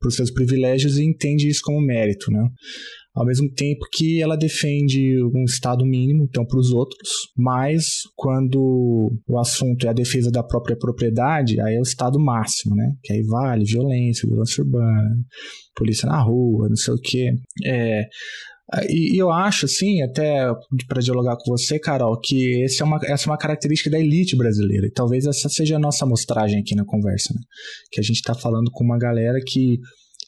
os 0.05 0.15
seus 0.15 0.29
privilégios 0.29 0.99
e 0.99 1.03
entende 1.03 1.47
isso 1.47 1.61
como 1.63 1.81
mérito, 1.81 2.29
né? 2.29 2.47
Ao 3.13 3.25
mesmo 3.25 3.51
tempo 3.53 3.81
que 3.91 4.21
ela 4.21 4.37
defende 4.37 5.21
um 5.23 5.43
Estado 5.43 5.85
mínimo, 5.85 6.23
então, 6.23 6.45
para 6.45 6.59
os 6.59 6.71
outros, 6.71 7.09
mas 7.37 8.01
quando 8.15 9.11
o 9.27 9.39
assunto 9.39 9.85
é 9.85 9.89
a 9.89 9.93
defesa 9.93 10.31
da 10.31 10.43
própria 10.43 10.77
propriedade, 10.77 11.59
aí 11.59 11.75
é 11.75 11.79
o 11.79 11.83
Estado 11.83 12.19
máximo, 12.19 12.75
né? 12.75 12.93
Que 13.03 13.13
aí 13.13 13.23
vale 13.23 13.65
violência, 13.65 14.27
violência 14.27 14.63
urbana, 14.63 15.09
polícia 15.75 16.07
na 16.07 16.21
rua, 16.21 16.69
não 16.69 16.75
sei 16.75 16.93
o 16.93 17.01
quê. 17.01 17.33
É, 17.65 18.07
e, 18.89 19.21
eu 19.21 19.29
acho, 19.29 19.65
assim, 19.65 20.01
até 20.01 20.47
para 20.87 21.01
dialogar 21.01 21.35
com 21.35 21.51
você, 21.51 21.77
Carol, 21.77 22.17
que 22.19 22.65
é 22.79 22.83
uma, 22.83 22.99
essa 23.03 23.25
é 23.25 23.29
uma 23.29 23.37
característica 23.37 23.89
da 23.89 23.99
elite 23.99 24.35
brasileira. 24.37 24.87
E 24.87 24.91
talvez 24.91 25.25
essa 25.25 25.49
seja 25.49 25.75
a 25.75 25.79
nossa 25.79 26.05
amostragem 26.05 26.61
aqui 26.61 26.75
na 26.75 26.85
conversa, 26.85 27.33
né? 27.33 27.41
Que 27.91 27.99
a 27.99 28.03
gente 28.03 28.17
está 28.17 28.33
falando 28.33 28.71
com 28.71 28.83
uma 28.83 28.97
galera 28.97 29.39
que 29.45 29.77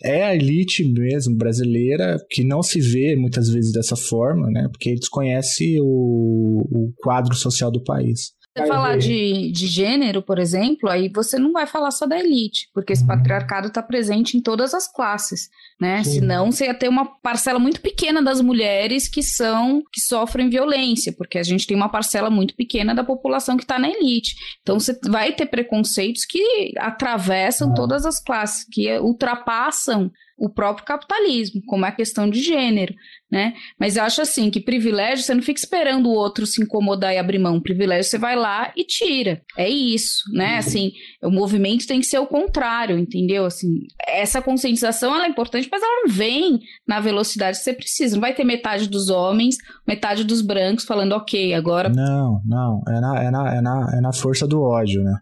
é 0.04 0.24
a 0.24 0.36
elite 0.36 0.84
mesmo 0.84 1.36
brasileira 1.36 2.18
que 2.30 2.44
não 2.44 2.62
se 2.62 2.80
vê 2.82 3.16
muitas 3.16 3.50
vezes 3.50 3.72
dessa 3.72 3.96
forma, 3.96 4.50
né? 4.50 4.68
Porque 4.72 4.96
desconhece 4.96 5.80
o, 5.82 6.62
o 6.72 6.94
quadro 6.98 7.34
social 7.36 7.72
do 7.72 7.84
país. 7.84 8.34
Você 8.56 8.68
falar 8.68 8.98
de, 8.98 9.52
de 9.52 9.66
gênero, 9.66 10.22
por 10.22 10.38
exemplo, 10.38 10.88
aí 10.88 11.10
você 11.10 11.40
não 11.40 11.52
vai 11.52 11.66
falar 11.66 11.90
só 11.90 12.06
da 12.06 12.20
elite, 12.20 12.70
porque 12.72 12.94
esse 12.94 13.02
uhum. 13.02 13.08
patriarcado 13.08 13.68
está 13.68 13.82
presente 13.82 14.38
em 14.38 14.42
todas 14.42 14.76
as 14.76 14.88
classes, 14.88 15.50
né? 15.82 16.04
Sim. 16.04 16.20
Senão 16.20 16.52
você 16.52 16.66
ia 16.66 16.74
ter 16.76 16.88
uma 16.88 17.04
parcela 17.04 17.58
muito 17.58 17.82
pequena 17.82 18.22
das 18.22 18.42
mulheres 18.42 19.08
que 19.08 19.24
são, 19.24 19.82
que 19.92 20.00
sofrem 20.00 20.52
violência, 20.52 21.12
porque 21.12 21.40
a 21.40 21.44
gente 21.44 21.66
tem 21.66 21.76
uma 21.76 21.90
parcela 21.90 22.30
muito 22.30 22.54
pequena 22.54 22.94
da 22.94 23.04
população 23.04 23.58
que 23.58 23.64
está 23.64 23.80
na 23.80 23.90
elite. 23.90 24.36
Então 24.62 24.80
você 24.80 25.00
vai 25.06 25.34
ter 25.34 25.48
preconceitos 25.48 26.24
que 26.24 26.74
atravessam 26.78 27.72
ah. 27.72 27.74
todas 27.74 28.06
as 28.06 28.24
classes, 28.24 28.68
que 28.72 28.96
ultrapassam 29.00 30.12
o 30.38 30.50
próprio 30.50 30.86
capitalismo, 30.86 31.62
como 31.68 31.86
é 31.86 31.90
a 31.90 31.96
questão 31.96 32.30
de 32.30 32.42
gênero, 32.42 32.94
né? 33.32 33.54
Mas 33.80 33.96
eu 33.96 34.04
acho 34.04 34.22
assim 34.22 34.50
que 34.50 34.60
privilégio 34.60 35.24
você 35.24 35.34
não 35.34 35.42
fica 35.42 35.60
esperando 35.60 36.08
o 36.08 36.14
outro 36.14 36.46
se 36.46 36.62
incomodar 36.62 37.14
e 37.14 37.18
abrir 37.18 37.40
mão. 37.40 37.62
Privilégio 37.62 38.10
você 38.10 38.18
vai 38.18 38.36
lá 38.36 38.72
e 38.76 38.84
tira. 38.84 39.42
É 39.58 39.70
isso, 39.70 40.24
né? 40.34 40.54
Uhum. 40.54 40.60
Assim, 40.60 40.92
o 41.24 41.32
movimento 41.32 41.88
tem 41.88 42.00
que 42.00 42.06
ser 42.06 42.20
o 42.20 42.28
contrário, 42.28 42.98
entendeu? 42.98 43.46
Assim, 43.46 43.68
essa 44.08 44.42
conscientização 44.42 45.16
ela 45.16 45.26
é 45.26 45.30
importante, 45.30 45.68
mas 45.72 45.82
ela 45.82 46.04
não 46.04 46.14
vem 46.14 46.60
na 46.88 47.00
velocidade 47.00 47.58
que 47.58 47.64
você 47.64 47.74
precisa. 47.74 48.16
Não 48.16 48.22
vai 48.22 48.34
ter 48.34 48.44
metade 48.44 48.88
dos 48.88 49.10
homens, 49.10 49.56
metade 49.88 50.24
dos 50.24 50.42
brancos 50.42 50.86
falando, 50.86 51.14
ok, 51.14 51.54
agora. 51.54 51.90
Não, 51.90 52.42
não. 52.46 52.82
É 52.88 53.00
na, 53.00 53.24
é 53.24 53.32
na, 53.32 53.56
é 53.56 53.62
na, 53.62 53.92
é 53.98 54.02
na 54.02 54.14
força 54.14 54.48
do 54.48 54.62
ódio, 54.62 55.02
né? 55.04 55.16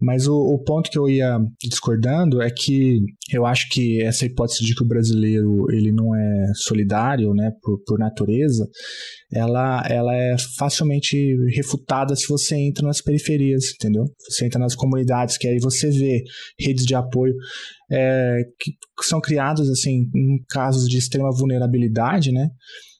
Mas 0.00 0.28
o, 0.28 0.34
o, 0.34 0.58
ponto 0.62 0.90
que 0.90 0.98
eu 0.98 1.08
ia 1.08 1.38
discordando 1.60 2.40
é 2.40 2.48
que 2.50 3.00
eu 3.30 3.44
acho 3.44 3.68
que 3.70 4.02
essa 4.02 4.24
hipótese 4.24 4.64
de 4.64 4.74
que 4.74 4.82
o 4.82 4.86
brasileiro 4.86 5.66
ele 5.70 5.92
não 5.92 6.14
é 6.14 6.46
solidário, 6.54 7.34
né, 7.34 7.52
por, 7.62 7.82
por 7.84 7.98
natureza, 7.98 8.66
ela, 9.32 9.82
ela 9.88 10.14
é 10.14 10.36
facilmente 10.56 11.36
refutada 11.54 12.16
se 12.16 12.26
você 12.26 12.56
entra 12.56 12.86
nas 12.86 13.02
periferias, 13.02 13.74
entendeu? 13.74 14.04
Você 14.28 14.46
entra 14.46 14.58
nas 14.58 14.74
comunidades, 14.74 15.36
que 15.36 15.46
aí 15.46 15.58
você 15.60 15.90
vê 15.90 16.22
redes 16.58 16.84
de 16.84 16.94
apoio 16.94 17.34
é, 17.90 18.38
que 18.58 18.72
são 19.02 19.20
criadas 19.20 19.68
assim 19.68 20.08
em 20.14 20.42
casos 20.48 20.88
de 20.88 20.98
extrema 20.98 21.30
vulnerabilidade, 21.30 22.32
né? 22.32 22.48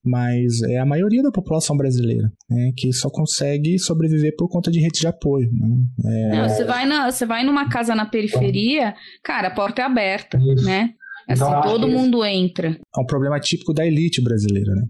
Mas 0.05 0.63
é 0.63 0.79
a 0.79 0.87
maioria 0.87 1.23
da 1.23 1.31
população 1.31 1.77
brasileira 1.77 2.31
né, 2.49 2.73
que 2.77 2.93
só 2.93 3.11
consegue 3.11 3.79
sobreviver 3.79 4.35
por 4.37 4.49
conta 4.49 4.71
de 4.71 4.81
redes 4.81 5.01
de 5.01 5.07
apoio. 5.07 5.49
Né? 5.53 6.33
É... 6.33 6.37
Não, 6.37 6.49
você, 6.49 6.65
vai 6.65 6.87
na, 6.87 7.11
você 7.11 7.27
vai 7.27 7.45
numa 7.45 7.69
casa 7.69 7.95
na 7.95 8.07
periferia, 8.07 8.95
cara, 9.23 9.49
a 9.49 9.55
porta 9.55 9.83
é 9.83 9.85
aberta, 9.85 10.39
Isso. 10.39 10.65
né? 10.65 10.91
Assim, 11.29 11.45
então, 11.45 11.61
todo 11.61 11.89
mundo 11.89 12.25
entra. 12.25 12.71
É 12.71 13.01
um 13.01 13.05
problema 13.05 13.39
típico 13.39 13.75
da 13.75 13.87
elite 13.87 14.23
brasileira, 14.23 14.75
né? 14.75 14.83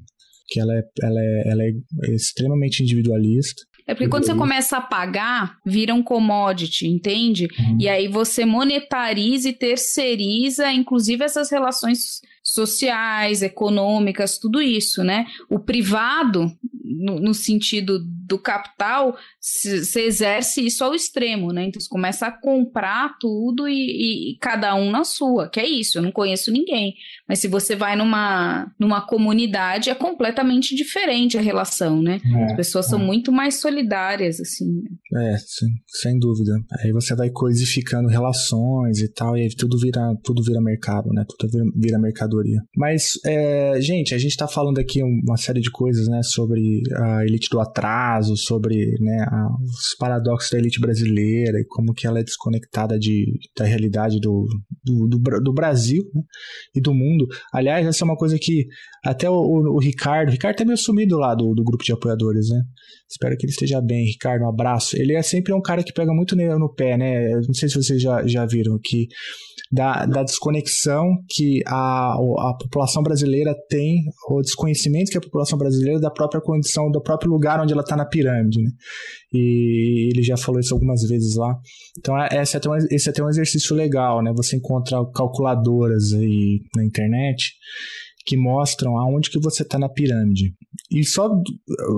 Que 0.49 0.61
ela 0.61 0.73
é, 0.73 0.83
ela 1.03 1.21
é, 1.21 1.51
ela 1.51 1.63
é 1.65 2.15
extremamente 2.15 2.83
individualista. 2.83 3.63
É 3.89 3.95
porque 3.95 4.09
quando 4.09 4.27
você 4.27 4.35
começa 4.35 4.77
a 4.77 4.83
pagar, 4.83 5.57
vira 5.67 5.95
um 5.95 6.03
commodity, 6.03 6.87
entende? 6.87 7.49
Uhum. 7.59 7.79
E 7.81 7.89
aí 7.89 8.07
você 8.07 8.45
monetariza 8.45 9.49
e 9.49 9.53
terceiriza, 9.53 10.71
inclusive, 10.71 11.25
essas 11.25 11.51
relações 11.51 12.21
sociais, 12.53 13.43
econômicas, 13.43 14.39
tudo 14.39 14.61
isso, 14.61 15.03
né? 15.05 15.27
O 15.49 15.59
privado, 15.59 16.51
no, 16.85 17.21
no 17.21 17.35
sentido 17.35 17.99
do 18.01 18.39
capital, 18.39 19.17
você 19.41 20.03
exerce 20.03 20.65
isso 20.65 20.85
ao 20.85 20.95
extremo, 20.95 21.53
né? 21.53 21.65
Então 21.65 21.81
você 21.81 21.89
começa 21.89 22.27
a 22.27 22.33
comprar 22.33 23.19
tudo 23.19 23.69
e, 23.69 24.33
e, 24.33 24.39
cada 24.39 24.75
um 24.75 24.91
na 24.91 25.05
sua, 25.05 25.49
que 25.49 25.61
é 25.61 25.67
isso, 25.67 25.99
eu 25.99 26.03
não 26.03 26.13
conheço 26.13 26.51
ninguém. 26.51 26.95
Mas 27.29 27.41
se 27.41 27.49
você 27.49 27.77
vai 27.77 27.95
numa, 27.97 28.73
numa 28.79 29.07
comunidade, 29.07 29.91
é 29.91 29.95
completamente 29.95 30.75
diferente 30.75 31.37
a 31.37 31.41
relação, 31.41 32.01
né? 32.01 32.21
É, 32.25 32.45
As 32.45 32.57
pessoas 32.57 32.87
é. 32.87 32.91
são 32.91 32.99
muito 32.99 33.31
mais 33.31 33.61
solidárias, 33.61 34.41
assim. 34.41 34.83
Né? 35.13 35.35
É, 35.35 35.37
sem, 35.39 35.69
sem 35.87 36.19
dúvida. 36.19 36.53
Aí 36.81 36.93
você 36.93 37.15
vai 37.15 37.31
coisificando 37.31 38.09
relações 38.09 39.01
e 39.01 39.13
tal, 39.13 39.37
e 39.37 39.43
aí 39.43 39.49
tudo 39.49 39.79
vira, 39.79 40.15
tudo 40.25 40.43
vira 40.43 40.61
mercado, 40.61 41.09
né? 41.13 41.25
Tudo 41.29 41.51
vira, 41.51 41.65
vira 41.77 41.99
mercadoria. 41.99 42.61
Mas, 42.77 43.13
é, 43.25 43.81
gente, 43.81 44.15
a 44.15 44.19
gente 44.19 44.37
tá 44.37 44.49
falando 44.49 44.79
aqui 44.79 45.03
uma 45.03 45.37
série 45.37 45.61
de 45.61 45.71
coisas, 45.71 46.09
né? 46.09 46.23
Sobre 46.23 46.81
a 46.97 47.25
elite 47.25 47.49
do 47.51 47.61
atraso, 47.61 48.37
sobre 48.37 48.97
né, 49.01 49.25
a, 49.29 49.49
os 49.63 49.95
paradoxos 49.99 50.51
da 50.51 50.59
elite 50.59 50.81
brasileira 50.81 51.61
e 51.61 51.65
como 51.67 51.93
que 51.93 52.07
ela 52.07 52.21
é 52.21 52.25
desconectada 52.25 52.99
de, 52.99 53.27
da 53.57 53.65
realidade 53.65 54.21
do, 54.21 54.47
do, 54.85 55.07
do, 55.09 55.41
do 55.41 55.53
Brasil 55.53 56.03
né, 56.15 56.23
e 56.75 56.81
do 56.81 56.95
mundo. 56.95 57.18
Aliás, 57.53 57.87
essa 57.87 58.05
é 58.05 58.07
uma 58.07 58.17
coisa 58.17 58.39
que 58.39 58.67
até 59.05 59.29
o, 59.29 59.35
o, 59.35 59.77
o 59.77 59.79
Ricardo, 59.79 60.29
o 60.29 60.33
Ricardo 60.33 60.57
tá 60.57 60.65
meio 60.65 60.77
sumido 60.77 61.17
lá 61.19 61.35
do, 61.35 61.55
do 61.55 61.63
grupo 61.63 61.85
de 61.85 61.93
apoiadores, 61.93 62.49
né? 62.49 62.63
Espero 63.09 63.37
que 63.37 63.47
ele 63.47 63.53
esteja 63.53 63.81
bem, 63.81 64.05
Ricardo, 64.05 64.45
um 64.45 64.49
abraço. 64.49 64.97
Ele 64.97 65.15
é 65.15 65.23
sempre 65.23 65.53
um 65.55 65.63
cara 65.63 65.83
que 65.83 65.93
pega 65.93 66.13
muito 66.13 66.37
no, 66.37 66.75
pé, 66.75 66.97
né? 66.97 67.31
Não 67.37 67.55
sei 67.55 67.69
se 67.69 67.77
vocês 67.77 68.03
já, 68.03 68.27
já 68.27 68.45
viram 68.45 68.79
que 68.83 69.07
da, 69.71 70.07
da 70.07 70.23
desconexão 70.23 71.05
que 71.29 71.63
a, 71.67 72.15
a 72.15 72.55
população 72.61 73.03
brasileira 73.03 73.55
tem, 73.69 74.05
o 74.31 74.41
desconhecimento 74.41 75.11
que 75.11 75.19
a 75.19 75.23
população 75.23 75.59
brasileira 75.59 76.01
da 76.01 76.11
própria 76.11 76.41
condição, 76.41 76.91
do 76.91 77.01
próprio 77.03 77.31
lugar 77.31 77.61
onde 77.61 77.73
ela 77.73 77.83
está 77.83 77.97
na 77.97 78.07
pirâmide, 78.07 78.63
né? 78.63 78.71
E 79.33 80.11
ele 80.13 80.23
já 80.23 80.37
falou 80.37 80.61
isso 80.61 80.75
algumas 80.75 81.03
vezes 81.03 81.37
lá. 81.37 81.55
Então, 81.99 82.19
é, 82.19 82.29
esse 82.43 82.57
é 82.57 82.59
até 82.59 82.69
um, 82.69 82.77
esse 82.77 83.09
é 83.09 83.11
até 83.11 83.23
um 83.23 83.29
exercício 83.29 83.77
legal, 83.77 84.23
né? 84.23 84.33
Você 84.37 84.57
encontra 84.57 84.99
calculadoras 85.15 86.13
aí 86.15 86.61
na 86.77 86.85
internet 86.85 87.53
que 88.29 88.37
mostram 88.37 88.99
aonde 88.99 89.31
que 89.31 89.41
você 89.41 89.63
está 89.63 89.79
na 89.79 89.89
pirâmide. 89.89 90.53
e 90.91 91.03
só 91.03 91.31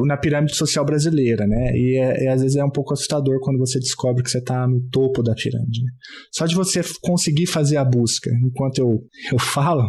na 0.07 0.17
pirâmide 0.17 0.55
social 0.55 0.85
brasileira, 0.85 1.45
né? 1.45 1.77
E, 1.77 1.99
é, 1.99 2.27
é, 2.27 2.29
às 2.29 2.41
vezes 2.41 2.57
é 2.57 2.65
um 2.65 2.71
pouco 2.71 2.95
assustador 2.95 3.41
quando 3.41 3.59
você 3.59 3.81
descobre 3.81 4.23
que 4.23 4.31
você 4.31 4.39
está 4.39 4.67
no 4.67 4.81
topo 4.91 5.25
da 5.25 5.35
pirâmide. 5.35 5.83
Né? 5.83 5.91
Só 6.33 6.47
de 6.47 6.55
você 6.55 6.83
conseguir 7.03 7.47
fazer 7.47 7.79
a 7.79 7.85
busca 7.85 8.31
enquanto 8.45 8.79
eu, 8.79 9.03
eu 9.33 9.39
falo 9.43 9.89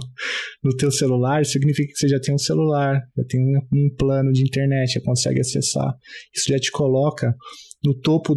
no 0.64 0.76
teu 0.76 0.92
celular, 0.92 1.46
significa 1.46 1.92
que 1.94 2.00
você 2.00 2.08
já 2.08 2.20
tem 2.20 2.34
um 2.34 2.40
celular, 2.40 3.00
já 3.16 3.24
tem 3.26 3.40
um, 3.40 3.60
um 3.72 3.96
plano 3.96 4.32
de 4.32 4.42
internet, 4.42 4.94
já 4.94 5.02
consegue 5.02 5.42
acessar. 5.42 5.94
Isso 6.36 6.52
já 6.52 6.58
te 6.58 6.72
coloca 6.72 7.36
no 7.84 7.94
topo 7.94 8.36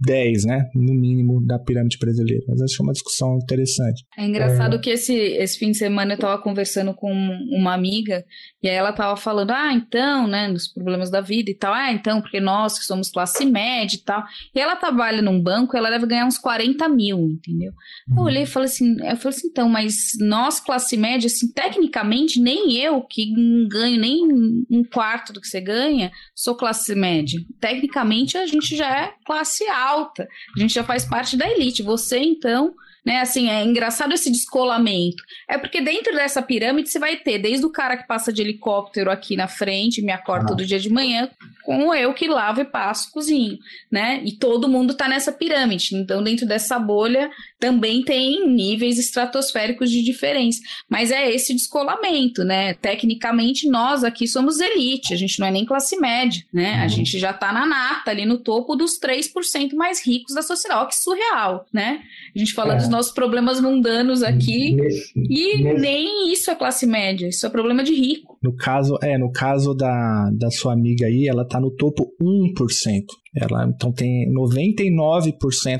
10, 0.00 0.44
né? 0.44 0.64
No 0.74 0.94
mínimo, 0.94 1.44
da 1.44 1.58
pirâmide 1.58 1.98
brasileira. 1.98 2.44
Mas 2.48 2.62
acho 2.62 2.80
é 2.80 2.82
uma 2.82 2.92
discussão 2.92 3.38
interessante. 3.42 4.04
É 4.16 4.24
engraçado 4.24 4.76
é... 4.76 4.78
que 4.78 4.90
esse, 4.90 5.14
esse 5.14 5.58
fim 5.58 5.70
de 5.70 5.76
semana 5.76 6.12
eu 6.12 6.16
estava 6.16 6.40
conversando 6.40 6.94
com 6.94 7.12
uma 7.12 7.74
amiga 7.74 8.24
e 8.62 8.68
aí 8.68 8.74
ela 8.74 8.90
estava 8.90 9.16
falando, 9.16 9.50
ah, 9.50 9.72
então, 9.72 10.26
né, 10.26 10.48
nos 10.48 10.68
problemas 10.68 11.10
da 11.10 11.20
vida 11.20 11.50
e 11.50 11.54
tal. 11.54 11.74
Ah, 11.74 11.92
então, 11.92 12.20
porque 12.20 12.40
nós 12.40 12.78
que 12.78 12.84
somos 12.84 13.10
classe 13.10 13.44
média 13.44 13.96
e 13.96 14.02
tal. 14.02 14.24
E 14.54 14.58
ela 14.58 14.76
trabalha 14.76 15.20
num 15.20 15.40
banco, 15.40 15.76
ela 15.76 15.90
deve 15.90 16.06
ganhar 16.06 16.26
uns 16.26 16.38
40 16.38 16.88
mil, 16.88 17.18
entendeu? 17.18 17.72
Eu 18.16 18.22
olhei 18.22 18.44
e 18.44 18.46
falei 18.46 18.68
assim, 18.68 18.96
eu 19.02 19.16
falei 19.16 19.36
assim, 19.36 19.48
então, 19.48 19.68
mas 19.68 19.94
nós, 20.20 20.58
classe 20.58 20.96
média, 20.96 21.26
assim, 21.26 21.52
tecnicamente, 21.52 22.40
nem 22.40 22.72
eu, 22.76 23.02
que 23.02 23.32
ganho 23.68 24.00
nem 24.00 24.22
um 24.70 24.82
quarto 24.82 25.32
do 25.32 25.40
que 25.40 25.48
você 25.48 25.60
ganha, 25.60 26.10
sou 26.34 26.54
classe 26.54 26.94
média. 26.94 27.38
Tecnicamente, 27.60 28.38
a 28.38 28.46
gente 28.46 28.74
já 28.74 28.85
já 28.86 28.96
é 29.00 29.14
classe 29.24 29.68
alta, 29.68 30.28
a 30.56 30.60
gente 30.60 30.74
já 30.74 30.84
faz 30.84 31.04
parte 31.04 31.36
da 31.36 31.48
elite. 31.50 31.82
Você, 31.82 32.18
então, 32.18 32.74
né? 33.06 33.20
Assim, 33.20 33.48
é 33.48 33.64
engraçado 33.64 34.12
esse 34.12 34.32
descolamento. 34.32 35.22
É 35.48 35.56
porque 35.56 35.80
dentro 35.80 36.12
dessa 36.12 36.42
pirâmide 36.42 36.90
você 36.90 36.98
vai 36.98 37.16
ter 37.16 37.38
desde 37.38 37.64
o 37.64 37.70
cara 37.70 37.96
que 37.96 38.04
passa 38.04 38.32
de 38.32 38.42
helicóptero 38.42 39.12
aqui 39.12 39.36
na 39.36 39.46
frente, 39.46 40.02
me 40.02 40.10
acorda 40.10 40.46
ah. 40.46 40.48
todo 40.48 40.66
dia 40.66 40.80
de 40.80 40.90
manhã, 40.90 41.30
com 41.64 41.94
eu 41.94 42.12
que 42.12 42.26
lavo 42.26 42.60
e 42.60 42.64
passo, 42.64 43.12
cozinho, 43.12 43.58
né? 43.90 44.20
E 44.24 44.32
todo 44.32 44.68
mundo 44.68 44.94
tá 44.94 45.08
nessa 45.08 45.30
pirâmide. 45.30 45.94
Então, 45.94 46.22
dentro 46.22 46.46
dessa 46.46 46.78
bolha 46.80 47.30
também 47.60 48.02
tem 48.02 48.48
níveis 48.48 48.98
estratosféricos 48.98 49.90
de 49.90 50.02
diferença. 50.02 50.60
Mas 50.88 51.12
é 51.12 51.30
esse 51.30 51.54
descolamento, 51.54 52.42
né? 52.42 52.74
Tecnicamente, 52.74 53.68
nós 53.68 54.02
aqui 54.02 54.26
somos 54.26 54.58
elite, 54.58 55.14
a 55.14 55.16
gente 55.16 55.38
não 55.38 55.46
é 55.46 55.50
nem 55.52 55.64
classe 55.64 55.96
média, 55.96 56.44
né? 56.52 56.78
Uhum. 56.78 56.82
A 56.82 56.88
gente 56.88 57.18
já 57.18 57.32
tá 57.32 57.52
na 57.52 57.66
nata, 57.66 58.10
ali 58.10 58.26
no 58.26 58.38
topo 58.38 58.74
dos 58.74 58.98
3% 58.98 59.74
mais 59.74 60.04
ricos 60.04 60.34
da 60.34 60.42
sociedade. 60.42 60.82
Ó, 60.82 60.86
que 60.86 60.96
surreal, 60.96 61.66
né? 61.72 62.02
A 62.34 62.38
gente 62.38 62.52
fala 62.52 62.74
é. 62.74 62.76
dos 62.76 62.88
nossos 62.96 63.12
problemas 63.12 63.60
mundanos 63.60 64.22
aqui 64.22 64.74
nesse, 64.74 65.12
e 65.16 65.62
nesse... 65.62 65.80
nem 65.80 66.32
isso 66.32 66.50
é 66.50 66.54
classe 66.54 66.86
média, 66.86 67.28
isso 67.28 67.46
é 67.46 67.50
problema 67.50 67.84
de 67.84 67.94
rico. 67.94 68.38
No 68.42 68.54
caso, 68.54 68.98
é, 69.02 69.18
no 69.18 69.30
caso 69.30 69.74
da, 69.74 70.30
da 70.32 70.50
sua 70.50 70.72
amiga 70.72 71.06
aí, 71.06 71.28
ela 71.28 71.46
tá 71.46 71.60
no 71.60 71.70
topo 71.70 72.12
1%. 72.20 73.04
Ela, 73.34 73.66
então 73.66 73.92
tem 73.92 74.32
99% 74.32 75.32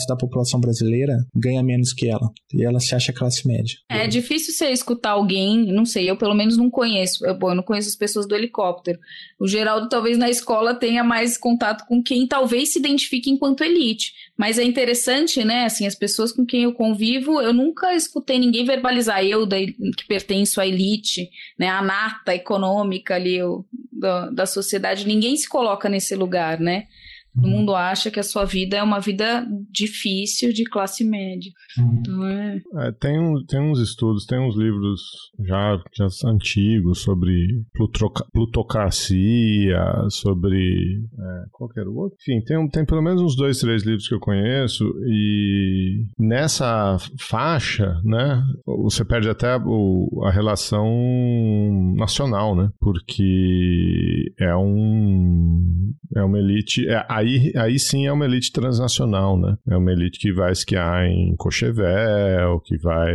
da 0.07 0.15
população 0.15 0.61
brasileira 0.61 1.17
ganha 1.35 1.63
menos 1.63 1.95
que 1.95 2.07
ela. 2.07 2.31
E 2.53 2.63
ela 2.63 2.79
se 2.79 2.95
acha 2.95 3.15
classe 3.15 3.49
média. 3.49 3.79
É 3.89 4.07
difícil 4.07 4.53
você 4.53 4.71
escutar 4.71 5.13
alguém, 5.13 5.73
não 5.73 5.87
sei, 5.87 6.11
eu 6.11 6.19
pelo 6.19 6.35
menos 6.35 6.59
não 6.59 6.69
conheço. 6.69 7.25
Eu, 7.25 7.39
bom, 7.39 7.51
eu 7.51 7.55
não 7.55 7.63
conheço 7.63 7.89
as 7.89 7.97
pessoas 7.97 8.27
do 8.27 8.35
helicóptero. 8.35 8.99
O 9.41 9.49
Geraldo 9.49 9.89
talvez 9.89 10.19
na 10.19 10.29
escola 10.29 10.75
tenha 10.75 11.03
mais 11.03 11.39
contato 11.39 11.87
com 11.87 12.03
quem 12.03 12.27
talvez 12.27 12.75
se 12.75 12.79
identifique 12.79 13.31
enquanto 13.31 13.65
elite. 13.65 14.13
Mas 14.37 14.59
é 14.59 14.65
interessante, 14.65 15.43
né? 15.45 15.65
Assim, 15.65 15.87
as 15.87 15.95
pessoas 15.95 16.31
com 16.31 16.45
quem 16.45 16.65
eu 16.65 16.73
convivo, 16.75 17.41
eu 17.41 17.53
nunca 17.53 17.95
escutei 17.95 18.39
ninguém 18.39 18.65
verbalizar 18.65 19.25
eu 19.25 19.47
da, 19.47 19.57
que 19.57 20.07
pertenço 20.07 20.61
à 20.61 20.67
elite, 20.67 21.31
né? 21.59 21.69
A 21.69 21.81
nata 21.81 22.35
econômica 22.35 23.15
ali 23.15 23.39
da 24.33 24.45
sociedade. 24.45 25.07
Ninguém 25.07 25.37
se 25.37 25.49
coloca 25.49 25.89
nesse 25.89 26.15
lugar, 26.15 26.61
né? 26.61 26.87
Todo 27.37 27.49
mundo 27.49 27.75
acha 27.75 28.11
que 28.11 28.21
a 28.21 28.25
sua 28.25 28.45
vida 28.45 28.77
é 28.77 28.83
uma 28.83 28.99
vida 28.99 29.47
difícil 29.71 30.53
de 30.53 30.65
classe 30.65 31.05
média. 31.05 31.51
Uhum. 31.79 31.99
Então 32.01 32.27
é... 32.27 32.63
é... 32.79 32.93
tem, 32.93 33.19
um, 33.19 33.45
tem 33.47 33.61
uns 33.61 33.79
estudos, 33.79 34.27
tem 34.27 34.41
uns 34.41 34.57
livros 34.57 35.01
já, 35.45 35.79
já 35.95 36.07
antigos 36.29 37.03
sobre 37.03 37.63
plutroca, 37.73 38.25
plutocracia, 38.33 39.79
sobre. 40.11 41.03
É, 41.19 41.45
qual 41.53 41.69
que 41.69 41.81
era 41.81 41.91
o 41.91 41.97
outro? 41.97 42.17
Enfim, 42.21 42.43
tem, 42.45 42.69
tem 42.69 42.85
pelo 42.87 43.03
menos 43.03 43.21
uns 43.21 43.37
dois, 43.37 43.59
três 43.59 43.85
livros 43.85 44.09
que 44.09 44.15
eu 44.15 44.21
conheço, 44.21 44.85
e 45.07 46.07
nessa 46.19 46.97
faixa, 47.19 48.01
né, 48.05 48.43
você 48.67 49.05
perde 49.05 49.29
até 49.29 49.57
o, 49.57 50.23
a 50.25 50.31
relação 50.31 50.87
nacional, 51.97 52.57
né? 52.57 52.71
Porque 52.81 54.33
é 54.39 54.57
um. 54.57 55.93
É 56.15 56.23
uma 56.23 56.39
elite. 56.39 56.89
É, 56.89 57.05
aí, 57.27 57.53
aí 57.57 57.79
sim 57.79 58.07
é 58.07 58.13
uma 58.13 58.25
elite 58.25 58.53
transnacional, 58.53 59.39
né? 59.39 59.57
É 59.69 59.77
uma 59.77 59.93
elite 59.93 60.19
que 60.19 60.33
vai 60.33 60.53
esquiar 60.53 61.05
em 61.07 61.35
Cochevel, 61.37 62.61
que 62.61 62.77
vai 62.79 63.15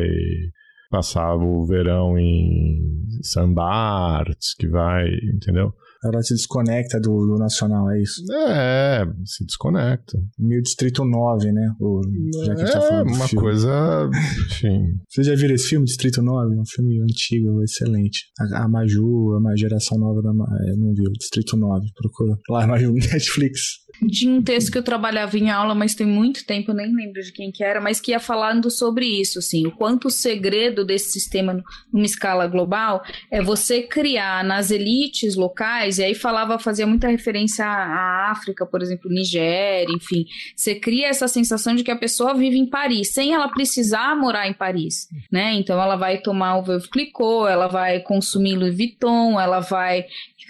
passar 0.90 1.36
o 1.36 1.66
verão 1.66 2.18
em 2.18 3.08
Sambarts, 3.24 4.54
que 4.54 4.68
vai, 4.68 5.08
entendeu? 5.34 5.74
Ela 6.04 6.22
se 6.22 6.34
desconecta 6.34 7.00
do, 7.00 7.12
do, 7.28 7.36
nacional, 7.38 7.90
é 7.92 8.02
isso? 8.02 8.24
É, 8.34 9.06
se 9.24 9.46
desconecta. 9.46 10.18
Meio 10.38 10.62
Distrito 10.62 11.06
9, 11.06 11.52
né? 11.52 11.74
O, 11.80 12.02
já 12.44 12.56
que 12.56 12.62
a 12.62 12.66
gente 12.66 12.74
tá 12.74 12.80
é, 12.80 12.90
falando 12.90 13.14
uma 13.14 13.28
filme. 13.28 13.44
coisa, 13.44 14.10
enfim. 14.48 14.80
Vocês 15.08 15.28
já 15.28 15.36
viram 15.36 15.56
esse 15.56 15.68
filme, 15.68 15.86
Distrito 15.86 16.22
9? 16.22 16.56
É 16.56 16.60
um 16.60 16.66
filme 16.66 17.02
antigo, 17.02 17.64
excelente. 17.64 18.26
A, 18.40 18.64
a 18.64 18.68
Maju, 18.68 19.40
a 19.48 19.56
geração 19.56 19.98
nova 20.00 20.22
da... 20.22 20.32
É, 20.32 20.76
não 20.76 20.94
viu, 20.94 21.12
Distrito 21.20 21.56
9, 21.56 21.86
procura. 21.96 22.38
Lá, 22.50 22.66
Maju, 22.66 22.94
Netflix 23.14 23.82
tinha 24.10 24.34
um 24.34 24.42
texto 24.42 24.72
que 24.72 24.78
eu 24.78 24.84
trabalhava 24.84 25.38
em 25.38 25.50
aula, 25.50 25.76
mas 25.76 25.96
tem 25.96 26.08
muito 26.08 26.46
tempo, 26.46 26.74
nem 26.74 26.94
lembro 26.94 27.22
de 27.22 27.32
quem 27.32 27.52
que 27.52 27.64
era, 27.64 27.82
mas 27.82 28.00
que 28.00 28.12
ia 28.12 28.20
falando 28.20 28.70
sobre 28.70 29.06
isso, 29.06 29.40
assim, 29.40 29.68
o 29.68 29.72
quanto 29.72 30.08
o 30.08 30.12
segredo 30.12 30.86
desse 30.86 31.12
sistema 31.12 31.62
numa 31.92 32.06
escala 32.06 32.48
global 32.48 33.04
é 33.30 33.42
você 33.42 33.82
criar 33.82 34.44
nas 34.44 34.72
elites 34.72 35.36
locais, 35.36 35.91
e 35.98 36.04
aí 36.04 36.16
falava, 36.16 36.60
fazia 36.60 36.86
muita 36.86 37.08
referência 37.08 37.66
à 37.66 38.32
África, 38.32 38.66
por 38.66 38.82
exemplo, 38.82 39.10
Nigéria, 39.10 39.94
enfim, 39.94 40.26
você 40.56 40.76
cria 40.76 41.08
essa 41.08 41.28
sensação 41.28 41.76
de 41.76 41.84
que 41.84 41.92
a 41.92 41.96
pessoa 41.96 42.34
vive 42.34 42.58
em 42.58 42.66
Paris, 42.66 43.14
sem 43.14 43.34
ela 43.34 43.48
precisar 43.50 44.16
morar 44.16 44.48
em 44.48 44.54
Paris, 44.54 45.08
né? 45.32 45.54
Então 45.54 45.82
ela 45.82 45.96
vai 45.96 46.18
tomar 46.20 46.58
o 46.58 46.64
Veuve 46.64 46.90
Clicquot, 46.90 47.48
ela 47.50 47.68
vai 47.68 48.00
consumir 48.00 48.56
Louis 48.56 48.76
Vuitton, 48.76 49.40
ela 49.40 49.60
vai 49.60 50.06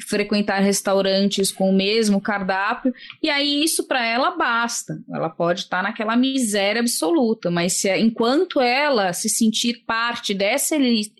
frequentar 0.08 0.60
restaurantes 0.60 1.52
com 1.52 1.70
o 1.70 1.74
mesmo 1.74 2.22
cardápio, 2.22 2.94
e 3.22 3.30
aí 3.30 3.64
isso 3.64 3.88
para 3.88 4.06
ela 4.06 4.32
basta. 4.32 5.00
Ela 5.14 5.30
pode 5.30 5.62
estar 5.62 5.78
tá 5.78 5.84
naquela 5.84 6.16
miséria 6.16 6.82
absoluta, 6.82 7.52
mas 7.52 7.74
se, 7.74 7.96
enquanto 7.98 8.60
ela 8.60 9.14
se 9.14 9.30
sentir 9.30 9.84
parte 9.86 10.34
dessa 10.34 10.76
elite, 10.76 11.14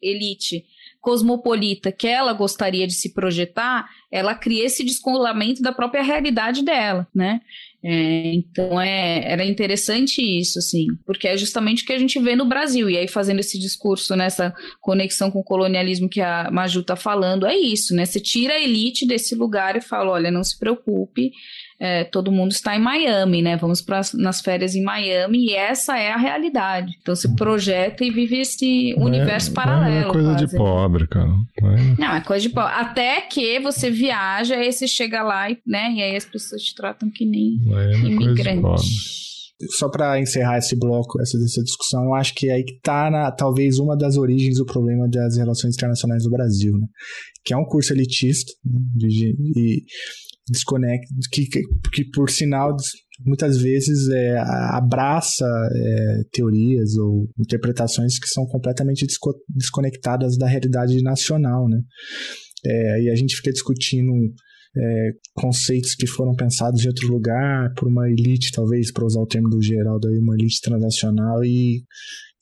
elite 0.00 0.64
cosmopolita 1.02 1.90
que 1.90 2.06
ela 2.06 2.32
gostaria 2.32 2.86
de 2.86 2.94
se 2.94 3.12
projetar, 3.12 3.90
ela 4.10 4.34
cria 4.34 4.64
esse 4.64 4.84
descolamento 4.84 5.60
da 5.60 5.72
própria 5.72 6.02
realidade 6.02 6.62
dela, 6.64 7.06
né? 7.14 7.40
É, 7.84 8.32
então 8.34 8.80
é, 8.80 9.32
era 9.32 9.44
interessante 9.44 10.22
isso, 10.22 10.60
assim, 10.60 10.86
porque 11.04 11.26
é 11.26 11.36
justamente 11.36 11.82
o 11.82 11.86
que 11.86 11.92
a 11.92 11.98
gente 11.98 12.20
vê 12.20 12.36
no 12.36 12.44
Brasil. 12.44 12.88
E 12.88 12.96
aí, 12.96 13.08
fazendo 13.08 13.40
esse 13.40 13.58
discurso 13.58 14.14
nessa 14.14 14.54
conexão 14.80 15.32
com 15.32 15.40
o 15.40 15.44
colonialismo 15.44 16.08
que 16.08 16.20
a 16.20 16.48
Maju 16.52 16.80
está 16.80 16.94
falando, 16.94 17.44
é 17.44 17.56
isso, 17.56 17.92
né? 17.92 18.04
Você 18.04 18.20
tira 18.20 18.54
a 18.54 18.60
elite 18.60 19.04
desse 19.04 19.34
lugar 19.34 19.74
e 19.74 19.80
fala: 19.80 20.12
olha, 20.12 20.30
não 20.30 20.44
se 20.44 20.56
preocupe, 20.56 21.32
é, 21.84 22.04
todo 22.04 22.30
mundo 22.30 22.52
está 22.52 22.76
em 22.76 22.78
Miami, 22.78 23.42
né? 23.42 23.56
Vamos 23.56 23.82
para 23.82 24.02
nas 24.14 24.40
férias 24.40 24.76
em 24.76 24.84
Miami 24.84 25.46
e 25.46 25.52
essa 25.52 25.98
é 25.98 26.12
a 26.12 26.16
realidade. 26.16 26.96
Então 27.02 27.12
você 27.12 27.28
projeta 27.34 28.04
e 28.04 28.10
vive 28.12 28.38
esse 28.38 28.94
não 28.96 29.06
universo 29.06 29.50
é, 29.50 29.54
paralelo. 29.54 30.10
É 30.10 30.12
coisa 30.12 30.28
quase. 30.30 30.46
de 30.46 30.56
pobre, 30.56 31.08
cara. 31.08 31.30
É. 31.60 32.00
Não, 32.00 32.14
é 32.14 32.20
coisa 32.20 32.46
de 32.46 32.54
pobre. 32.54 32.72
Até 32.72 33.22
que 33.22 33.58
você 33.58 33.90
viaja 33.90 34.54
e 34.62 34.70
você 34.70 34.86
chega 34.86 35.24
lá 35.24 35.50
e, 35.50 35.58
né? 35.66 35.92
E 35.92 36.02
aí 36.02 36.14
as 36.14 36.24
pessoas 36.24 36.62
te 36.62 36.72
tratam 36.72 37.10
que 37.10 37.26
nem 37.26 37.60
é 37.74 37.98
imigrante 38.06 39.32
só 39.70 39.88
para 39.88 40.20
encerrar 40.20 40.58
esse 40.58 40.76
bloco, 40.76 41.20
essa, 41.20 41.36
essa 41.36 41.62
discussão, 41.62 42.04
eu 42.04 42.14
acho 42.14 42.34
que 42.34 42.48
é 42.48 42.54
aí 42.54 42.64
que 42.64 42.74
está 42.74 43.30
talvez 43.30 43.78
uma 43.78 43.96
das 43.96 44.16
origens 44.16 44.58
do 44.58 44.64
problema 44.64 45.08
das 45.08 45.36
relações 45.36 45.74
internacionais 45.76 46.24
do 46.24 46.30
Brasil, 46.30 46.72
né? 46.76 46.86
Que 47.44 47.54
é 47.54 47.56
um 47.56 47.64
curso 47.64 47.92
elitista 47.92 48.52
né? 48.64 48.80
de, 48.96 49.36
e 49.56 49.84
desconecta, 50.48 51.06
que, 51.30 51.46
que, 51.46 51.60
que 51.92 52.10
por 52.10 52.30
sinal 52.30 52.76
muitas 53.24 53.58
vezes 53.58 54.08
é, 54.08 54.38
abraça 54.38 55.46
é, 55.74 56.22
teorias 56.32 56.96
ou 56.96 57.28
interpretações 57.38 58.18
que 58.18 58.28
são 58.28 58.44
completamente 58.46 59.06
desconectadas 59.48 60.36
da 60.36 60.48
realidade 60.48 61.00
nacional, 61.02 61.68
né? 61.68 61.80
É, 62.64 63.02
e 63.02 63.10
a 63.10 63.14
gente 63.14 63.36
fica 63.36 63.52
discutindo 63.52 64.12
é, 64.76 65.10
conceitos 65.34 65.94
que 65.94 66.06
foram 66.06 66.34
pensados 66.34 66.84
em 66.84 66.88
outro 66.88 67.08
lugar 67.08 67.72
por 67.74 67.88
uma 67.88 68.08
elite, 68.08 68.52
talvez, 68.52 68.92
para 68.92 69.04
usar 69.04 69.20
o 69.20 69.26
termo 69.26 69.48
do 69.48 69.62
Geraldo, 69.62 70.08
aí, 70.08 70.18
uma 70.18 70.34
elite 70.34 70.60
transnacional 70.62 71.44
e 71.44 71.82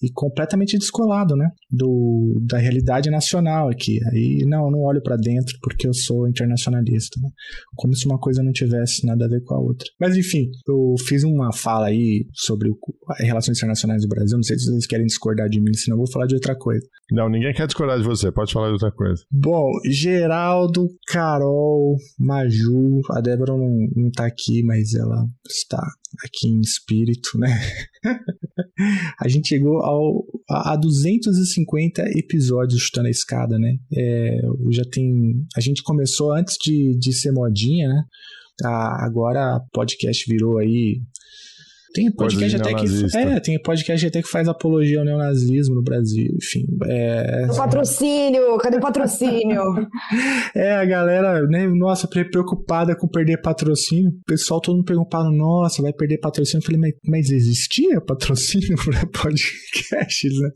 e 0.03 0.11
completamente 0.13 0.79
descolado, 0.79 1.37
né? 1.37 1.51
Do, 1.71 2.39
da 2.43 2.59
realidade 2.59 3.11
nacional 3.11 3.69
aqui. 3.69 3.99
Aí, 4.13 4.45
não, 4.47 4.71
não 4.71 4.81
olho 4.81 5.03
para 5.03 5.17
dentro 5.17 5.57
porque 5.63 5.87
eu 5.87 5.95
sou 5.95 6.29
internacionalista, 6.29 7.21
né? 7.21 7.29
Como 7.77 7.95
se 7.95 8.07
uma 8.07 8.19
coisa 8.19 8.43
não 8.43 8.53
tivesse 8.53 9.07
nada 9.07 9.27
a 9.27 9.29
ver 9.29 9.43
com 9.43 9.55
a 9.55 9.61
outra. 9.61 9.87
Mas, 10.01 10.17
enfim, 10.17 10.51
eu 10.69 10.95
fiz 11.07 11.25
uma 11.25 11.53
fala 11.53 11.87
aí 11.87 12.27
sobre 12.33 12.71
o, 12.71 12.79
relações 13.19 13.59
internacionais 13.59 14.03
do 14.03 14.09
Brasil. 14.09 14.37
Não 14.37 14.43
sei 14.43 14.59
se 14.59 14.67
vocês 14.67 14.87
querem 14.87 15.07
discordar 15.07 15.49
de 15.49 15.61
mim, 15.61 15.73
senão 15.75 15.97
eu 15.97 16.05
vou 16.05 16.11
falar 16.11 16.27
de 16.27 16.35
outra 16.35 16.57
coisa. 16.57 16.87
Não, 17.13 17.29
ninguém 17.29 17.53
quer 17.53 17.67
discordar 17.67 17.99
de 17.99 18.05
você. 18.05 18.31
Pode 18.31 18.53
falar 18.53 18.69
de 18.69 18.75
outra 18.75 18.93
coisa. 18.93 19.23
Bom, 19.31 19.71
Geraldo, 19.87 20.89
Carol, 21.09 21.97
Maju, 22.19 23.01
a 23.11 23.21
Débora 23.21 23.53
não, 23.53 23.71
não 23.97 24.11
tá 24.11 24.27
aqui, 24.27 24.63
mas 24.63 24.95
ela 24.95 25.27
está 25.47 25.83
aqui 26.25 26.49
em 26.49 26.61
espírito, 26.61 27.39
né? 27.39 27.49
a 29.21 29.29
gente 29.29 29.49
chegou 29.49 29.79
ao, 29.79 30.25
a, 30.49 30.73
a 30.73 30.77
250 30.77 32.03
episódios 32.19 32.83
chutando 32.83 33.09
a 33.09 33.11
escada, 33.11 33.59
né? 33.59 33.77
É, 33.97 34.41
já 34.71 34.85
tem. 34.91 35.47
A 35.57 35.61
gente 35.61 35.83
começou 35.83 36.33
antes 36.33 36.57
de, 36.63 36.97
de 36.99 37.13
ser 37.13 37.33
modinha, 37.33 37.89
né? 37.89 38.03
Ah, 38.65 39.07
agora 39.07 39.61
podcast 39.73 40.31
virou 40.31 40.59
aí 40.59 41.01
tem 41.93 42.11
podcast 42.13 42.57
até 42.57 42.75
que. 42.75 43.17
É, 43.17 43.41
tem 43.41 43.61
podcast 43.61 44.07
até 44.07 44.23
que 44.23 44.29
faz 44.29 44.49
apologia 44.49 44.99
ao 45.01 45.05
neonazismo 45.05 45.75
no 45.75 45.83
Brasil, 45.83 46.29
enfim. 46.37 46.65
É... 46.87 47.47
O 47.51 47.57
patrocínio, 47.57 48.57
cadê 48.59 48.77
o 48.77 48.81
patrocínio? 48.81 49.63
é, 50.55 50.73
a 50.73 50.85
galera, 50.85 51.43
né, 51.47 51.67
nossa, 51.69 52.09
preocupada 52.09 52.97
com 52.97 53.09
perder 53.09 53.41
patrocínio. 53.41 54.11
O 54.11 54.25
pessoal 54.27 54.61
todo 54.61 54.77
mundo 54.77 54.85
preocupado, 54.85 55.31
nossa, 55.31 55.83
vai 55.83 55.93
perder 55.93 56.19
patrocínio. 56.19 56.63
Eu 56.63 56.67
falei, 56.67 56.81
mas, 56.81 56.93
mas 57.05 57.31
existia 57.31 58.01
patrocínio 58.01 58.77
para 58.85 59.07
podcasts, 59.07 60.33
né? 60.41 60.51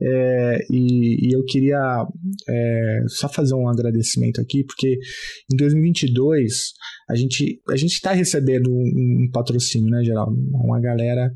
É, 0.00 0.58
e, 0.70 1.28
e, 1.28 1.32
eu 1.32 1.44
queria 1.44 2.04
é, 2.48 2.98
só 3.08 3.28
fazer 3.28 3.54
um 3.54 3.68
agradecimento 3.68 4.40
aqui, 4.40 4.64
porque 4.64 4.98
em 5.52 5.56
2022 5.56 6.72
a 7.08 7.14
gente 7.14 7.60
a 7.68 7.76
gente 7.76 7.92
está 7.92 8.12
recebendo 8.12 8.70
um, 8.70 9.24
um, 9.24 9.30
patrocínio, 9.32 9.90
né, 9.90 10.02
Uma 10.72 10.80
galera 10.80 11.30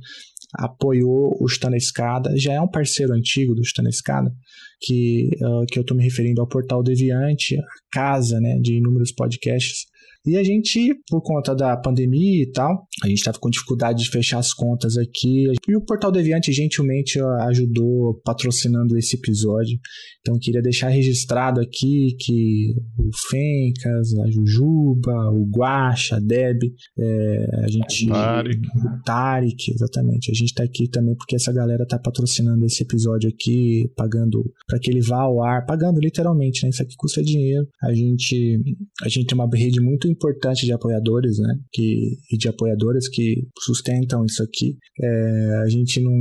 apoiou 0.54 1.36
o 1.40 1.46
Está 1.46 1.68
Escada, 1.76 2.32
já 2.36 2.54
é 2.54 2.60
um 2.60 2.68
parceiro 2.68 3.12
antigo 3.12 3.54
do 3.54 3.60
Está 3.60 3.82
Escada, 3.88 4.32
que, 4.80 5.28
uh, 5.42 5.66
que 5.66 5.78
eu 5.78 5.82
estou 5.82 5.96
me 5.96 6.02
referindo 6.02 6.40
ao 6.40 6.48
Portal 6.48 6.82
Deviante, 6.82 7.58
a 7.58 7.64
casa 7.92 8.40
né, 8.40 8.58
de 8.60 8.76
inúmeros 8.78 9.12
podcasts 9.12 9.86
e 10.26 10.36
a 10.36 10.42
gente, 10.42 10.92
por 11.08 11.22
conta 11.22 11.54
da 11.54 11.76
pandemia 11.76 12.42
e 12.42 12.50
tal, 12.50 12.88
a 13.04 13.06
gente 13.06 13.18
estava 13.18 13.38
com 13.38 13.48
dificuldade 13.48 14.02
de 14.02 14.10
fechar 14.10 14.38
as 14.38 14.52
contas 14.52 14.96
aqui. 14.98 15.44
E 15.68 15.76
o 15.76 15.80
Portal 15.80 16.10
Deviante 16.10 16.52
gentilmente 16.52 17.20
ajudou 17.42 18.20
patrocinando 18.24 18.98
esse 18.98 19.14
episódio. 19.14 19.78
Então 20.26 20.36
queria 20.40 20.60
deixar 20.60 20.88
registrado 20.88 21.60
aqui 21.60 22.16
que 22.18 22.74
o 22.98 23.10
Fencas, 23.30 24.12
a 24.18 24.28
Jujuba, 24.28 25.30
o 25.30 25.48
Guacha, 25.48 26.16
a 26.16 26.18
Deb, 26.18 26.64
é, 26.98 27.46
a 27.62 27.68
gente. 27.68 28.08
Tarek. 28.08 28.58
O 28.58 29.02
Tarek, 29.04 29.70
exatamente. 29.72 30.32
A 30.32 30.34
gente 30.34 30.48
está 30.48 30.64
aqui 30.64 30.88
também 30.88 31.14
porque 31.14 31.36
essa 31.36 31.52
galera 31.52 31.84
está 31.84 31.96
patrocinando 31.96 32.66
esse 32.66 32.82
episódio 32.82 33.30
aqui, 33.30 33.88
pagando 33.94 34.42
para 34.66 34.80
que 34.80 34.90
ele 34.90 35.00
vá 35.00 35.20
ao 35.20 35.44
ar, 35.44 35.64
pagando 35.64 36.00
literalmente, 36.00 36.64
né? 36.64 36.70
Isso 36.70 36.82
aqui 36.82 36.96
custa 36.96 37.22
dinheiro. 37.22 37.64
A 37.84 37.94
gente, 37.94 38.58
a 39.04 39.08
gente 39.08 39.26
tem 39.26 39.38
uma 39.38 39.48
rede 39.54 39.80
muito 39.80 40.08
importante 40.08 40.66
de 40.66 40.72
apoiadores, 40.72 41.38
né? 41.38 41.54
Que, 41.72 42.18
e 42.32 42.36
de 42.36 42.48
apoiadoras 42.48 43.08
que 43.08 43.46
sustentam 43.60 44.24
isso 44.24 44.42
aqui. 44.42 44.76
É, 45.00 45.62
a 45.62 45.68
gente 45.68 46.00
não, 46.00 46.16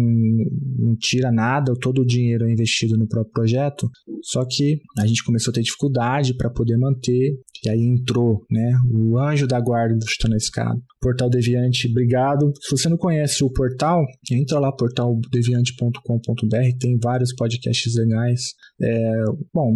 não 0.78 0.95
tira 0.95 1.32
nada, 1.32 1.74
todo 1.82 2.03
o 2.03 2.06
dinheiro 2.06 2.45
é 2.45 2.51
investido 2.51 2.95
no 2.95 3.08
próprio 3.08 3.34
projeto, 3.34 3.89
só 4.23 4.45
que 4.45 4.79
a 4.99 5.05
gente 5.05 5.23
começou 5.23 5.51
a 5.51 5.53
ter 5.53 5.61
dificuldade 5.61 6.35
para 6.35 6.49
poder 6.49 6.77
manter, 6.77 7.37
e 7.65 7.69
aí 7.69 7.81
entrou, 7.81 8.45
né? 8.49 8.77
O 8.91 9.17
anjo 9.17 9.47
da 9.47 9.59
guarda 9.59 9.95
do 9.95 10.05
Chutando 10.07 10.35
a 10.35 10.37
Escada. 10.37 10.79
Portal 11.01 11.29
Deviante, 11.29 11.89
obrigado. 11.89 12.51
Se 12.61 12.71
você 12.71 12.89
não 12.89 12.97
conhece 12.97 13.43
o 13.43 13.51
portal, 13.51 14.03
entra 14.31 14.59
lá, 14.59 14.71
portaldeviante.com.br, 14.71 16.77
tem 16.79 16.97
vários 17.01 17.33
podcasts 17.35 17.95
legais. 17.95 18.53
É, 18.81 19.23
bom, 19.53 19.71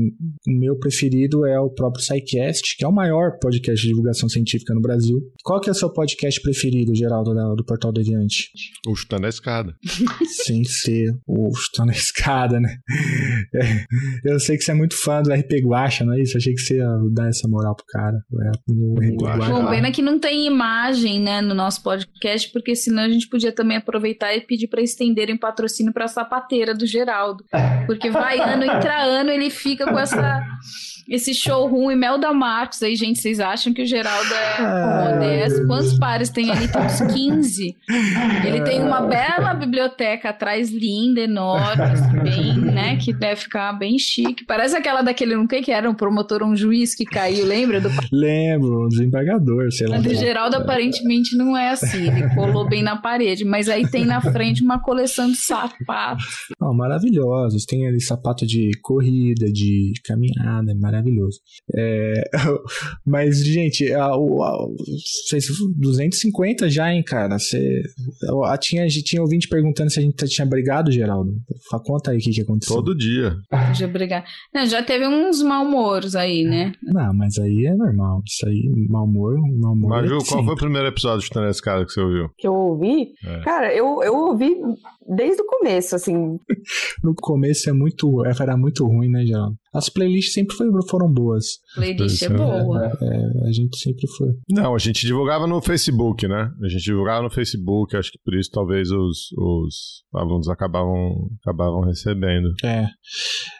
o 0.47 0.51
meu 0.51 0.77
preferido 0.77 1.45
é 1.45 1.59
o 1.59 1.69
próprio 1.69 2.03
SciCast, 2.03 2.75
que 2.77 2.83
é 2.83 2.87
o 2.87 2.93
maior 2.93 3.37
podcast 3.39 3.81
de 3.81 3.89
divulgação 3.89 4.27
científica 4.27 4.73
no 4.73 4.81
Brasil. 4.81 5.19
Qual 5.43 5.61
que 5.61 5.69
é 5.69 5.71
o 5.71 5.75
seu 5.75 5.91
podcast 5.91 6.41
preferido, 6.41 6.95
Geraldo, 6.95 7.33
do, 7.33 7.55
do 7.55 7.65
Portal 7.65 7.91
Deviante? 7.91 8.49
O 8.87 8.95
Chutando 8.95 9.25
a 9.25 9.29
Escada. 9.29 9.75
Sem 10.45 10.63
ser 10.63 11.05
o 11.27 11.53
Chutando 11.55 11.91
a 11.91 11.95
Escada, 11.95 12.59
né? 12.59 12.75
É, 13.55 13.85
eu 14.23 14.39
sei 14.39 14.57
que 14.57 14.63
você 14.63 14.71
é 14.71 14.75
muito 14.75 14.95
fã 14.95 15.21
do 15.21 15.31
RP 15.31 15.61
Guacha, 15.63 16.05
não 16.05 16.13
é 16.13 16.21
isso? 16.21 16.37
Achei 16.37 16.53
que 16.53 16.61
você 16.61 16.77
ia 16.77 16.87
dar 17.13 17.27
essa 17.27 17.47
moral 17.47 17.75
pro 17.75 17.85
cara. 17.87 18.17
É, 18.17 18.51
Bom, 19.49 19.69
pena 19.69 19.91
que 19.91 20.01
não 20.01 20.19
tem 20.19 20.45
imagem, 20.45 21.19
né, 21.19 21.41
no 21.41 21.53
nosso 21.53 21.81
podcast, 21.83 22.51
porque 22.51 22.75
senão 22.75 23.03
a 23.03 23.09
gente 23.09 23.27
podia 23.27 23.51
também 23.51 23.77
aproveitar 23.77 24.35
e 24.35 24.41
pedir 24.41 24.67
para 24.67 24.81
estenderem 24.81 25.37
patrocínio 25.37 25.93
para 25.93 26.05
a 26.05 26.09
sapateira 26.09 26.73
do 26.73 26.85
Geraldo. 26.85 27.43
Porque 27.85 28.09
vai 28.09 28.39
ano 28.39 28.63
entra 28.63 29.03
ano, 29.03 29.29
ele 29.29 29.49
fica 29.49 29.85
com 29.85 29.97
essa 29.97 30.43
esse 31.09 31.33
showroom 31.33 31.89
e 31.89 31.95
Mel 31.95 32.19
da 32.19 32.31
Marcos 32.31 32.83
aí, 32.83 32.95
gente, 32.95 33.19
vocês 33.19 33.39
acham 33.39 33.73
que 33.73 33.81
o 33.81 33.85
Geraldo 33.85 34.31
é 34.31 35.11
modesto? 35.11 35.65
Quantos 35.65 35.97
pares 35.97 36.29
tem 36.29 36.51
ali? 36.51 36.67
Tem 36.67 36.81
uns 36.83 37.01
15. 37.01 37.75
Ele 38.45 38.61
tem 38.61 38.83
uma 38.83 39.01
bela 39.01 39.55
biblioteca 39.55 40.29
atrás, 40.29 40.69
linda, 40.69 41.21
enorme, 41.21 41.81
assim, 41.81 42.19
bem, 42.19 42.53
né? 42.59 42.97
Que 42.97 43.11
deve 43.11 43.41
ficar 43.41 43.73
bem 43.73 43.97
chique. 43.97 44.45
Parece 44.45 44.75
aquela 44.75 45.01
daquele, 45.01 45.35
não 45.35 45.47
sei 45.49 45.63
que 45.63 45.71
era, 45.71 45.89
um 45.89 45.95
promotor, 45.95 46.43
um 46.43 46.55
juiz 46.55 46.93
que 46.93 47.05
caiu, 47.05 47.43
lembra? 47.43 47.81
Do... 47.81 47.89
Lembro, 48.11 48.85
um 48.85 48.87
desembargador, 48.87 49.71
sei 49.71 49.87
lá. 49.87 49.97
A 49.97 50.01
do 50.01 50.13
Geraldo 50.13 50.57
aparentemente 50.57 51.35
não 51.35 51.57
é 51.57 51.69
assim, 51.69 52.07
ele 52.07 52.35
colou 52.35 52.67
bem 52.69 52.83
na 52.83 52.97
parede, 52.97 53.43
mas 53.43 53.67
aí 53.67 53.89
tem 53.89 54.05
na 54.05 54.21
frente 54.21 54.63
uma 54.63 54.79
coleção 54.79 55.27
de 55.27 55.37
sapatos. 55.37 56.25
Oh, 56.61 56.73
maravilhosos, 56.73 57.65
tem 57.65 57.87
ali 57.87 57.99
sapato 57.99 58.45
de 58.45 58.71
corrida, 58.81 59.51
de 59.51 59.93
caminhada, 60.03 60.75
maravilhoso 60.75 60.98
maravilhoso. 60.99 61.39
É, 61.75 62.23
mas, 63.05 63.43
gente, 63.43 63.91
a, 63.93 64.05
a, 64.05 64.67
250 65.75 66.69
já, 66.69 66.93
hein, 66.93 67.03
cara? 67.03 67.39
Você, 67.39 67.81
a, 68.45 68.57
tinha, 68.57 68.83
a 68.83 68.87
gente 68.87 69.03
tinha 69.03 69.21
ouvinte 69.21 69.47
perguntando 69.47 69.89
se 69.89 69.99
a 69.99 70.01
gente 70.01 70.25
tinha 70.27 70.45
brigado, 70.45 70.91
Geraldo. 70.91 71.33
Conta 71.85 72.11
aí 72.11 72.17
o 72.17 72.19
que, 72.19 72.31
que 72.31 72.41
aconteceu. 72.41 72.75
Todo 72.75 72.95
dia. 72.95 73.35
Já 73.73 73.87
brigar. 73.87 74.23
Não, 74.53 74.65
já 74.65 74.83
teve 74.83 75.07
uns 75.07 75.41
mal-humoros 75.41 76.15
aí, 76.15 76.43
né? 76.43 76.73
Não, 76.83 77.13
mas 77.13 77.37
aí 77.37 77.65
é 77.65 77.73
normal. 77.73 78.21
Isso 78.25 78.47
aí, 78.47 78.69
mal-humor, 78.89 79.37
mal-humor. 79.57 79.89
Maju, 79.89 80.17
é 80.17 80.25
qual 80.27 80.43
foi 80.43 80.53
o 80.53 80.57
primeiro 80.57 80.87
episódio 80.87 81.25
de 81.25 81.29
Tanés 81.29 81.61
Cara 81.61 81.85
que 81.85 81.91
você 81.91 82.01
ouviu? 82.01 82.29
Que 82.37 82.47
eu 82.47 82.53
ouvi? 82.53 83.13
É. 83.25 83.39
Cara, 83.41 83.73
eu, 83.73 84.03
eu 84.03 84.13
ouvi 84.15 84.55
desde 85.07 85.41
o 85.41 85.45
começo, 85.45 85.95
assim. 85.95 86.39
no 87.03 87.13
começo 87.15 87.69
é 87.69 87.73
muito, 87.73 88.25
era 88.25 88.57
muito 88.57 88.85
ruim, 88.85 89.09
né, 89.09 89.25
Geraldo? 89.25 89.55
As 89.73 89.89
playlists 89.89 90.33
sempre 90.33 90.55
foi, 90.55 90.67
foram 90.89 91.11
boas. 91.11 91.45
Playlist 91.75 92.21
é 92.23 92.29
boa. 92.29 92.85
É, 93.01 93.47
a 93.47 93.51
gente 93.51 93.77
sempre 93.77 94.07
foi. 94.17 94.29
Não, 94.49 94.73
a 94.73 94.79
gente 94.79 95.05
divulgava 95.05 95.45
no 95.45 95.61
Facebook, 95.61 96.27
né? 96.27 96.51
A 96.63 96.67
gente 96.67 96.83
divulgava 96.83 97.21
no 97.21 97.29
Facebook, 97.29 97.95
acho 97.95 98.11
que 98.11 98.19
por 98.23 98.35
isso 98.35 98.49
talvez 98.51 98.89
os, 98.91 99.31
os 99.37 100.03
alunos 100.13 100.49
acabavam, 100.49 101.29
acabavam 101.41 101.81
recebendo. 101.81 102.49
É. 102.63 102.87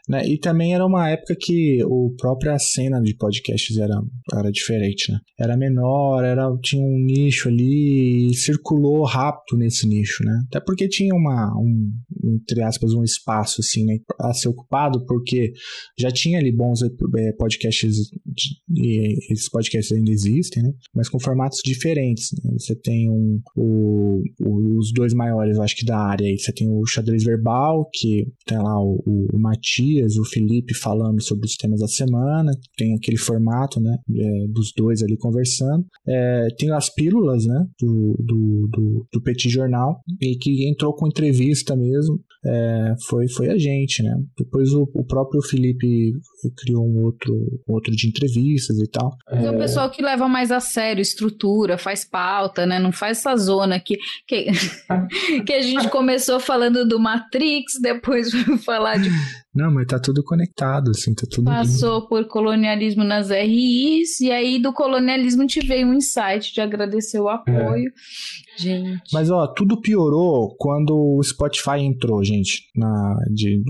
Né? 0.07 0.27
E 0.27 0.39
também 0.39 0.73
era 0.73 0.85
uma 0.85 1.09
época 1.09 1.35
que 1.39 1.83
o 1.85 2.13
própria 2.17 2.57
cena 2.57 2.99
de 3.01 3.15
podcasts 3.15 3.77
era, 3.77 4.01
era 4.33 4.51
diferente, 4.51 5.11
né? 5.11 5.19
Era 5.39 5.55
menor, 5.55 6.23
era, 6.23 6.49
tinha 6.63 6.83
um 6.83 7.05
nicho 7.05 7.49
ali 7.49 8.31
e 8.31 8.35
circulou 8.35 9.03
rápido 9.03 9.57
nesse 9.57 9.87
nicho, 9.87 10.23
né? 10.23 10.41
Até 10.47 10.59
porque 10.59 10.87
tinha 10.87 11.13
uma, 11.13 11.53
um, 11.55 11.91
entre 12.23 12.63
aspas, 12.63 12.93
um 12.93 13.03
espaço 13.03 13.61
assim, 13.61 13.85
né, 13.85 13.97
a 14.19 14.33
ser 14.33 14.49
ocupado, 14.49 15.05
porque 15.05 15.53
já 15.99 16.09
tinha 16.09 16.39
ali 16.39 16.51
bons 16.51 16.81
é, 16.81 17.31
podcasts, 17.33 18.09
e 18.75 19.33
esses 19.33 19.49
podcasts 19.49 19.91
ainda 19.91 20.11
existem, 20.11 20.63
né? 20.63 20.71
Mas 20.95 21.09
com 21.09 21.19
formatos 21.19 21.59
diferentes. 21.63 22.29
Né? 22.43 22.51
Você 22.57 22.75
tem 22.75 23.09
um, 23.09 23.41
o, 23.55 24.21
os 24.39 24.93
dois 24.93 25.13
maiores, 25.13 25.57
eu 25.57 25.63
acho 25.63 25.75
que 25.75 25.85
da 25.85 25.99
área. 25.99 26.25
Você 26.37 26.53
tem 26.53 26.69
o 26.69 26.85
Xadrez 26.85 27.23
Verbal, 27.23 27.89
que 27.93 28.27
tem 28.45 28.57
lá 28.57 28.79
o, 28.79 29.01
o, 29.05 29.27
o 29.33 29.39
Matias, 29.39 30.15
o 30.17 30.25
Felipe 30.25 30.73
falando 30.73 31.21
sobre 31.21 31.45
os 31.45 31.55
temas 31.55 31.81
da 31.81 31.87
semana. 31.87 32.51
Tem 32.77 32.95
aquele 32.95 33.17
formato, 33.17 33.79
né? 33.79 33.97
É, 34.15 34.47
dos 34.47 34.71
dois 34.75 35.03
ali 35.03 35.17
conversando. 35.17 35.85
É, 36.07 36.47
tem 36.57 36.71
as 36.71 36.93
pílulas, 36.93 37.45
né? 37.45 37.65
Do, 37.79 38.15
do, 38.19 38.69
do, 38.71 39.07
do 39.11 39.21
Petit 39.21 39.49
Jornal, 39.49 40.01
e 40.21 40.35
que 40.37 40.69
entrou 40.69 40.93
com 40.93 41.07
entrevista 41.07 41.75
mesmo. 41.75 42.19
É, 42.45 42.95
foi, 43.07 43.27
foi 43.27 43.49
a 43.49 43.57
gente, 43.57 44.01
né? 44.01 44.15
Depois 44.37 44.73
o, 44.73 44.83
o 44.93 45.03
próprio 45.03 45.41
Felipe 45.41 45.88
criou 46.57 46.87
um 46.87 47.03
outro, 47.03 47.33
outro 47.67 47.95
de 47.95 48.07
entrevistas 48.07 48.77
e 48.79 48.87
tal. 48.87 49.15
Mas 49.29 49.45
é 49.45 49.51
o 49.51 49.57
pessoal 49.57 49.89
que 49.89 50.01
leva 50.01 50.27
mais 50.27 50.51
a 50.51 50.59
sério, 50.59 51.01
estrutura, 51.01 51.77
faz 51.77 52.03
pauta, 52.03 52.65
né? 52.65 52.79
Não 52.79 52.91
faz 52.91 53.19
essa 53.19 53.35
zona 53.35 53.79
que, 53.79 53.97
que, 54.27 54.47
que 55.45 55.53
a 55.53 55.61
gente 55.61 55.89
começou 55.89 56.39
falando 56.39 56.87
do 56.87 56.99
Matrix, 56.99 57.79
depois 57.81 58.29
falar 58.65 58.97
de 58.97 59.09
não, 59.53 59.73
mas 59.73 59.87
tá 59.87 59.99
tudo 59.99 60.23
conectado, 60.23 60.91
assim, 60.91 61.13
tá 61.13 61.25
tudo. 61.29 61.45
Passou 61.45 62.07
por 62.07 62.27
colonialismo 62.27 63.03
nas 63.03 63.29
RIs, 63.29 64.21
e 64.21 64.31
aí 64.31 64.61
do 64.61 64.71
colonialismo 64.71 65.47
te 65.47 65.59
veio 65.65 65.87
um 65.87 65.93
insight 65.93 66.53
de 66.53 66.61
agradecer 66.61 67.19
o 67.19 67.27
apoio. 67.27 67.87
É. 67.87 68.39
Gente. 68.59 69.01
Mas 69.13 69.31
ó, 69.31 69.47
tudo 69.47 69.79
piorou 69.79 70.53
quando 70.57 70.93
o 70.93 71.23
Spotify 71.23 71.79
entrou, 71.79 72.23
gente, 72.23 72.63
na, 72.75 73.15
de, 73.31 73.63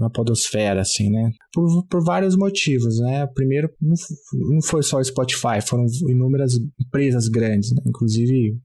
na 0.00 0.10
podosfera, 0.10 0.80
assim, 0.80 1.08
né? 1.08 1.30
Por, 1.54 1.86
por 1.86 2.04
vários 2.04 2.36
motivos, 2.36 2.98
né? 2.98 3.26
Primeiro, 3.28 3.70
não 3.80 4.60
foi 4.62 4.82
só 4.82 4.98
o 4.98 5.04
Spotify, 5.04 5.60
foram 5.64 5.86
inúmeras 6.08 6.58
empresas 6.80 7.28
grandes, 7.28 7.70
né? 7.72 7.80
Inclusive 7.86 8.58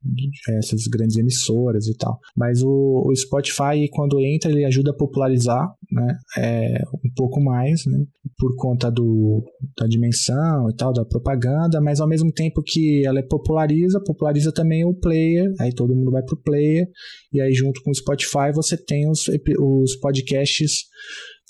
essas 0.57 0.87
grandes 0.87 1.17
emissoras 1.17 1.87
e 1.87 1.95
tal. 1.95 2.19
Mas 2.35 2.63
o, 2.63 3.03
o 3.05 3.15
Spotify, 3.15 3.87
quando 3.91 4.19
entra, 4.19 4.51
ele 4.51 4.65
ajuda 4.65 4.91
a 4.91 4.97
popularizar, 4.97 5.71
né? 5.91 6.17
É, 6.37 6.81
um 6.93 7.13
pouco 7.15 7.41
mais, 7.41 7.85
né? 7.85 7.97
Por 8.37 8.55
conta 8.55 8.89
do, 8.91 9.43
da 9.77 9.87
dimensão 9.87 10.69
e 10.69 10.75
tal, 10.75 10.93
da 10.93 11.05
propaganda, 11.05 11.81
mas 11.81 11.99
ao 11.99 12.07
mesmo 12.07 12.31
tempo 12.31 12.61
que 12.65 13.05
ela 13.05 13.21
populariza, 13.27 14.01
populariza 14.05 14.51
também 14.51 14.85
o 14.85 14.93
play 14.93 15.17
player, 15.17 15.53
aí 15.59 15.73
todo 15.73 15.95
mundo 15.95 16.11
vai 16.11 16.23
pro 16.23 16.41
player, 16.41 16.87
e 17.33 17.41
aí 17.41 17.53
junto 17.53 17.81
com 17.81 17.91
o 17.91 17.95
Spotify 17.95 18.51
você 18.53 18.77
tem 18.77 19.09
os, 19.09 19.25
os 19.59 19.95
podcasts 19.97 20.85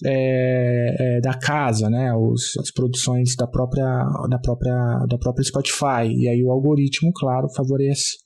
é, 0.05 0.95
é, 1.17 1.21
da 1.21 1.33
casa, 1.33 1.89
né? 1.89 2.13
Os, 2.13 2.55
as 2.59 2.71
produções 2.71 3.35
da 3.35 3.47
própria, 3.47 3.85
da, 4.29 4.39
própria, 4.39 5.05
da 5.09 5.17
própria 5.17 5.43
Spotify. 5.43 6.07
E 6.15 6.27
aí 6.27 6.43
o 6.43 6.51
algoritmo, 6.51 7.11
claro, 7.13 7.47
favorece 7.55 8.17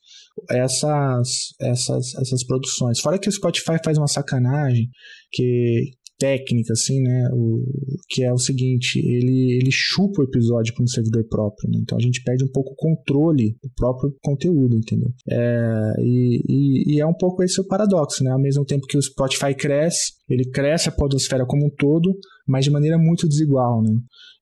essas, 0.50 1.30
essas, 1.62 2.16
essas 2.16 2.46
produções. 2.46 3.00
Fora 3.00 3.18
que 3.18 3.30
o 3.30 3.32
Spotify 3.32 3.78
faz 3.84 3.98
uma 3.98 4.08
sacanagem 4.08 4.90
que 5.32 5.92
técnica, 6.22 6.74
assim, 6.74 7.02
né? 7.02 7.30
O, 7.34 7.64
que 8.08 8.24
é 8.24 8.32
o 8.32 8.38
seguinte, 8.38 9.00
ele, 9.00 9.58
ele 9.60 9.72
chupa 9.72 10.22
o 10.22 10.24
episódio 10.24 10.72
para 10.76 10.84
um 10.84 10.88
servidor 10.88 11.28
próprio, 11.28 11.68
né? 11.72 11.80
Então 11.82 11.98
a 11.98 12.02
gente 12.02 12.22
perde 12.24 12.44
um 12.44 12.52
pouco 12.54 12.74
o 12.74 12.76
controle 12.76 13.58
do 13.64 13.70
próprio 13.76 14.14
conteúdo, 14.22 14.78
entendeu? 14.78 15.10
É, 15.28 15.94
e, 16.00 16.42
e, 16.48 16.96
e, 16.96 17.02
é 17.02 17.08
um 17.08 17.14
pouco 17.14 17.42
esse 17.42 17.60
o 17.60 17.68
paradoxo, 17.68 18.24
né? 18.24 18.30
Ao 18.30 18.40
mesmo 18.40 18.64
tempo 18.64 18.86
que 18.88 18.98
o 18.98 19.02
Spotify 19.02 19.56
cresce, 19.56 20.12
ele 20.30 20.48
cresce 20.52 20.90
a 20.90 20.92
podosfera 20.92 21.44
como 21.48 21.66
um 21.66 21.72
todo, 21.76 22.16
mas 22.48 22.66
de 22.66 22.72
maneira 22.72 23.00
muito 23.00 23.28
desigual, 23.28 23.82
né? 23.82 23.96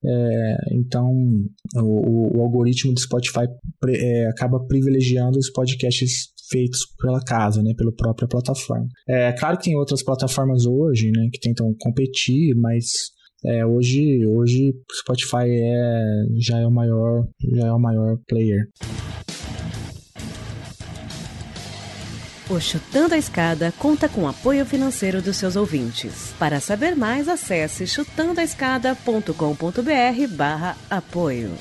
É, 0.04 0.56
então, 0.72 1.10
o, 1.76 2.38
o, 2.38 2.42
algoritmo 2.42 2.92
do 2.92 3.00
Spotify 3.00 3.46
é, 3.88 4.26
acaba 4.28 4.58
privilegiando 4.66 5.38
os 5.38 5.50
podcasts 5.50 6.28
feitos 6.50 6.80
pela 7.00 7.20
casa, 7.20 7.62
né, 7.62 7.72
pela 7.76 7.92
própria 7.92 8.28
plataforma. 8.28 8.86
É 9.08 9.32
claro 9.32 9.56
que 9.56 9.64
tem 9.64 9.76
outras 9.76 10.02
plataformas 10.02 10.66
hoje, 10.66 11.10
né, 11.10 11.28
que 11.32 11.40
tentam 11.40 11.74
competir, 11.78 12.54
mas 12.56 12.84
é, 13.44 13.64
hoje, 13.64 14.26
hoje 14.26 14.74
Spotify 15.00 15.48
é, 15.48 16.02
já 16.38 16.58
é 16.58 16.66
o 16.66 16.70
maior, 16.70 17.26
já 17.54 17.68
é 17.68 17.72
o 17.72 17.78
maior 17.78 18.18
player. 18.28 18.68
O 22.50 22.60
Chutando 22.60 23.14
a 23.14 23.18
Escada 23.18 23.72
conta 23.78 24.08
com 24.08 24.26
apoio 24.26 24.66
financeiro 24.66 25.22
dos 25.22 25.36
seus 25.36 25.54
ouvintes. 25.54 26.34
Para 26.36 26.58
saber 26.58 26.96
mais, 26.96 27.28
acesse 27.28 27.86
chutandoaescada.com.br 27.86 30.36
barra 30.36 30.76
apoio. 30.90 31.52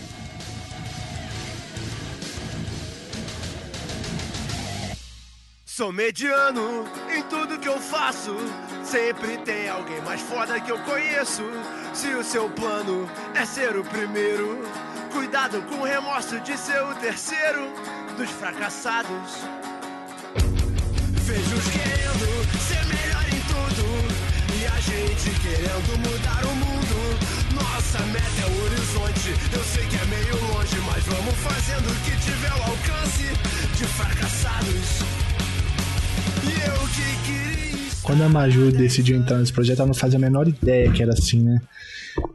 Sou 5.80 5.94
mediano 5.94 6.86
em 7.10 7.24
tudo 7.24 7.58
que 7.58 7.70
eu 7.70 7.80
faço. 7.80 8.36
Sempre 8.84 9.38
tem 9.38 9.70
alguém 9.70 10.02
mais 10.02 10.20
foda 10.20 10.60
que 10.60 10.70
eu 10.70 10.78
conheço. 10.80 11.42
Se 11.94 12.10
o 12.16 12.22
seu 12.22 12.50
plano 12.50 13.10
é 13.34 13.46
ser 13.46 13.78
o 13.78 13.86
primeiro, 13.86 14.62
cuidado 15.10 15.62
com 15.70 15.76
o 15.76 15.86
remorso 15.86 16.38
de 16.42 16.58
ser 16.58 16.84
o 16.84 16.94
terceiro 16.96 17.72
dos 18.18 18.30
fracassados. 18.30 19.38
Vejo 21.24 21.56
querendo 21.72 22.28
ser 22.60 22.84
melhor 22.84 23.24
em 23.30 23.40
tudo 23.48 23.86
e 24.60 24.68
a 24.68 24.80
gente 24.82 25.30
querendo 25.40 25.98
mudar 26.00 26.44
o 26.44 26.56
mundo. 26.56 27.56
Nossa 27.56 28.00
meta 28.08 28.42
é 28.42 28.46
o 28.48 28.64
horizonte. 28.66 29.34
Eu 29.54 29.64
sei 29.64 29.88
que 29.88 29.96
é 29.96 30.06
meio 30.08 30.36
longe, 30.52 30.76
mas 30.86 31.06
vamos 31.06 31.36
fazendo 31.36 31.90
o 31.90 31.96
que 32.04 32.20
tiver 32.20 32.52
o 32.52 32.64
alcance 32.64 33.24
de 33.78 33.86
fracassados. 33.86 35.29
Quando 38.04 38.24
a 38.24 38.30
Maju 38.30 38.72
decidiu 38.72 39.18
entrar 39.18 39.38
nesse 39.38 39.54
projeto, 39.54 39.80
ela 39.80 39.88
não 39.88 39.94
fazia 39.94 40.18
a 40.18 40.22
menor 40.22 40.48
ideia 40.48 40.92
que 40.92 41.04
era 41.04 41.14
assim, 41.14 41.44
né? 41.44 41.62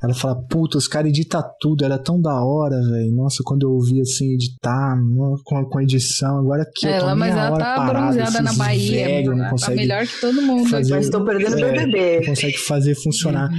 Ela 0.03 0.15
fala, 0.15 0.37
puta, 0.49 0.77
os 0.77 0.87
caras 0.87 1.09
editam 1.09 1.43
tudo, 1.61 1.85
era 1.85 1.99
tão 1.99 2.21
da 2.21 2.45
hora, 2.45 2.77
velho. 2.77 3.11
Nossa, 3.15 3.43
quando 3.45 3.63
eu 3.63 3.71
ouvi 3.71 4.01
assim, 4.01 4.35
editar, 4.35 4.97
com, 5.45 5.65
com 5.65 5.81
edição, 5.81 6.39
agora 6.39 6.65
que 6.75 6.87
ela, 6.87 6.97
eu 6.97 7.09
tô 7.11 7.17
mas 7.17 7.35
ela 7.35 7.59
tá 7.59 7.81
bronzeada 7.81 8.43
na 8.43 8.53
Bahia, 8.53 9.07
velho, 9.07 9.37
não 9.37 9.51
consegue 9.51 9.75
tá 9.75 9.81
melhor 9.81 10.07
que 10.07 10.21
todo 10.21 10.43
mundo. 10.43 10.69
Fazer, 10.69 10.95
mas 10.95 11.11
tô 11.11 11.25
perdendo 11.25 11.59
é, 11.59 11.73
BBB. 11.73 12.21
Não 12.21 12.27
consegue 12.27 12.59
fazer 12.59 12.95
funcionar. 12.97 13.51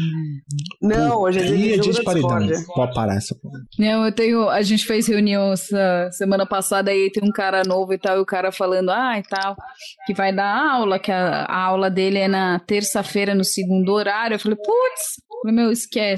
Não, 0.82 1.22
hoje 1.22 1.40
é 1.40 1.44
dia 1.44 1.80
de, 1.80 1.90
de 1.92 2.04
paredão. 2.04 2.48
Pode 2.76 2.94
parar 2.94 3.16
essa 3.16 3.36
porra. 3.36 3.60
Não, 3.80 4.06
eu 4.06 4.12
tenho, 4.12 4.50
a 4.50 4.62
gente 4.62 4.86
fez 4.86 5.08
reunião 5.08 5.52
essa 5.54 6.10
semana 6.12 6.46
passada 6.46 6.94
e 6.94 7.10
tem 7.12 7.28
um 7.28 7.32
cara 7.32 7.64
novo 7.66 7.94
e 7.94 7.98
tal, 7.98 8.18
e 8.18 8.22
o 8.22 8.26
cara 8.26 8.52
falando, 8.52 8.90
ah, 8.90 9.18
e 9.18 9.24
tal, 9.24 9.56
que 10.06 10.14
vai 10.14 10.34
dar 10.34 10.74
aula, 10.74 11.00
que 11.00 11.12
a, 11.12 11.46
a 11.46 11.64
aula 11.64 11.90
dele 11.90 12.20
é 12.20 12.28
na 12.28 12.60
terça-feira 12.60 13.34
no 13.34 13.44
segundo 13.44 13.92
horário. 13.92 14.36
Eu 14.36 14.40
falei, 14.40 14.58
putz, 14.58 15.26
meu, 15.52 15.72
esquece. 15.72 16.15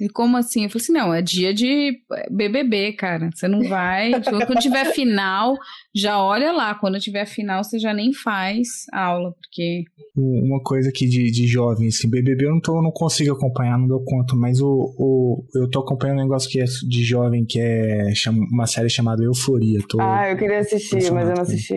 E 0.00 0.08
como 0.08 0.36
assim? 0.36 0.64
Eu 0.64 0.70
falei 0.70 0.82
assim, 0.82 0.92
não, 0.92 1.14
é 1.14 1.22
dia 1.22 1.54
de 1.54 1.98
BBB, 2.30 2.92
cara. 2.92 3.30
Você 3.34 3.48
não 3.48 3.62
vai. 3.68 4.12
Quando 4.22 4.60
tiver 4.60 4.92
final, 4.92 5.56
já 5.94 6.22
olha 6.22 6.52
lá. 6.52 6.74
Quando 6.74 7.00
tiver 7.00 7.26
final, 7.26 7.62
você 7.64 7.78
já 7.78 7.94
nem 7.94 8.12
faz 8.12 8.68
aula, 8.92 9.32
porque... 9.32 9.84
Uma 10.16 10.62
coisa 10.62 10.88
aqui 10.88 11.06
de, 11.06 11.30
de 11.30 11.46
jovem, 11.46 11.88
assim, 11.88 12.08
BBB 12.08 12.46
eu 12.46 12.52
não, 12.52 12.60
tô, 12.60 12.76
eu 12.76 12.82
não 12.82 12.90
consigo 12.90 13.32
acompanhar, 13.32 13.78
não 13.78 13.86
dou 13.86 14.02
conta, 14.04 14.34
mas 14.34 14.60
o, 14.60 14.94
o, 14.98 15.44
eu 15.54 15.68
tô 15.68 15.80
acompanhando 15.80 16.20
um 16.20 16.22
negócio 16.22 16.50
que 16.50 16.60
é 16.60 16.64
de 16.64 17.04
jovem, 17.04 17.44
que 17.44 17.60
é 17.60 18.12
uma 18.50 18.66
série 18.66 18.88
chamada 18.88 19.22
Euforia. 19.22 19.78
Tô, 19.88 20.00
ah, 20.00 20.30
eu 20.30 20.36
queria 20.36 20.60
assistir, 20.60 21.10
mas 21.12 21.28
eu 21.28 21.34
não 21.34 21.42
assisti. 21.42 21.76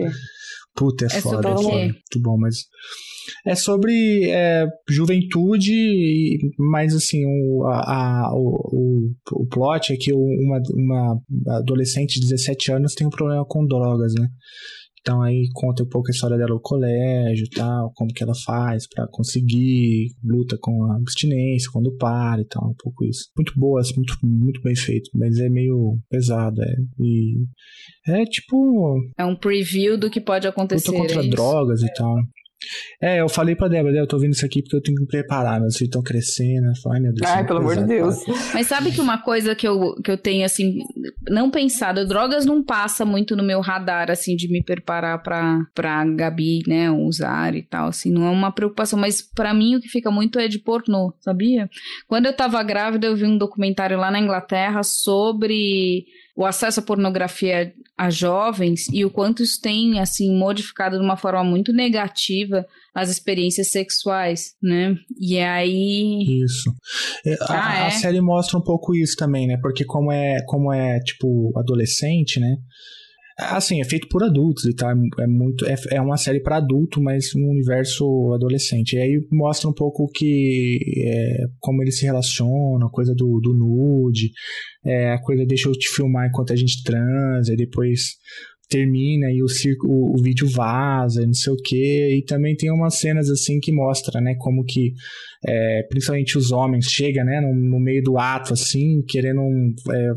Puta, 0.74 1.04
é, 1.04 1.16
é 1.18 1.20
foda, 1.20 1.48
é 1.48 1.54
foda. 1.54 1.70
Muito 1.70 2.20
bom, 2.20 2.38
mas 2.38 2.64
é 3.46 3.54
sobre 3.54 4.28
é, 4.30 4.66
juventude, 4.88 6.38
mas 6.58 6.94
assim, 6.94 7.24
o, 7.24 7.64
a, 7.66 8.30
o, 8.34 9.10
o, 9.32 9.46
plot 9.46 9.92
é 9.92 9.96
que 9.96 10.12
uma, 10.12 10.60
uma 10.74 11.20
adolescente 11.58 12.20
de 12.20 12.28
17 12.28 12.72
anos 12.72 12.94
tem 12.94 13.06
um 13.06 13.10
problema 13.10 13.44
com 13.46 13.66
drogas, 13.66 14.12
né? 14.18 14.26
Então 15.00 15.22
aí 15.22 15.48
conta 15.54 15.82
um 15.82 15.88
pouco 15.88 16.08
a 16.08 16.10
história 16.10 16.36
dela 16.36 16.54
no 16.54 16.60
colégio 16.60 17.48
tal, 17.54 17.90
como 17.94 18.12
que 18.12 18.22
ela 18.22 18.34
faz 18.44 18.86
para 18.86 19.06
conseguir, 19.10 20.08
luta 20.22 20.58
com 20.60 20.84
a 20.84 20.96
abstinência, 20.96 21.70
quando 21.72 21.96
para 21.96 22.42
e 22.42 22.44
tal, 22.44 22.70
um 22.70 22.74
pouco 22.78 23.04
isso. 23.04 23.30
Muito 23.36 23.52
boa, 23.56 23.80
assim, 23.80 23.94
muito, 23.96 24.14
muito 24.22 24.60
bem 24.62 24.76
feito, 24.76 25.10
mas 25.14 25.38
é 25.38 25.48
meio 25.48 25.98
pesado, 26.08 26.62
é. 26.62 26.74
E 27.00 27.38
é 28.08 28.24
tipo. 28.24 28.98
É 29.18 29.24
um 29.24 29.36
preview 29.36 29.98
do 29.98 30.10
que 30.10 30.20
pode 30.20 30.46
acontecer. 30.46 30.90
Luta 30.90 31.02
contra 31.02 31.26
é 31.26 31.28
drogas 31.28 31.82
e 31.82 31.92
tal. 31.94 32.16
É, 33.00 33.20
eu 33.20 33.28
falei 33.28 33.54
pra 33.54 33.68
Débora, 33.68 33.96
eu 33.96 34.06
tô 34.06 34.16
ouvindo 34.16 34.32
isso 34.32 34.44
aqui 34.44 34.62
porque 34.62 34.76
eu 34.76 34.82
tenho 34.82 34.96
que 34.96 35.02
me 35.02 35.08
preparar, 35.08 35.60
meus 35.60 35.76
filhos 35.76 35.88
estão 35.88 36.02
crescendo. 36.02 36.72
Ai, 36.90 37.00
meu 37.00 37.12
Deus. 37.12 37.30
Ai, 37.30 37.46
pelo 37.46 37.60
amor 37.60 37.76
de 37.76 37.84
Deus. 37.84 38.16
Mas 38.52 38.66
sabe 38.66 38.92
que 38.92 39.00
uma 39.00 39.18
coisa 39.18 39.54
que 39.54 39.66
eu, 39.66 39.94
que 40.02 40.10
eu 40.10 40.18
tenho, 40.18 40.44
assim, 40.44 40.78
não 41.28 41.50
pensado, 41.50 42.06
drogas 42.06 42.44
não 42.44 42.62
passa 42.62 43.04
muito 43.04 43.34
no 43.34 43.42
meu 43.42 43.60
radar, 43.60 44.10
assim, 44.10 44.36
de 44.36 44.48
me 44.48 44.62
preparar 44.62 45.22
pra, 45.22 45.58
pra 45.74 46.04
Gabi, 46.04 46.62
né, 46.66 46.90
usar 46.90 47.54
e 47.54 47.62
tal, 47.62 47.88
assim, 47.88 48.12
não 48.12 48.26
é 48.26 48.30
uma 48.30 48.52
preocupação, 48.52 48.98
mas 48.98 49.22
para 49.22 49.54
mim 49.54 49.76
o 49.76 49.80
que 49.80 49.88
fica 49.88 50.10
muito 50.10 50.38
é 50.38 50.48
de 50.48 50.58
pornô, 50.58 51.14
sabia? 51.20 51.68
Quando 52.06 52.26
eu 52.26 52.32
tava 52.32 52.62
grávida, 52.62 53.06
eu 53.06 53.16
vi 53.16 53.24
um 53.24 53.38
documentário 53.38 53.98
lá 53.98 54.10
na 54.10 54.20
Inglaterra 54.20 54.82
sobre 54.82 56.04
o 56.40 56.46
acesso 56.46 56.80
à 56.80 56.82
pornografia 56.82 57.70
a 57.98 58.08
jovens 58.08 58.88
e 58.90 59.04
o 59.04 59.10
quanto 59.10 59.42
isso 59.42 59.60
tem 59.60 60.00
assim 60.00 60.34
modificado 60.34 60.96
de 60.96 61.04
uma 61.04 61.14
forma 61.14 61.44
muito 61.44 61.70
negativa 61.70 62.64
as 62.94 63.10
experiências 63.10 63.70
sexuais, 63.70 64.54
né? 64.62 64.96
E 65.20 65.38
aí 65.38 66.42
isso 66.42 66.74
é, 67.26 67.34
a, 67.42 67.46
ah, 67.50 67.78
é? 67.80 67.86
a 67.88 67.90
série 67.90 68.22
mostra 68.22 68.56
um 68.56 68.62
pouco 68.62 68.94
isso 68.94 69.16
também, 69.18 69.46
né? 69.46 69.58
Porque 69.60 69.84
como 69.84 70.10
é 70.10 70.42
como 70.46 70.72
é 70.72 70.98
tipo 71.00 71.52
adolescente, 71.58 72.40
né? 72.40 72.56
Assim, 73.40 73.80
é 73.80 73.84
feito 73.84 74.08
por 74.08 74.22
adultos 74.22 74.64
e 74.64 74.74
tal. 74.74 74.90
É, 74.90 75.26
muito. 75.26 75.66
É, 75.66 75.74
é 75.92 76.00
uma 76.00 76.16
série 76.16 76.40
para 76.40 76.56
adulto, 76.56 77.02
mas 77.02 77.34
um 77.34 77.50
universo 77.50 78.32
adolescente. 78.34 78.94
E 78.94 78.98
aí 78.98 79.20
mostra 79.32 79.68
um 79.68 79.72
pouco 79.72 80.06
que. 80.12 80.78
É, 80.98 81.46
como 81.58 81.82
eles 81.82 81.98
se 81.98 82.04
relacionam, 82.04 82.86
a 82.86 82.90
coisa 82.90 83.14
do, 83.14 83.40
do 83.40 83.52
nude, 83.52 84.30
é, 84.84 85.12
a 85.12 85.20
coisa 85.20 85.44
deixa 85.46 85.68
eu 85.68 85.72
te 85.72 85.88
filmar 85.88 86.28
enquanto 86.28 86.52
a 86.52 86.56
gente 86.56 86.82
transa, 86.82 87.52
e 87.52 87.56
depois 87.56 88.16
termina 88.70 89.26
e 89.32 89.42
o, 89.42 89.48
circo, 89.48 89.88
o, 89.88 90.14
o 90.16 90.22
vídeo 90.22 90.48
vaza, 90.48 91.26
não 91.26 91.34
sei 91.34 91.52
o 91.52 91.56
que. 91.56 92.16
E 92.16 92.24
também 92.24 92.56
tem 92.56 92.70
umas 92.70 92.98
cenas 92.98 93.28
assim 93.28 93.58
que 93.60 93.72
mostra, 93.72 94.20
né, 94.20 94.36
como 94.38 94.64
que 94.64 94.92
é, 95.44 95.82
principalmente 95.88 96.38
os 96.38 96.52
homens 96.52 96.86
chegam, 96.86 97.24
né, 97.24 97.40
no, 97.40 97.52
no, 97.52 97.80
meio 97.80 98.02
do 98.02 98.16
ato 98.16 98.52
assim, 98.52 99.02
querendo 99.08 99.40
é, 99.40 100.08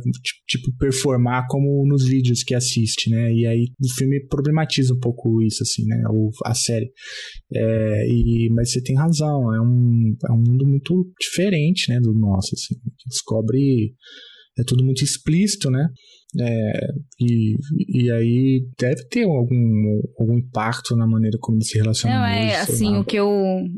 tipo 0.48 0.72
performar 0.78 1.48
como 1.50 1.86
nos 1.88 2.06
vídeos 2.08 2.44
que 2.44 2.54
assiste, 2.54 3.10
né? 3.10 3.34
E 3.34 3.48
aí 3.48 3.66
o 3.82 3.94
filme 3.96 4.26
problematiza 4.28 4.94
um 4.94 5.00
pouco 5.00 5.42
isso 5.42 5.64
assim, 5.64 5.86
né, 5.88 6.04
o, 6.10 6.30
a 6.46 6.54
série. 6.54 6.92
É, 7.54 8.08
e 8.08 8.50
mas 8.52 8.72
você 8.72 8.82
tem 8.84 8.96
razão, 8.96 9.54
é 9.54 9.62
um 9.62 10.16
é 10.30 10.32
um 10.32 10.44
mundo 10.48 10.68
muito 10.68 11.12
diferente, 11.20 11.90
né, 11.90 12.00
do 12.00 12.14
nosso 12.14 12.52
assim, 12.54 12.76
descobre 13.08 13.94
é 14.60 14.64
tudo 14.64 14.84
muito 14.84 15.04
explícito, 15.04 15.72
né? 15.72 15.88
É, 16.40 16.88
e, 17.20 17.56
e 17.88 18.12
aí 18.12 18.66
deve 18.80 19.04
ter 19.06 19.24
algum, 19.24 20.02
algum 20.18 20.38
impacto 20.38 20.96
na 20.96 21.06
maneira 21.06 21.38
como 21.40 21.58
ele 21.58 21.66
se 21.66 21.78
relaciona. 21.78 22.16
Não, 22.16 22.26
é 22.26 22.56
assim, 22.56 22.98
o 22.98 23.04
que, 23.04 23.18
eu, 23.18 23.30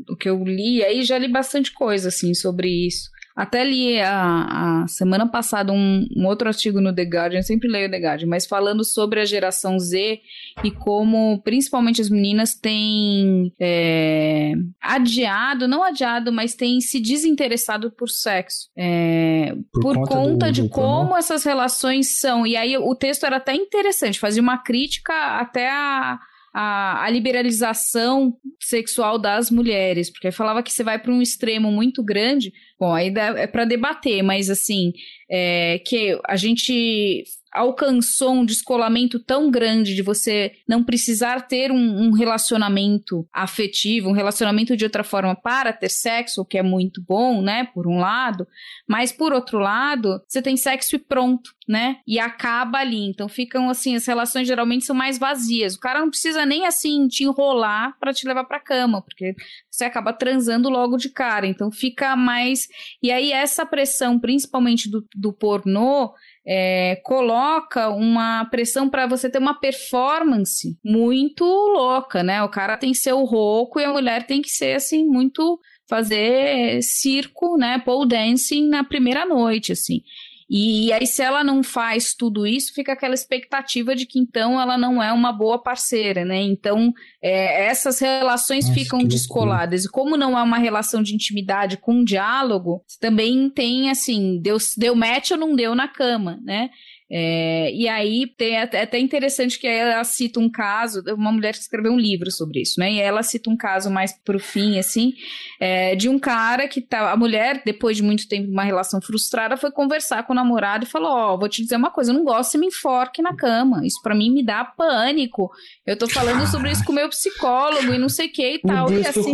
o 0.08 0.16
que 0.16 0.28
eu 0.28 0.42
li, 0.42 0.82
aí 0.82 1.02
já 1.02 1.18
li 1.18 1.28
bastante 1.28 1.72
coisa 1.72 2.08
assim 2.08 2.32
sobre 2.32 2.68
isso. 2.86 3.10
Até 3.36 3.62
li 3.62 4.00
a, 4.00 4.84
a 4.84 4.88
semana 4.88 5.28
passada 5.28 5.70
um, 5.70 6.08
um, 6.16 6.24
outro 6.24 6.48
artigo 6.48 6.80
no 6.80 6.94
The 6.94 7.02
Guardian, 7.02 7.42
sempre 7.42 7.68
leio 7.68 7.90
The 7.90 7.98
Guardian, 7.98 8.28
mas 8.28 8.46
falando 8.46 8.82
sobre 8.82 9.20
a 9.20 9.26
geração 9.26 9.78
Z 9.78 10.20
e 10.64 10.70
como 10.70 11.42
principalmente 11.42 12.00
as 12.00 12.08
meninas 12.08 12.54
têm 12.54 13.52
é, 13.60 14.54
adiado, 14.80 15.68
não 15.68 15.82
adiado, 15.82 16.32
mas 16.32 16.54
têm 16.54 16.80
se 16.80 16.98
desinteressado 16.98 17.90
por 17.90 18.08
sexo. 18.08 18.70
É, 18.74 19.54
por, 19.70 19.82
por, 19.82 19.94
conta, 19.96 20.14
conta 20.14 20.52
de 20.52 20.66
como 20.70 21.14
essas 21.14 21.44
relações 21.44 22.18
são. 22.18 22.46
E 22.46 22.56
aí 22.56 22.78
o 22.78 22.94
texto 22.94 23.26
era 23.26 23.36
até 23.36 23.54
interessante, 23.54 24.18
fazia 24.18 24.40
uma 24.40 24.56
crítica 24.56 25.12
até 25.38 25.70
a 25.70 26.18
a, 26.58 27.04
a 27.04 27.10
liberalização 27.10 28.32
sexual 28.58 29.18
das 29.18 29.50
mulheres, 29.50 30.08
porque 30.08 30.30
falava 30.32 30.62
que 30.62 30.72
você 30.72 30.82
vai 30.82 30.98
para 30.98 31.12
um 31.12 31.20
extremo 31.20 31.70
muito 31.70 32.02
grande. 32.02 32.50
Bom, 32.80 32.94
aí 32.94 33.12
é 33.14 33.46
para 33.46 33.66
debater, 33.66 34.22
mas 34.22 34.48
assim, 34.48 34.94
é, 35.30 35.78
que 35.80 36.18
a 36.26 36.34
gente 36.34 37.24
alcançou 37.56 38.34
um 38.34 38.44
descolamento 38.44 39.18
tão 39.18 39.50
grande 39.50 39.94
de 39.94 40.02
você 40.02 40.52
não 40.68 40.84
precisar 40.84 41.48
ter 41.48 41.72
um, 41.72 42.02
um, 42.04 42.12
relacionamento 42.12 43.26
afetivo, 43.32 44.10
um 44.10 44.12
relacionamento 44.12 44.76
de 44.76 44.84
outra 44.84 45.02
forma 45.02 45.34
para 45.34 45.72
ter 45.72 45.88
sexo, 45.88 46.42
o 46.42 46.44
que 46.44 46.58
é 46.58 46.62
muito 46.62 47.02
bom, 47.02 47.40
né? 47.40 47.64
Por 47.72 47.86
um 47.86 47.98
lado, 47.98 48.46
mas 48.86 49.10
por 49.10 49.32
outro 49.32 49.58
lado, 49.58 50.20
você 50.28 50.42
tem 50.42 50.56
sexo 50.56 50.96
e 50.96 50.98
pronto, 50.98 51.50
né? 51.66 51.98
E 52.06 52.18
acaba 52.18 52.78
ali. 52.78 53.08
Então 53.08 53.28
ficam 53.28 53.70
assim, 53.70 53.96
as 53.96 54.06
relações 54.06 54.46
geralmente 54.46 54.84
são 54.84 54.94
mais 54.94 55.18
vazias. 55.18 55.74
O 55.74 55.80
cara 55.80 56.00
não 56.00 56.10
precisa 56.10 56.44
nem 56.44 56.66
assim 56.66 57.08
te 57.08 57.24
enrolar 57.24 57.96
para 57.98 58.12
te 58.12 58.26
levar 58.26 58.44
para 58.44 58.60
cama, 58.60 59.00
porque 59.00 59.34
você 59.70 59.84
acaba 59.84 60.12
transando 60.12 60.68
logo 60.68 60.98
de 60.98 61.08
cara. 61.08 61.46
Então 61.46 61.70
fica 61.70 62.14
mais. 62.14 62.68
E 63.02 63.10
aí 63.10 63.32
essa 63.32 63.64
pressão, 63.64 64.18
principalmente 64.18 64.90
do, 64.90 65.06
do 65.14 65.32
pornô, 65.32 66.12
é, 66.46 67.00
coloca 67.02 67.88
uma 67.88 68.44
pressão 68.44 68.88
para 68.88 69.06
você 69.06 69.28
ter 69.28 69.38
uma 69.38 69.58
performance 69.58 70.78
muito 70.84 71.44
louca, 71.44 72.22
né? 72.22 72.42
O 72.42 72.48
cara 72.48 72.76
tem 72.76 72.92
que 72.92 72.98
ser 72.98 73.12
o 73.12 73.24
rouco 73.24 73.80
e 73.80 73.84
a 73.84 73.92
mulher 73.92 74.26
tem 74.26 74.40
que 74.40 74.50
ser 74.50 74.76
assim 74.76 75.04
muito 75.04 75.58
fazer 75.88 76.82
circo, 76.82 77.56
né, 77.56 77.78
pole 77.78 78.08
dancing 78.08 78.68
na 78.68 78.82
primeira 78.82 79.24
noite, 79.24 79.72
assim. 79.72 80.00
E 80.48 80.92
aí, 80.92 81.06
se 81.06 81.22
ela 81.22 81.42
não 81.42 81.62
faz 81.62 82.14
tudo 82.14 82.46
isso, 82.46 82.72
fica 82.72 82.92
aquela 82.92 83.14
expectativa 83.14 83.96
de 83.96 84.06
que 84.06 84.18
então 84.18 84.60
ela 84.60 84.78
não 84.78 85.02
é 85.02 85.12
uma 85.12 85.32
boa 85.32 85.60
parceira, 85.60 86.24
né? 86.24 86.40
Então, 86.40 86.92
é, 87.20 87.66
essas 87.66 87.98
relações 87.98 88.68
Nossa, 88.68 88.78
ficam 88.78 89.02
descoladas. 89.02 89.84
E 89.84 89.90
como 89.90 90.16
não 90.16 90.38
é 90.38 90.42
uma 90.42 90.58
relação 90.58 91.02
de 91.02 91.14
intimidade 91.14 91.76
com 91.76 92.04
diálogo, 92.04 92.84
também 93.00 93.50
tem 93.50 93.90
assim, 93.90 94.40
deu, 94.40 94.56
deu 94.76 94.94
match 94.94 95.32
ou 95.32 95.36
não 95.36 95.56
deu 95.56 95.74
na 95.74 95.88
cama, 95.88 96.38
né? 96.44 96.70
É, 97.08 97.72
e 97.72 97.86
aí 97.88 98.26
tem 98.26 98.58
até, 98.58 98.82
até 98.82 98.98
interessante 98.98 99.60
que 99.60 99.66
ela 99.66 100.02
cita 100.02 100.40
um 100.40 100.50
caso, 100.50 101.02
uma 101.14 101.30
mulher 101.30 101.52
que 101.52 101.60
escreveu 101.60 101.92
um 101.92 101.98
livro 101.98 102.30
sobre 102.32 102.60
isso, 102.62 102.80
né? 102.80 102.92
E 102.92 103.00
ela 103.00 103.22
cita 103.22 103.48
um 103.48 103.56
caso 103.56 103.88
mais 103.90 104.12
pro 104.24 104.40
fim, 104.40 104.76
assim, 104.78 105.14
é, 105.60 105.94
de 105.94 106.08
um 106.08 106.18
cara 106.18 106.66
que 106.66 106.80
tá. 106.80 107.12
A 107.12 107.16
mulher, 107.16 107.62
depois 107.64 107.96
de 107.96 108.02
muito 108.02 108.28
tempo 108.28 108.46
de 108.46 108.52
uma 108.52 108.64
relação 108.64 109.00
frustrada, 109.00 109.56
foi 109.56 109.70
conversar 109.70 110.24
com 110.24 110.32
o 110.32 110.36
namorado 110.36 110.84
e 110.84 110.88
falou: 110.88 111.10
Ó, 111.10 111.34
oh, 111.34 111.38
vou 111.38 111.48
te 111.48 111.62
dizer 111.62 111.76
uma 111.76 111.90
coisa, 111.90 112.10
eu 112.10 112.14
não 112.16 112.24
gosto 112.24 112.52
que 112.52 112.58
me 112.58 112.66
enforque 112.66 113.22
na 113.22 113.36
cama. 113.36 113.86
Isso 113.86 114.00
para 114.02 114.14
mim 114.14 114.30
me 114.30 114.44
dá 114.44 114.64
pânico. 114.64 115.50
Eu 115.86 115.96
tô 115.96 116.08
falando 116.08 116.46
sobre 116.48 116.72
isso 116.72 116.84
com 116.84 116.92
o 116.92 116.94
meu 116.94 117.08
psicólogo 117.08 117.94
e 117.94 117.98
não 117.98 118.08
sei 118.08 118.26
o 118.26 118.32
que 118.32 118.54
e 118.54 118.58
tal. 118.58 118.86
Deus 118.86 119.06
e 119.06 119.08
assim. 119.08 119.32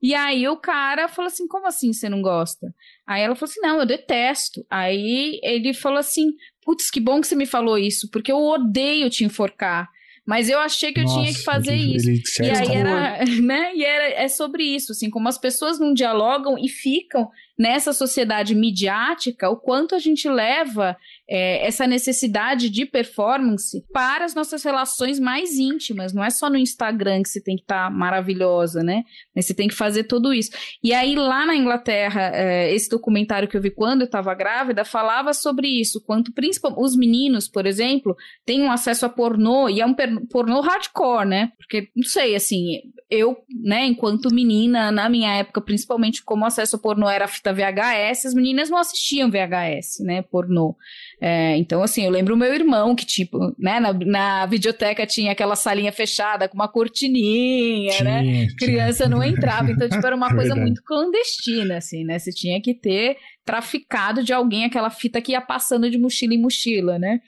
E 0.00 0.14
aí 0.14 0.46
o 0.48 0.56
cara 0.56 1.08
falou 1.08 1.28
assim: 1.28 1.46
como 1.48 1.66
assim 1.66 1.92
você 1.92 2.08
não 2.08 2.22
gosta? 2.22 2.72
Aí 3.06 3.22
ela 3.22 3.34
falou 3.34 3.50
assim: 3.50 3.60
não, 3.60 3.78
eu 3.80 3.86
detesto. 3.86 4.64
Aí 4.70 5.40
ele 5.42 5.74
falou 5.74 5.98
assim: 5.98 6.34
putz, 6.68 6.90
que 6.90 7.00
bom 7.00 7.18
que 7.18 7.26
você 7.26 7.34
me 7.34 7.46
falou 7.46 7.78
isso, 7.78 8.10
porque 8.10 8.30
eu 8.30 8.36
odeio 8.36 9.08
te 9.08 9.24
enforcar. 9.24 9.88
Mas 10.26 10.50
eu 10.50 10.58
achei 10.58 10.92
que 10.92 11.00
eu 11.00 11.04
Nossa, 11.04 11.18
tinha 11.18 11.32
que 11.32 11.42
fazer 11.42 11.74
isso. 11.74 12.10
E 12.42 12.50
aí 12.50 12.76
era, 12.76 13.24
né? 13.40 13.74
E 13.74 13.82
era, 13.82 14.22
é 14.22 14.28
sobre 14.28 14.62
isso, 14.62 14.92
assim, 14.92 15.08
como 15.08 15.26
as 15.30 15.38
pessoas 15.38 15.80
não 15.80 15.94
dialogam 15.94 16.58
e 16.58 16.68
ficam 16.68 17.30
nessa 17.58 17.92
sociedade 17.92 18.54
midiática, 18.54 19.50
o 19.50 19.56
quanto 19.56 19.94
a 19.94 19.98
gente 19.98 20.28
leva 20.28 20.96
é, 21.28 21.66
essa 21.66 21.86
necessidade 21.86 22.70
de 22.70 22.86
performance 22.86 23.84
para 23.92 24.24
as 24.24 24.34
nossas 24.34 24.62
relações 24.62 25.18
mais 25.18 25.58
íntimas. 25.58 26.14
Não 26.14 26.22
é 26.22 26.30
só 26.30 26.48
no 26.48 26.56
Instagram 26.56 27.22
que 27.22 27.28
você 27.28 27.42
tem 27.42 27.56
que 27.56 27.62
estar 27.62 27.86
tá 27.86 27.90
maravilhosa, 27.90 28.82
né? 28.82 29.02
Mas 29.34 29.46
você 29.46 29.54
tem 29.54 29.66
que 29.66 29.74
fazer 29.74 30.04
tudo 30.04 30.32
isso. 30.32 30.50
E 30.82 30.94
aí, 30.94 31.16
lá 31.16 31.44
na 31.44 31.56
Inglaterra, 31.56 32.30
é, 32.32 32.72
esse 32.72 32.88
documentário 32.88 33.48
que 33.48 33.56
eu 33.56 33.60
vi 33.60 33.70
quando 33.70 34.02
eu 34.02 34.06
estava 34.06 34.32
grávida 34.34 34.84
falava 34.84 35.34
sobre 35.34 35.68
isso. 35.68 36.02
Quanto 36.04 36.32
principalmente 36.32 36.80
os 36.80 36.96
meninos, 36.96 37.48
por 37.48 37.66
exemplo, 37.66 38.16
têm 38.46 38.62
um 38.62 38.70
acesso 38.70 39.04
a 39.04 39.08
pornô, 39.08 39.68
e 39.68 39.80
é 39.80 39.86
um 39.86 39.94
pornô 40.30 40.60
hardcore, 40.60 41.26
né? 41.26 41.52
Porque, 41.58 41.88
não 41.96 42.04
sei, 42.04 42.36
assim, 42.36 42.82
eu, 43.10 43.38
né, 43.50 43.86
enquanto 43.86 44.32
menina, 44.32 44.92
na 44.92 45.08
minha 45.08 45.34
época, 45.34 45.60
principalmente 45.60 46.22
como 46.22 46.44
acesso 46.44 46.76
a 46.76 46.78
pornô 46.78 47.08
era 47.08 47.26
VHS, 47.52 48.26
as 48.26 48.34
meninas 48.34 48.70
não 48.70 48.78
assistiam 48.78 49.30
VHS, 49.30 50.00
né, 50.00 50.22
pornô. 50.22 50.76
É, 51.20 51.56
então, 51.56 51.82
assim, 51.82 52.04
eu 52.04 52.10
lembro 52.10 52.34
o 52.34 52.38
meu 52.38 52.54
irmão 52.54 52.94
que, 52.94 53.04
tipo, 53.04 53.38
né, 53.58 53.80
na, 53.80 53.92
na 53.92 54.46
videoteca 54.46 55.06
tinha 55.06 55.32
aquela 55.32 55.56
salinha 55.56 55.92
fechada 55.92 56.48
com 56.48 56.54
uma 56.54 56.68
cortininha, 56.68 58.02
né? 58.02 58.22
tinha, 58.22 58.32
né? 58.32 58.46
Tinha. 58.46 58.56
Criança 58.56 59.08
não 59.08 59.22
entrava. 59.22 59.70
Então, 59.70 59.88
tipo, 59.88 60.06
era 60.06 60.16
uma 60.16 60.34
coisa 60.34 60.54
muito 60.54 60.82
clandestina, 60.84 61.78
assim, 61.78 62.04
né? 62.04 62.18
Você 62.18 62.30
tinha 62.30 62.60
que 62.60 62.74
ter 62.74 63.16
traficado 63.44 64.22
de 64.22 64.32
alguém 64.32 64.64
aquela 64.64 64.90
fita 64.90 65.20
que 65.20 65.32
ia 65.32 65.40
passando 65.40 65.90
de 65.90 65.98
mochila 65.98 66.34
em 66.34 66.40
mochila, 66.40 66.98
né? 66.98 67.20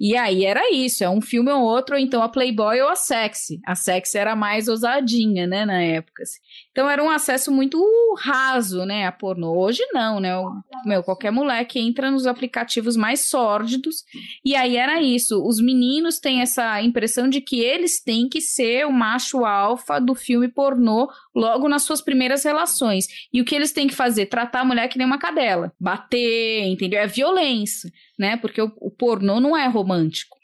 E 0.00 0.16
aí 0.16 0.44
era 0.44 0.72
isso, 0.72 1.04
é 1.04 1.10
um 1.10 1.20
filme 1.20 1.50
ou 1.50 1.62
outro, 1.62 1.94
ou 1.94 2.00
então 2.00 2.22
a 2.22 2.28
Playboy 2.28 2.80
ou 2.80 2.88
a 2.88 2.96
Sexy. 2.96 3.60
A 3.66 3.74
Sexy 3.74 4.16
era 4.16 4.34
mais 4.34 4.66
ousadinha, 4.66 5.46
né, 5.46 5.64
na 5.64 5.82
época. 5.82 6.22
Assim. 6.22 6.38
Então 6.74 6.90
era 6.90 7.00
um 7.00 7.08
acesso 7.08 7.52
muito 7.52 7.80
raso, 8.18 8.84
né, 8.84 9.06
a 9.06 9.12
pornô. 9.12 9.56
Hoje 9.56 9.80
não, 9.92 10.18
né? 10.18 10.36
O, 10.36 10.60
meu, 10.84 11.04
qualquer 11.04 11.30
moleque 11.30 11.78
entra 11.78 12.10
nos 12.10 12.26
aplicativos 12.26 12.96
mais 12.96 13.28
sórdidos. 13.28 14.02
E 14.44 14.56
aí 14.56 14.76
era 14.76 15.00
isso. 15.00 15.40
Os 15.46 15.60
meninos 15.60 16.18
têm 16.18 16.40
essa 16.40 16.82
impressão 16.82 17.28
de 17.28 17.40
que 17.40 17.60
eles 17.60 18.02
têm 18.02 18.28
que 18.28 18.40
ser 18.40 18.86
o 18.86 18.92
macho 18.92 19.44
alfa 19.44 20.00
do 20.00 20.16
filme 20.16 20.48
pornô 20.48 21.08
logo 21.32 21.68
nas 21.68 21.82
suas 21.84 22.02
primeiras 22.02 22.42
relações. 22.42 23.06
E 23.32 23.40
o 23.40 23.44
que 23.44 23.54
eles 23.54 23.72
têm 23.72 23.86
que 23.86 23.94
fazer? 23.94 24.26
Tratar 24.26 24.62
a 24.62 24.64
mulher 24.64 24.88
que 24.88 24.98
nem 24.98 25.06
uma 25.06 25.16
cadela. 25.16 25.72
Bater, 25.78 26.64
entendeu? 26.64 26.98
É 26.98 27.06
violência, 27.06 27.88
né? 28.18 28.36
Porque 28.36 28.60
o, 28.60 28.72
o 28.80 28.90
pornô 28.90 29.38
não 29.38 29.56
é 29.56 29.68
romântico. 29.68 30.36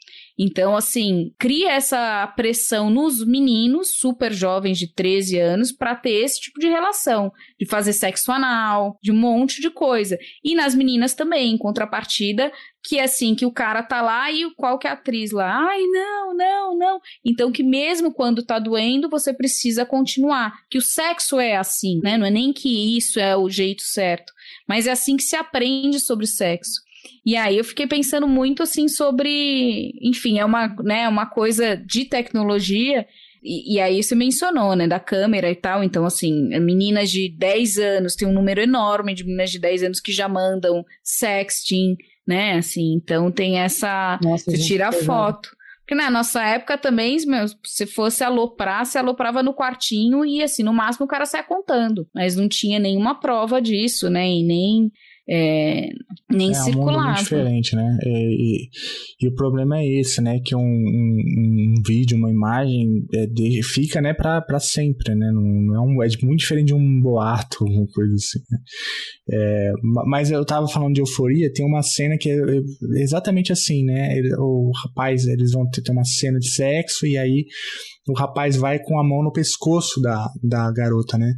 Então, 0.43 0.75
assim, 0.75 1.31
cria 1.37 1.73
essa 1.73 2.25
pressão 2.35 2.89
nos 2.89 3.23
meninos 3.23 3.99
super 3.99 4.33
jovens 4.33 4.79
de 4.79 4.87
13 4.91 5.37
anos 5.37 5.71
para 5.71 5.93
ter 5.93 6.23
esse 6.23 6.41
tipo 6.41 6.59
de 6.59 6.67
relação, 6.67 7.31
de 7.59 7.65
fazer 7.67 7.93
sexo 7.93 8.31
anal, 8.31 8.97
de 9.03 9.11
um 9.11 9.15
monte 9.15 9.61
de 9.61 9.69
coisa. 9.69 10.17
E 10.43 10.55
nas 10.55 10.73
meninas 10.73 11.13
também, 11.13 11.51
em 11.53 11.57
contrapartida, 11.59 12.51
que 12.83 12.97
é 12.97 13.03
assim, 13.03 13.35
que 13.35 13.45
o 13.45 13.51
cara 13.51 13.83
tá 13.83 14.01
lá 14.01 14.31
e 14.31 14.49
qual 14.55 14.79
que 14.79 14.87
é 14.87 14.89
a 14.89 14.93
atriz 14.93 15.29
lá? 15.29 15.59
Ai, 15.69 15.83
não, 15.83 16.33
não, 16.35 16.75
não. 16.75 16.99
Então 17.23 17.51
que 17.51 17.61
mesmo 17.61 18.11
quando 18.11 18.43
tá 18.43 18.57
doendo, 18.57 19.11
você 19.11 19.31
precisa 19.31 19.85
continuar. 19.85 20.53
Que 20.71 20.79
o 20.79 20.81
sexo 20.81 21.39
é 21.39 21.55
assim, 21.55 21.99
né? 22.01 22.17
Não 22.17 22.25
é 22.25 22.31
nem 22.31 22.51
que 22.51 22.97
isso 22.97 23.19
é 23.19 23.37
o 23.37 23.47
jeito 23.47 23.83
certo, 23.83 24.33
mas 24.67 24.87
é 24.87 24.91
assim 24.91 25.15
que 25.15 25.23
se 25.23 25.35
aprende 25.35 25.99
sobre 25.99 26.25
sexo. 26.25 26.81
E 27.25 27.35
aí 27.35 27.57
eu 27.57 27.63
fiquei 27.63 27.87
pensando 27.87 28.27
muito 28.27 28.63
assim 28.63 28.87
sobre, 28.87 29.91
enfim, 30.01 30.39
é 30.39 30.45
uma, 30.45 30.75
né, 30.83 31.07
uma 31.07 31.25
coisa 31.25 31.75
de 31.75 32.05
tecnologia 32.05 33.05
e, 33.43 33.75
e, 33.75 33.79
aí 33.79 34.03
você 34.03 34.13
mencionou, 34.13 34.75
né, 34.75 34.87
da 34.87 34.99
câmera 34.99 35.49
e 35.49 35.55
tal. 35.55 35.83
Então, 35.83 36.05
assim, 36.05 36.49
meninas 36.59 37.09
de 37.09 37.27
10 37.27 37.77
anos, 37.77 38.15
tem 38.15 38.27
um 38.27 38.33
número 38.33 38.61
enorme 38.61 39.15
de 39.15 39.23
meninas 39.23 39.49
de 39.49 39.59
10 39.59 39.83
anos 39.83 39.99
que 39.99 40.11
já 40.11 40.29
mandam 40.29 40.85
sexting, 41.03 41.95
né? 42.27 42.57
Assim, 42.57 42.93
então 42.93 43.31
tem 43.31 43.59
essa. 43.59 44.19
Nossa, 44.23 44.51
você 44.51 44.57
tira 44.59 44.89
a 44.89 44.91
foto. 44.91 45.49
Porque 45.79 45.95
na 45.95 46.11
nossa 46.11 46.41
época 46.45 46.77
também, 46.77 47.17
meu, 47.25 47.45
se 47.65 47.85
fosse 47.85 48.23
aloprar, 48.23 48.85
se 48.85 48.97
aloprava 48.97 49.41
no 49.41 49.53
quartinho 49.53 50.23
e 50.23 50.41
assim, 50.41 50.63
no 50.63 50.71
máximo 50.71 51.05
o 51.05 51.09
cara 51.09 51.25
saia 51.25 51.43
contando. 51.43 52.07
Mas 52.13 52.35
não 52.35 52.47
tinha 52.47 52.79
nenhuma 52.79 53.19
prova 53.19 53.61
disso, 53.61 54.09
né? 54.09 54.29
E 54.29 54.43
nem 54.43 54.91
é, 55.29 55.89
nem 56.29 56.51
é, 56.51 56.53
circulava. 56.53 56.97
É 56.97 57.01
um 57.01 57.07
mundo 57.07 57.17
diferente, 57.19 57.75
né? 57.75 57.97
E, 58.03 58.09
e, 58.09 58.69
e, 59.21 59.27
o 59.27 59.35
problema 59.35 59.79
é 59.79 59.87
esse, 59.87 60.21
né? 60.21 60.39
Que 60.43 60.55
um, 60.55 60.59
um, 60.59 61.75
um 61.77 61.81
vídeo, 61.85 62.17
uma 62.17 62.29
imagem 62.29 63.05
é, 63.13 63.27
de, 63.27 63.61
fica, 63.63 64.01
né, 64.01 64.13
pra, 64.13 64.41
pra 64.41 64.59
sempre, 64.59 65.13
né? 65.15 65.31
Não, 65.31 65.75
é, 65.75 65.79
um, 65.79 66.03
é 66.03 66.07
muito 66.23 66.39
diferente 66.39 66.67
de 66.67 66.73
um 66.73 66.99
boato, 66.99 67.63
alguma 67.63 67.87
coisa 67.87 68.13
assim, 68.15 68.39
né? 68.49 68.57
É, 69.31 69.71
mas 70.07 70.31
eu 70.31 70.43
tava 70.45 70.67
falando 70.67 70.93
de 70.93 71.01
euforia, 71.01 71.51
tem 71.53 71.65
uma 71.65 71.83
cena 71.83 72.17
que 72.17 72.29
é, 72.29 72.35
é 72.35 73.01
exatamente 73.01 73.51
assim, 73.51 73.85
né? 73.85 74.19
O 74.39 74.71
rapaz, 74.83 75.25
eles 75.27 75.51
vão 75.51 75.69
ter 75.69 75.91
uma 75.91 76.03
cena 76.03 76.39
de 76.39 76.49
sexo 76.49 77.05
e 77.05 77.17
aí 77.17 77.45
o 78.07 78.13
rapaz 78.13 78.55
vai 78.55 78.79
com 78.79 78.99
a 78.99 79.03
mão 79.03 79.23
no 79.23 79.31
pescoço 79.31 80.01
da, 80.01 80.27
da 80.43 80.71
garota, 80.71 81.17
né? 81.17 81.31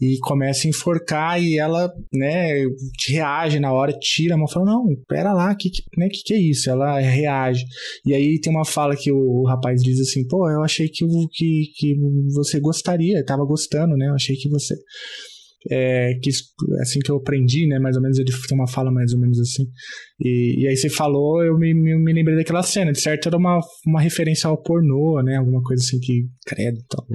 E 0.00 0.18
começa 0.18 0.66
a 0.66 0.70
enforcar 0.70 1.42
e 1.42 1.58
ela, 1.58 1.90
né, 2.12 2.64
reage 3.08 3.58
na 3.58 3.72
hora, 3.72 3.92
tira 3.98 4.34
a 4.34 4.38
mão, 4.38 4.48
fala, 4.48 4.66
não, 4.66 4.84
pera 5.08 5.32
lá, 5.32 5.54
que, 5.54 5.70
que, 5.70 5.82
né, 5.96 6.08
que 6.10 6.22
que 6.22 6.34
é 6.34 6.38
isso? 6.38 6.68
Ela 6.68 6.98
reage. 6.98 7.64
E 8.04 8.14
aí 8.14 8.38
tem 8.40 8.52
uma 8.52 8.64
fala 8.64 8.96
que 8.96 9.10
o, 9.10 9.16
o 9.16 9.46
rapaz 9.46 9.80
diz 9.82 10.00
assim, 10.00 10.26
pô, 10.26 10.50
eu 10.50 10.62
achei 10.62 10.88
que, 10.88 11.06
que, 11.32 11.64
que 11.76 11.94
você 12.34 12.60
gostaria, 12.60 13.24
tava 13.24 13.44
gostando, 13.44 13.96
né? 13.96 14.08
Eu 14.08 14.14
achei 14.14 14.36
que 14.36 14.48
você 14.48 14.74
é, 15.70 16.14
que 16.22 16.30
assim 16.80 17.00
que 17.00 17.10
eu 17.10 17.16
aprendi, 17.16 17.66
né, 17.66 17.78
mais 17.78 17.96
ou 17.96 18.02
menos, 18.02 18.18
ele 18.18 18.30
tem 18.48 18.58
uma 18.58 18.66
fala 18.66 18.90
mais 18.90 19.12
ou 19.12 19.20
menos 19.20 19.38
assim. 19.38 19.64
E, 20.20 20.62
e 20.62 20.68
aí 20.68 20.76
você 20.76 20.88
falou, 20.88 21.42
eu 21.42 21.58
me, 21.58 21.72
me, 21.74 21.96
me, 21.96 22.12
lembrei 22.12 22.36
daquela 22.36 22.62
cena, 22.62 22.92
de 22.92 23.00
certo 23.00 23.28
era 23.28 23.36
uma, 23.36 23.60
uma 23.86 24.00
referência 24.00 24.48
ao 24.48 24.60
pornô, 24.60 25.22
né, 25.22 25.36
alguma 25.36 25.62
coisa 25.62 25.82
assim 25.82 25.98
que, 26.00 26.26
credo 26.46 26.78
tal. 26.88 27.06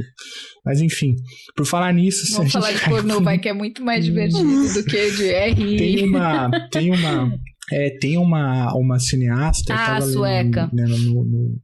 Mas 0.66 0.82
enfim, 0.82 1.16
por 1.56 1.66
falar 1.66 1.94
nisso... 1.94 2.36
Vamos 2.36 2.52
falar 2.54 2.72
de 2.72 2.84
pornô, 2.84 3.22
vai, 3.22 3.38
que 3.38 3.50
é 3.50 3.54
muito 3.54 3.84
mais 3.84 4.06
divertido 4.06 4.74
do 4.74 4.84
que 4.84 5.12
de 5.12 5.30
R. 5.30 5.78
Tem 5.78 6.08
uma... 6.08 6.52
Tem 6.70 6.92
uma 6.92 7.40
é, 7.70 7.90
tem 8.00 8.18
uma, 8.18 8.74
uma 8.76 8.98
cineasta. 8.98 9.74
Ah, 9.76 10.00
sueca. 10.00 10.70
Lendo, 10.72 10.76
né, 10.76 10.86
no, 10.86 10.98
no, 10.98 11.24
no... 11.26 11.60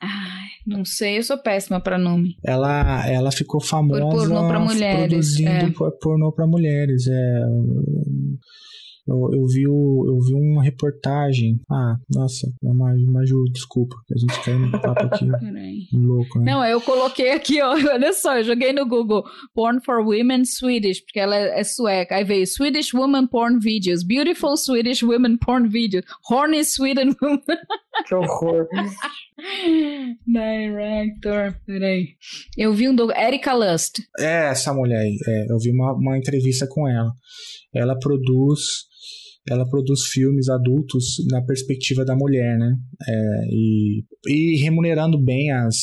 Ai, 0.00 0.39
não 0.66 0.84
sei, 0.84 1.18
eu 1.18 1.22
sou 1.22 1.38
péssima 1.38 1.80
para 1.80 1.98
nome. 1.98 2.36
Ela, 2.44 3.06
ela 3.08 3.30
ficou 3.30 3.60
famosa. 3.60 4.00
Por 4.02 4.10
pornô 4.10 4.48
pra 4.48 4.60
mulheres. 4.60 5.08
Produzindo 5.08 5.50
é. 5.50 5.90
pornô 6.00 6.32
pra 6.32 6.46
mulheres. 6.46 7.06
É, 7.06 7.40
eu, 9.10 9.28
eu, 9.32 9.46
vi 9.46 9.66
o, 9.66 10.04
eu 10.06 10.18
vi 10.20 10.34
uma 10.34 10.62
reportagem. 10.62 11.60
Ah, 11.70 11.96
nossa, 12.14 12.46
Maju, 12.62 13.44
desculpa, 13.52 13.96
a 14.14 14.18
gente 14.18 14.44
caiu 14.44 14.58
no 14.60 14.70
papo 14.70 15.04
aqui 15.04 15.26
louco, 15.92 16.38
né? 16.38 16.52
Não, 16.52 16.64
eu 16.64 16.80
coloquei 16.80 17.32
aqui, 17.32 17.60
ó, 17.60 17.72
olha 17.92 18.12
só, 18.12 18.38
eu 18.38 18.44
joguei 18.44 18.72
no 18.72 18.86
Google 18.86 19.24
Porn 19.52 19.80
for 19.84 19.98
Women 19.98 20.44
Swedish, 20.44 21.00
porque 21.00 21.18
ela 21.18 21.34
é, 21.34 21.60
é 21.60 21.64
sueca. 21.64 22.16
Aí 22.16 22.24
veio 22.24 22.46
Swedish 22.46 22.94
Woman 22.94 23.26
Porn 23.26 23.58
Videos, 23.58 24.04
Beautiful 24.04 24.56
Swedish 24.56 25.02
Women 25.02 25.38
Porn 25.38 25.68
Videos, 25.68 26.04
Horny 26.30 26.64
Sweden 26.64 27.14
Woman. 27.20 27.40
Que 28.06 28.14
horror. 28.14 28.68
Director, 30.26 31.54
peraí. 31.66 32.08
Eu 32.56 32.72
vi 32.72 32.88
um 32.88 32.94
do 32.94 33.12
Erika 33.12 33.52
Lust. 33.52 34.00
É, 34.18 34.50
essa 34.50 34.72
mulher 34.72 35.00
aí. 35.00 35.16
É, 35.26 35.52
eu 35.52 35.58
vi 35.58 35.70
uma, 35.70 35.94
uma 35.94 36.18
entrevista 36.18 36.66
com 36.68 36.88
ela. 36.88 37.12
Ela 37.74 37.98
produz 37.98 38.88
ela 39.48 39.68
produz 39.68 40.02
filmes 40.12 40.48
adultos 40.48 41.16
na 41.30 41.42
perspectiva 41.42 42.04
da 42.04 42.14
mulher, 42.14 42.58
né? 42.58 42.76
É, 43.08 43.46
e, 43.50 44.04
e 44.28 44.56
remunerando 44.58 45.18
bem 45.18 45.50
as, 45.50 45.76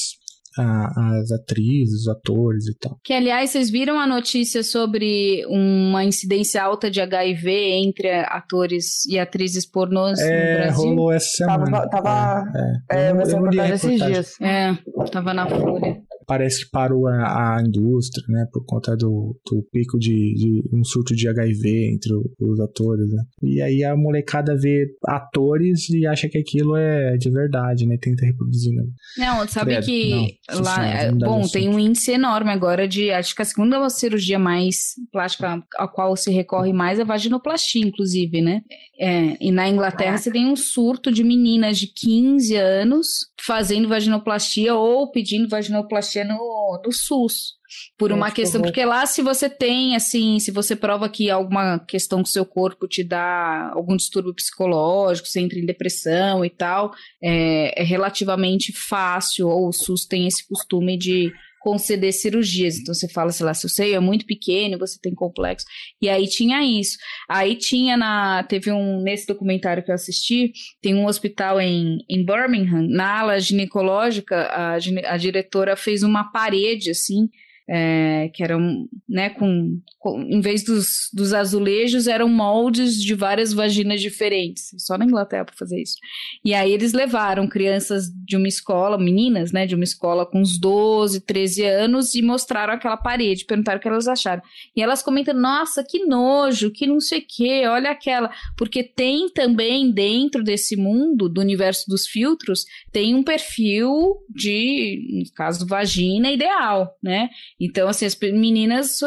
a, 0.58 1.18
as 1.20 1.32
atrizes, 1.32 2.02
os 2.02 2.08
atores 2.08 2.68
e 2.68 2.78
tal. 2.78 3.00
Que, 3.04 3.14
aliás, 3.14 3.52
vocês 3.52 3.70
viram 3.70 4.00
a 4.00 4.08
notícia 4.08 4.64
sobre 4.64 5.46
uma 5.48 6.04
incidência 6.04 6.64
alta 6.64 6.90
de 6.90 7.02
HIV 7.02 7.52
entre 7.52 8.10
atores 8.26 9.06
e 9.06 9.20
atrizes 9.20 9.66
pornôs 9.66 10.20
é, 10.20 10.24
no 10.26 10.62
Brasil? 10.62 10.90
rolou 10.90 11.12
essa 11.12 11.30
semana. 11.30 11.72
Tava, 11.72 11.90
tava 11.90 12.52
é, 12.92 12.98
é. 12.98 13.08
é, 13.08 13.12
eu, 13.12 13.16
eu, 13.16 13.52
eu 13.52 13.74
esses 13.74 14.02
dias. 14.04 14.42
É, 14.42 14.78
tava 15.12 15.34
na 15.34 15.48
Folha 15.48 16.08
parece 16.28 16.66
que 16.66 16.72
parou 16.72 17.08
a, 17.08 17.56
a 17.56 17.62
indústria, 17.66 18.26
né, 18.28 18.46
por 18.52 18.66
conta 18.66 18.96
do, 18.98 19.40
do 19.50 19.64
pico 19.72 19.98
de, 19.98 20.34
de, 20.36 20.64
um 20.74 20.84
surto 20.84 21.16
de 21.16 21.28
HIV 21.28 21.94
entre 21.94 22.14
os 22.14 22.60
atores, 22.60 23.10
né? 23.10 23.24
E 23.42 23.62
aí 23.62 23.84
a 23.84 23.96
molecada 23.96 24.56
vê 24.58 24.86
atores 25.06 25.90
e 25.90 26.06
acha 26.06 26.28
que 26.28 26.38
aquilo 26.38 26.76
é 26.76 27.16
de 27.16 27.32
verdade, 27.32 27.88
né? 27.88 27.98
Tenta 28.02 28.26
reproduzir. 28.26 28.74
Né? 28.74 28.84
Não, 29.18 29.48
sabe 29.48 29.72
Credo. 29.72 29.86
que 29.86 30.38
não, 30.50 30.62
lá, 30.62 30.86
é, 30.86 31.12
bom, 31.12 31.48
tem 31.48 31.70
um 31.70 31.80
índice 31.80 32.12
enorme 32.12 32.52
agora 32.52 32.88
de, 32.88 33.10
acho 33.10 33.34
que 33.34 33.42
a 33.42 33.46
segunda 33.46 33.90
cirurgia 33.90 34.38
mais 34.38 34.96
plástica 35.12 35.64
a 35.78 35.88
qual 35.88 36.16
se 36.18 36.30
recorre 36.30 36.74
mais 36.74 37.00
é 37.00 37.04
a 37.04 37.06
vaginoplastia, 37.06 37.86
inclusive, 37.86 38.42
né? 38.42 38.62
É, 39.00 39.38
e 39.40 39.52
na 39.52 39.70
Inglaterra 39.70 40.18
você 40.18 40.30
tem 40.32 40.46
um 40.46 40.56
surto 40.56 41.12
de 41.12 41.24
meninas 41.24 41.78
de 41.78 41.88
15 41.88 42.56
anos 42.56 43.08
fazendo 43.40 43.88
vaginoplastia 43.88 44.74
ou 44.76 45.10
pedindo 45.10 45.48
vaginoplastia 45.48 46.17
no, 46.24 46.82
no 46.84 46.92
SUS. 46.92 47.58
Por 47.98 48.14
uma 48.14 48.32
questão, 48.32 48.62
porque 48.62 48.86
lá 48.86 49.06
se 49.06 49.22
você 49.22 49.50
tem, 49.50 49.94
assim, 49.94 50.40
se 50.40 50.52
você 50.52 50.74
prova 50.74 51.10
que 51.10 51.30
alguma 51.30 51.80
questão 51.80 52.20
com 52.20 52.26
seu 52.26 52.46
corpo 52.46 52.88
te 52.88 53.04
dá 53.04 53.72
algum 53.74 53.98
distúrbio 53.98 54.34
psicológico, 54.34 55.28
você 55.28 55.42
entra 55.42 55.60
em 55.60 55.66
depressão 55.66 56.46
e 56.46 56.50
tal, 56.50 56.94
é, 57.22 57.82
é 57.82 57.84
relativamente 57.84 58.72
fácil, 58.72 59.50
ou 59.50 59.68
o 59.68 59.74
SUS 59.74 60.06
tem 60.06 60.28
esse 60.28 60.48
costume 60.48 60.98
de 60.98 61.30
conceder 61.68 62.14
cirurgias. 62.14 62.78
Então 62.78 62.94
você 62.94 63.10
fala, 63.10 63.30
sei 63.30 63.46
lá, 63.46 63.54
se 63.54 63.66
o 63.66 63.70
seio 63.70 63.96
é 63.96 64.00
muito 64.00 64.26
pequeno, 64.26 64.80
você 64.80 64.98
tem 65.02 65.14
complexo. 65.14 65.66
E 66.02 66.08
aí 66.08 66.26
tinha 66.26 66.64
isso. 66.64 66.98
Aí 67.28 67.58
tinha 67.58 67.98
na. 67.98 68.42
Teve 68.44 68.72
um. 68.72 69.02
Nesse 69.02 69.28
documentário 69.28 69.84
que 69.84 69.92
eu 69.92 69.96
assisti, 69.96 70.54
tem 70.82 70.96
um 70.96 71.06
hospital 71.06 71.60
em, 71.60 71.98
em 72.10 72.26
Birmingham, 72.26 72.88
na 72.88 73.20
ala 73.20 73.40
ginecológica, 73.40 74.44
a, 74.44 74.76
a 74.76 75.18
diretora 75.18 75.76
fez 75.76 76.04
uma 76.04 76.32
parede 76.32 76.92
assim 76.92 77.28
é, 77.70 78.30
que 78.34 78.42
eram, 78.42 78.88
né, 79.08 79.30
com, 79.30 79.80
com, 80.00 80.22
em 80.22 80.40
vez 80.40 80.64
dos, 80.64 81.10
dos 81.14 81.34
azulejos, 81.34 82.08
eram 82.08 82.30
moldes 82.30 83.02
de 83.02 83.14
várias 83.14 83.52
vaginas 83.52 84.00
diferentes, 84.00 84.72
só 84.78 84.98
na 84.98 85.04
Inglaterra 85.04 85.46
para 85.46 85.56
fazer 85.56 85.82
isso. 85.82 85.98
E 86.46 86.54
aí 86.54 86.72
eles 86.72 86.94
levaram 86.94 87.48
crianças 87.48 88.10
de 88.26 88.38
uma 88.38 88.48
escola, 88.48 88.98
meninas, 88.98 89.52
né, 89.52 89.66
de 89.66 89.76
uma 89.76 89.84
escola 89.84 90.26
com 90.26 90.40
uns 90.40 90.58
12, 90.58 91.22
13 91.22 91.66
anos 91.66 92.16
e 92.16 92.22
mostraram 92.22 92.74
aquela 92.74 92.96
parede, 92.96 93.46
perguntaram 93.46 93.80
o 93.80 93.82
que 93.82 93.88
elas 93.88 94.08
acharam. 94.08 94.42
E 94.76 94.82
elas 94.82 95.04
comentam, 95.04 95.34
nossa, 95.34 95.84
que 95.84 96.06
nojo, 96.06 96.72
que 96.72 96.88
não 96.88 97.02
sei 97.02 97.20
o 97.20 97.26
que, 97.28 97.68
olha 97.68 97.92
aquela, 97.92 98.32
porque 98.56 98.82
tem 98.82 99.30
também 99.30 99.92
dentro 99.92 100.42
desse 100.42 100.78
mundo, 100.78 101.28
do 101.28 101.42
universo 101.42 101.90
dos 101.90 102.08
filtros, 102.08 102.66
tem 102.94 103.14
um 103.14 103.24
perfil 103.24 104.18
de, 104.30 105.26
no 105.26 105.34
caso, 105.34 105.68
vagina 105.68 106.32
ideal, 106.32 106.96
né? 107.04 107.30
Então, 107.60 107.88
assim, 107.88 108.06
as 108.06 108.16
meninas, 108.20 109.00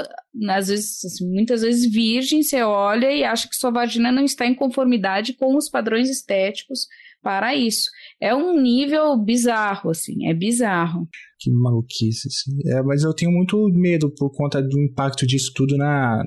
às 0.48 0.68
vezes, 0.68 1.04
assim, 1.04 1.28
muitas 1.32 1.62
vezes 1.62 1.90
virgem, 1.90 2.42
você 2.42 2.62
olha 2.62 3.10
e 3.12 3.22
acha 3.22 3.48
que 3.48 3.54
sua 3.54 3.70
vagina 3.70 4.10
não 4.10 4.24
está 4.24 4.46
em 4.46 4.54
conformidade 4.54 5.34
com 5.34 5.56
os 5.56 5.68
padrões 5.68 6.10
estéticos 6.10 6.86
para 7.22 7.54
isso. 7.54 7.90
É 8.20 8.34
um 8.34 8.60
nível 8.60 9.16
bizarro, 9.16 9.90
assim, 9.90 10.26
é 10.28 10.34
bizarro 10.34 11.08
que 11.40 11.50
maluquice, 11.50 12.28
assim. 12.28 12.58
É, 12.66 12.82
mas 12.82 13.02
eu 13.02 13.14
tenho 13.14 13.32
muito 13.32 13.56
medo 13.72 14.10
por 14.10 14.30
conta 14.30 14.62
do 14.62 14.78
impacto 14.78 15.26
disso 15.26 15.52
tudo 15.54 15.76
na, 15.76 16.22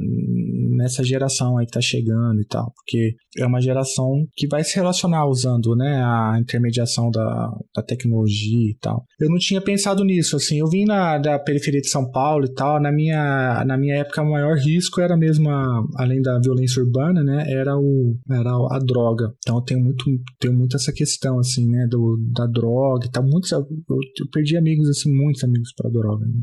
nessa 0.76 1.03
geração 1.03 1.57
aí 1.57 1.66
que 1.66 1.72
tá 1.72 1.82
chegando 1.82 2.41
e 2.41 2.45
tal, 2.45 2.72
porque 2.76 3.16
é 3.38 3.45
uma 3.45 3.61
geração 3.61 4.26
que 4.36 4.47
vai 4.47 4.64
se 4.64 4.76
relacionar 4.76 5.28
usando, 5.28 5.76
né, 5.76 6.01
a 6.03 6.38
intermediação 6.39 7.09
da, 7.11 7.51
da 7.76 7.84
tecnologia 7.84 8.70
e 8.70 8.78
tal. 8.82 9.05
Eu 9.20 9.30
não 9.30 9.38
tinha 9.38 9.61
pensado 9.61 10.03
nisso, 10.03 10.36
assim, 10.36 10.59
eu 10.59 10.68
vim 10.68 10.86
na, 10.86 11.18
da 11.18 11.39
periferia 11.39 11.82
de 11.82 11.89
São 11.89 12.09
Paulo 12.09 12.45
e 12.45 12.53
tal, 12.53 12.82
na 12.82 12.91
minha, 12.91 13.64
na 13.66 13.78
minha 13.78 13.95
época 13.95 14.22
o 14.22 14.32
maior 14.32 14.57
risco 14.57 14.99
era 14.99 15.16
mesmo, 15.16 15.49
a, 15.49 15.84
além 15.97 16.22
da 16.22 16.39
violência 16.39 16.82
urbana, 16.82 17.24
né, 17.24 17.45
era, 17.47 17.78
o, 17.78 18.18
era 18.32 18.49
a 18.49 18.80
droga. 18.80 19.32
Então 19.39 19.57
eu 19.57 19.61
tenho 19.61 19.82
muito, 19.82 20.05
tenho 20.39 20.53
muito 20.53 20.76
essa 20.76 20.91
questão, 20.91 21.39
assim, 21.39 21.68
né, 21.68 21.88
do, 21.88 22.18
da 22.34 22.45
droga 22.45 23.05
e 23.05 23.11
tal. 23.11 23.24
Muitos, 23.24 23.51
eu, 23.51 23.59
eu 23.59 24.30
perdi 24.32 24.57
amigos, 24.57 24.89
assim, 24.89 25.03
muitos 25.12 25.43
amigos 25.43 25.74
para 25.76 25.89
droga, 25.89 26.26
né? 26.26 26.41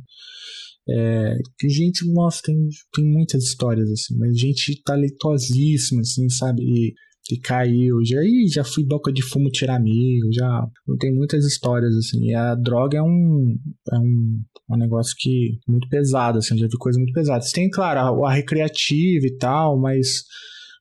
É, 0.88 1.36
gente, 1.68 2.10
nossa, 2.12 2.40
tem, 2.42 2.56
tem 2.92 3.04
muitas 3.04 3.44
histórias, 3.44 3.90
assim, 3.90 4.16
mas 4.18 4.36
gente 4.36 4.82
talentosíssima, 4.82 6.00
assim, 6.00 6.28
sabe? 6.28 6.62
E 6.62 6.94
que 7.30 7.38
caiu, 7.38 8.04
já, 8.04 8.24
ih, 8.24 8.48
já 8.48 8.64
fui 8.64 8.84
boca 8.84 9.12
de 9.12 9.22
fumo 9.22 9.50
tirar 9.50 9.76
amigo, 9.76 10.32
já 10.32 10.66
tem 10.98 11.14
muitas 11.14 11.44
histórias 11.44 11.94
assim. 11.94 12.24
E 12.24 12.34
a 12.34 12.56
droga 12.56 12.98
é 12.98 13.02
um 13.02 13.56
é 13.92 13.98
um, 13.98 14.40
um 14.68 14.76
negócio 14.76 15.14
que 15.16 15.58
muito 15.68 15.88
pesado, 15.88 16.38
assim, 16.38 16.58
já 16.58 16.66
vi 16.66 16.76
coisas 16.76 16.98
muito 17.00 17.12
pesadas. 17.12 17.52
Tem, 17.52 17.70
claro, 17.70 18.24
a, 18.24 18.30
a 18.30 18.34
recreativa 18.34 19.26
e 19.26 19.36
tal, 19.36 19.78
mas 19.78 20.24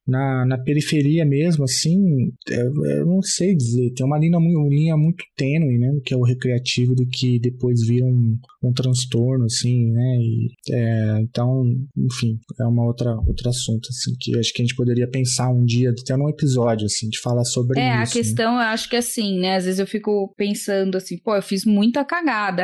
na, 0.10 0.46
na 0.46 0.58
periferia 0.58 1.26
mesmo, 1.26 1.64
assim, 1.64 2.32
é, 2.50 2.62
eu 3.00 3.06
não 3.06 3.22
sei 3.22 3.56
dizer, 3.56 3.92
tem 3.94 4.06
uma 4.06 4.18
linha, 4.18 4.38
uma 4.38 4.70
linha 4.70 4.98
muito 4.98 5.24
tênue, 5.36 5.78
né, 5.78 5.92
que 6.06 6.14
é 6.14 6.18
o 6.18 6.24
recreativo 6.24 6.96
do 6.96 7.06
que 7.06 7.40
depois 7.40 7.86
vira 7.86 8.06
um, 8.06 8.38
um 8.64 8.74
transtorno, 8.74 9.46
assim, 9.46 9.92
né, 9.92 10.18
e, 10.20 10.50
é, 10.72 11.20
então, 11.22 11.64
enfim, 11.98 12.38
é 12.60 12.66
uma 12.66 12.86
outra 12.86 13.16
outro 13.28 13.50
assunto, 13.50 13.90
assim, 13.90 14.14
que 14.20 14.38
acho 14.38 14.54
que 14.54 14.62
a 14.62 14.66
gente 14.66 14.76
poderia 14.76 15.08
pensar 15.08 15.50
um 15.50 15.64
dia, 15.64 15.92
até 15.92 16.16
num 16.16 16.30
episódio, 16.30 16.86
assim, 16.86 17.10
de 17.10 17.20
falar 17.20 17.44
sobre 17.44 17.80
é, 17.80 17.84
isso. 17.84 17.94
É, 17.94 18.04
a 18.04 18.24
questão, 18.24 18.56
né? 18.56 18.64
eu 18.64 18.68
acho 18.68 18.90
que 18.90 18.96
assim, 18.96 19.40
né, 19.40 19.56
às 19.56 19.66
vezes 19.66 19.80
eu 19.80 19.88
fico 19.88 20.34
pensando 20.38 20.98
assim, 20.98 21.18
pô, 21.18 21.36
eu 21.36 21.42
fiz 21.42 21.66
muita 21.66 22.04
cagada, 22.04 22.64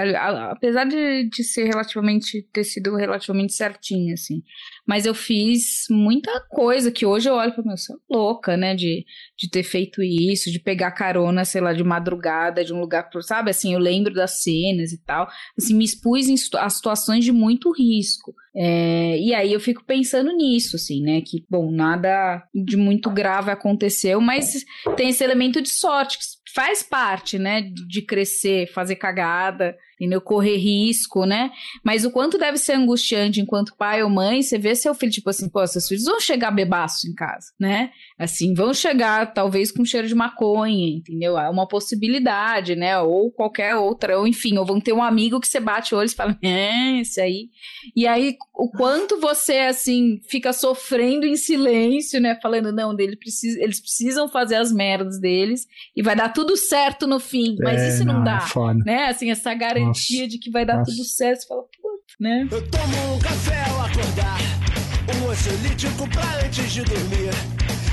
apesar 0.49 0.85
de, 0.85 1.29
de 1.29 1.43
ser 1.43 1.65
relativamente, 1.65 2.47
ter 2.53 2.63
sido 2.63 2.95
relativamente 2.95 3.53
certinho, 3.53 4.13
assim, 4.13 4.41
mas 4.85 5.05
eu 5.05 5.15
fiz 5.15 5.85
muita 5.89 6.39
coisa 6.49 6.91
que 6.91 7.05
hoje 7.05 7.27
eu 7.27 7.33
olho 7.33 7.53
para 7.53 7.63
mim, 7.63 7.75
sou 7.77 7.97
louca, 8.09 8.55
né? 8.55 8.75
De, 8.75 9.05
de 9.37 9.49
ter 9.49 9.63
feito 9.63 10.01
isso, 10.03 10.51
de 10.51 10.59
pegar 10.59 10.91
carona, 10.91 11.43
sei 11.43 11.61
lá, 11.61 11.73
de 11.73 11.83
madrugada, 11.83 12.63
de 12.63 12.73
um 12.73 12.79
lugar, 12.79 13.09
sabe? 13.21 13.49
Assim, 13.49 13.73
eu 13.73 13.79
lembro 13.79 14.13
das 14.13 14.43
cenas 14.43 14.91
e 14.91 15.03
tal. 15.03 15.27
Assim, 15.57 15.73
me 15.73 15.83
expus 15.83 16.27
em 16.27 16.35
a 16.57 16.69
situações 16.69 17.25
de 17.25 17.31
muito 17.31 17.71
risco. 17.71 18.33
É, 18.55 19.19
e 19.19 19.33
aí 19.33 19.51
eu 19.51 19.59
fico 19.59 19.83
pensando 19.83 20.31
nisso, 20.31 20.75
assim, 20.77 21.01
né? 21.01 21.21
Que, 21.21 21.43
bom, 21.49 21.71
nada 21.71 22.43
de 22.53 22.77
muito 22.77 23.09
grave 23.09 23.51
aconteceu, 23.51 24.21
mas 24.21 24.63
tem 24.95 25.09
esse 25.09 25.23
elemento 25.23 25.61
de 25.61 25.69
sorte, 25.69 26.17
faz 26.55 26.81
parte, 26.81 27.37
né? 27.37 27.61
De 27.61 28.01
crescer, 28.01 28.71
fazer 28.71 28.95
cagada, 28.95 29.77
entendeu? 29.95 30.21
Correr 30.21 30.55
risco, 30.55 31.25
né? 31.25 31.51
Mas 31.83 32.05
o 32.05 32.11
quanto 32.11 32.37
deve 32.37 32.57
ser 32.57 32.73
angustiante 32.73 33.41
enquanto 33.41 33.75
pai 33.75 34.01
ou 34.01 34.09
mãe, 34.09 34.41
você 34.41 34.57
vê 34.57 34.73
seu 34.73 34.93
filho, 34.93 35.11
tipo 35.11 35.29
assim, 35.29 35.49
pô, 35.49 35.65
seus 35.67 35.87
filhos 35.87 36.05
vão 36.05 36.19
chegar 36.19 36.51
bebaço 36.51 37.09
em 37.09 37.13
casa, 37.13 37.47
né? 37.59 37.91
Assim, 38.17 38.53
vão 38.53 38.73
chegar 38.73 39.33
talvez 39.33 39.69
com 39.69 39.83
cheiro 39.83 40.07
de 40.07 40.15
maconha, 40.15 40.87
entendeu? 40.87 41.37
É 41.37 41.49
uma 41.49 41.67
possibilidade, 41.67 42.75
né? 42.75 42.97
Ou 42.99 43.29
qualquer 43.31 43.75
outra, 43.75 44.17
ou 44.17 44.25
enfim, 44.25 44.57
ou 44.57 44.65
vão 44.65 44.79
ter 44.79 44.93
um 44.93 45.03
amigo 45.03 45.41
que 45.41 45.47
você 45.47 45.59
bate 45.59 45.93
o 45.93 45.97
olho 45.97 46.07
e 46.07 46.15
fala, 46.15 46.37
é, 46.41 47.01
esse 47.01 47.19
aí. 47.19 47.49
E 47.93 48.07
aí, 48.07 48.37
o 48.53 48.69
quanto 48.69 49.19
você, 49.19 49.57
assim, 49.59 50.21
fica 50.29 50.53
sofrendo 50.53 51.25
em 51.25 51.35
silêncio, 51.35 52.21
né? 52.21 52.39
Falando, 52.41 52.71
não, 52.71 52.95
dele 52.95 53.17
precisa, 53.17 53.61
eles 53.61 53.81
precisam 53.81 54.29
fazer 54.29 54.55
as 54.55 54.71
merdas 54.71 55.19
deles 55.19 55.67
e 55.95 56.01
vai 56.01 56.15
dar 56.15 56.29
tudo 56.29 56.44
certo 56.55 57.07
no 57.07 57.19
fim. 57.19 57.55
Mas 57.61 57.81
É, 57.81 57.89
isso 57.89 58.05
não, 58.05 58.15
não, 58.15 58.23
dá, 58.23 58.37
é 58.37 58.41
foda. 58.41 58.79
né? 58.85 59.05
Assim, 59.07 59.31
essa 59.31 59.53
garantia 59.53 60.19
Nossa. 60.23 60.27
de 60.29 60.37
que 60.39 60.49
vai 60.51 60.65
dar 60.65 60.77
Nossa. 60.77 60.91
tudo 60.91 61.03
certo. 61.03 61.41
Você 61.41 61.47
fala, 61.47 61.61
puta, 61.63 62.03
né? 62.19 62.47
Eu 62.51 62.69
tomo 62.69 63.13
um 63.15 63.19
café 63.19 63.63
ao 63.69 63.81
acordar, 63.81 64.37
um 65.13 65.29
ansiolítico 65.29 66.07
pra 66.09 66.45
antes 66.45 66.71
de 66.71 66.81
dormir. 66.83 67.31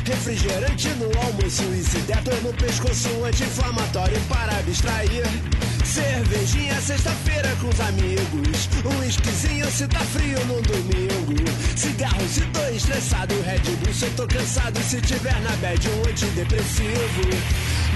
Refrigerante 0.05 0.89
no 0.91 1.07
almoço 1.21 1.63
e 1.75 1.83
cidetor 1.83 2.41
no 2.43 2.53
pescoço, 2.55 3.09
um 3.11 3.25
anti-inflamatório 3.25 4.21
para 4.29 4.59
abstrair. 4.59 5.25
Cervejinha 5.85 6.81
sexta-feira 6.81 7.55
com 7.61 7.69
os 7.69 7.81
amigos, 7.81 8.69
um 8.85 9.05
esquisinho 9.05 9.71
se 9.71 9.87
tá 9.87 10.01
frio 10.01 10.39
no 10.47 10.61
domingo. 10.63 11.35
Cigarro 11.77 12.29
se 12.29 12.41
tô 12.47 12.67
estressado, 12.69 13.35
Red 13.43 13.77
Bull 13.77 13.93
se 13.93 14.05
eu 14.07 14.11
tô 14.15 14.27
cansado, 14.27 14.83
se 14.83 15.01
tiver 15.01 15.39
na 15.43 15.57
bad 15.57 15.89
um 15.89 16.09
antidepressivo. 16.09 17.23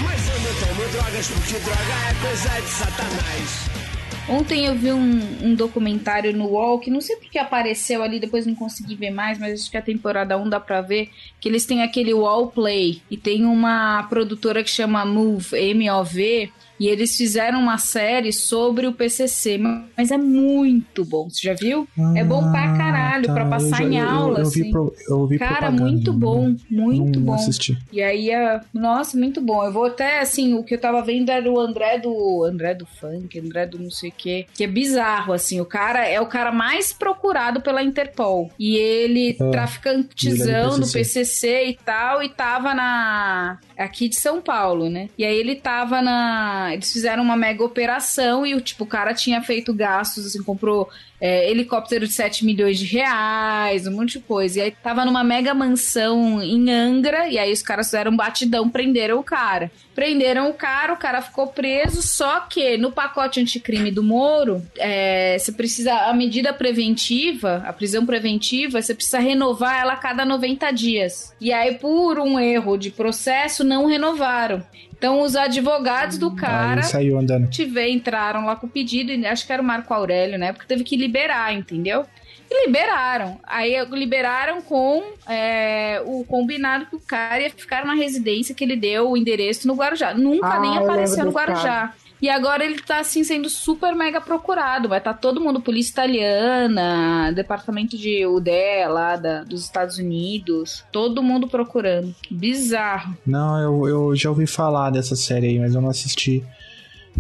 Mas 0.03 0.29
eu 0.29 0.41
não 0.41 0.55
tomo 0.61 0.89
drogas 0.93 1.29
porque 1.29 1.59
droga 1.61 1.95
é 2.11 2.15
coisa 2.21 2.61
de 2.61 2.71
satanás. 2.71 3.86
Ontem 4.29 4.67
eu 4.67 4.75
vi 4.75 4.93
um, 4.93 5.21
um 5.45 5.55
documentário 5.55 6.33
no 6.33 6.47
UOL 6.47 6.81
que 6.81 6.91
não 6.91 7.01
sei 7.01 7.15
porque 7.15 7.39
apareceu 7.39 8.03
ali, 8.03 8.19
depois 8.19 8.45
não 8.45 8.57
consegui 8.57 8.97
ver 8.97 9.11
mais, 9.11 9.39
mas 9.39 9.61
acho 9.61 9.71
que 9.71 9.77
a 9.77 9.83
temporada 9.83 10.37
1 10.37 10.49
dá 10.49 10.59
pra 10.59 10.81
ver. 10.81 11.11
Que 11.41 11.49
eles 11.49 11.65
têm 11.65 11.83
aquele 11.83 12.13
UOL 12.13 12.49
Play 12.49 13.01
e 13.09 13.17
tem 13.17 13.45
uma 13.45 14.03
produtora 14.05 14.65
que 14.65 14.71
chama 14.71 15.05
Move, 15.05 15.57
M-O-V. 15.57 16.51
E 16.79 16.89
eles 16.89 17.17
fizeram 17.17 17.59
uma 17.61 17.79
série 17.79 18.33
sobre 18.33 18.87
o 18.87 18.93
PCC, 18.93 19.59
mas 19.97 20.11
é 20.11 20.19
muito 20.19 21.05
bom. 21.05 21.29
Você 21.31 21.47
já 21.49 21.55
viu? 21.55 21.89
é 22.15 22.23
bom 22.25 22.51
pra 22.51 22.77
caralho, 22.77 23.31
Ah, 23.31 23.35
pra 23.35 23.45
tá. 23.45 23.51
passar 23.51 23.83
Eu 23.83 23.93
já- 23.93 23.95
em 23.95 23.97
eu- 23.99 24.09
aula, 24.09 24.41
eu, 24.41 24.51
vi 24.51 24.61
assim. 24.63 24.71
pro- 24.71 24.95
eu 25.09 25.27
vi 25.27 25.39
Cara, 25.39 25.71
muito 25.71 26.13
bom, 26.13 26.55
muito 26.71 27.19
não 27.19 27.27
bom. 27.27 27.35
assisti. 27.35 27.77
E 27.93 28.03
aí, 28.03 28.31
é- 28.31 28.61
nossa, 28.75 29.17
muito 29.17 29.41
bom. 29.41 29.65
Eu 29.65 29.73
vou 29.73 29.87
até, 29.87 30.21
assim, 30.21 30.55
o 30.55 30.63
que 30.63 30.75
eu 30.75 30.81
tava 30.81 31.03
vendo 31.03 31.31
era 31.31 31.51
o 31.51 31.59
André 31.59 31.99
do. 31.99 32.45
André 32.45 32.75
do 32.75 32.87
funk, 32.87 33.39
André 33.39 33.67
do 33.67 33.79
não 33.79 33.91
sei 33.91 34.11
o 34.11 34.13
quê. 34.17 34.47
Que 34.55 34.65
é 34.65 34.67
bizarro, 34.67 35.33
assim. 35.33 35.61
O 35.61 35.65
cara 35.65 36.07
é 36.07 36.21
o 36.21 36.27
cara 36.27 36.53
mais 36.53 36.93
procurado 36.93 37.61
pela 37.61 37.83
Interpol. 37.83 38.51
E 38.59 38.77
ele, 38.77 39.37
Ah, 39.41 39.51
traficantizão 39.51 40.47
ele 40.47 40.53
é 40.53 40.63
do 40.71 40.81
do 40.87 40.93
PCC 40.93 41.65
e 41.69 41.79
tal, 41.85 42.23
e 42.23 42.29
tava 42.29 42.75
na. 42.75 43.59
Aqui 43.79 44.09
de 44.09 44.17
São 44.17 44.41
Paulo, 44.41 44.89
né? 44.89 45.09
E 45.19 45.25
aí 45.25 45.37
ele 45.37 45.55
tava 45.57 46.01
na. 46.03 46.66
Eles 46.75 46.93
fizeram 46.93 47.23
uma 47.23 47.37
mega 47.37 47.65
operação 47.65 48.47
e 48.47 48.55
o 48.55 48.61
tipo, 48.61 48.85
o 48.85 48.87
cara 48.87 49.15
tinha 49.15 49.41
feito 49.43 49.73
gastos, 49.73 50.27
assim, 50.27 50.43
comprou 50.43 50.89
é, 51.21 51.51
helicóptero 51.51 52.07
de 52.07 52.13
7 52.13 52.45
milhões 52.45 52.79
de 52.79 52.85
reais, 52.85 53.87
um 53.87 53.93
monte 53.93 54.19
de 54.19 54.21
coisa. 54.21 54.59
E 54.59 54.63
aí 54.63 54.71
tava 54.71 55.05
numa 55.05 55.25
mega 55.25 55.55
mansão 55.55 56.43
em 56.43 56.71
Angra, 56.71 57.29
e 57.29 57.39
aí 57.39 57.53
os 57.53 57.63
caras 57.63 57.87
fizeram 57.87 58.13
um 58.13 58.17
batidão, 58.17 58.69
prenderam 58.69 59.19
o 59.19 59.23
cara. 59.23 59.71
Prenderam 59.95 60.51
o 60.51 60.55
cara, 60.55 60.93
o 60.93 60.97
cara 60.97 61.23
ficou 61.23 61.47
preso, 61.47 62.03
só 62.03 62.41
que 62.41 62.77
no 62.77 62.93
pacote 62.93 63.41
anticrime 63.41 63.91
do 63.91 64.03
Moro, 64.03 64.63
é, 64.77 65.39
você 65.39 65.51
precisa, 65.53 65.93
a 65.93 66.13
medida 66.13 66.53
preventiva, 66.53 67.63
a 67.67 67.73
prisão 67.73 68.05
preventiva, 68.05 68.81
você 68.81 68.95
precisa 68.95 69.19
renovar 69.19 69.81
ela 69.81 69.95
a 69.95 69.97
cada 69.97 70.25
90 70.25 70.71
dias. 70.73 71.35
E 71.41 71.51
aí, 71.53 71.77
por 71.79 72.19
um 72.19 72.39
erro 72.39 72.77
de 72.77 72.91
processo, 72.91 73.65
não 73.65 73.87
renovaram. 73.87 74.63
Então, 74.99 75.21
os 75.21 75.37
advogados 75.37 76.17
do 76.17 76.35
cara 76.35 76.81
Aí 76.81 76.87
saiu 76.87 77.19
andando. 77.19 77.51
tiver, 77.51 77.89
entraram 77.91 78.47
lá 78.47 78.57
com 78.57 78.67
o 78.67 78.71
pedido, 78.71 79.13
e 79.13 79.27
acho 79.27 79.47
que 79.47 79.53
era 79.53 79.61
o 79.61 79.65
Marco 79.65 79.93
Aurélio, 79.93 80.39
né? 80.39 80.53
Porque 80.53 80.67
teve 80.67 80.85
que 80.85 80.97
liberar, 81.07 81.53
entendeu? 81.55 82.05
E 82.51 82.67
liberaram. 82.67 83.41
Aí 83.43 83.75
liberaram 83.91 84.63
com 84.63 85.03
é, 85.29 86.01
o 86.05 86.25
combinado 86.25 86.87
que 86.87 86.97
o 86.97 87.01
cara 87.01 87.43
ia 87.43 87.51
ficar 87.51 87.85
na 87.85 87.95
residência 87.95 88.55
que 88.55 88.63
ele 88.63 88.77
deu 88.77 89.11
o 89.11 89.17
endereço 89.17 89.67
no 89.67 89.75
Guarujá. 89.75 90.15
Nunca 90.15 90.47
Ah, 90.47 90.61
nem 90.61 90.77
eu 90.77 90.83
apareceu 90.85 91.25
no 91.25 91.33
Guarujá. 91.33 91.93
E 92.23 92.31
agora 92.31 92.65
ele 92.65 92.79
tá 92.81 93.01
assim 93.01 93.23
sendo 93.25 93.51
super 93.51 93.95
mega 93.95 94.21
procurado. 94.21 94.89
Vai 94.89 94.99
estar 94.99 95.13
todo 95.15 95.41
mundo, 95.41 95.61
polícia 95.61 95.91
italiana, 95.91 97.31
departamento 97.33 97.97
de 97.97 98.25
UDE 98.25 98.87
lá 98.89 99.17
da, 99.17 99.45
dos 99.45 99.65
Estados 99.65 99.99
Unidos, 99.99 100.83
todo 100.91 101.23
mundo 101.23 101.47
procurando. 101.47 102.15
Bizarro. 102.31 103.17
Não, 103.27 103.61
eu, 103.61 103.89
eu 103.89 104.17
já 104.17 104.31
ouvi 104.31 104.47
falar 104.47 104.91
dessa 104.91 105.15
série 105.15 105.49
aí, 105.49 105.59
mas 105.59 105.75
eu 105.75 105.81
não 105.81 105.91
assisti. 105.91 106.43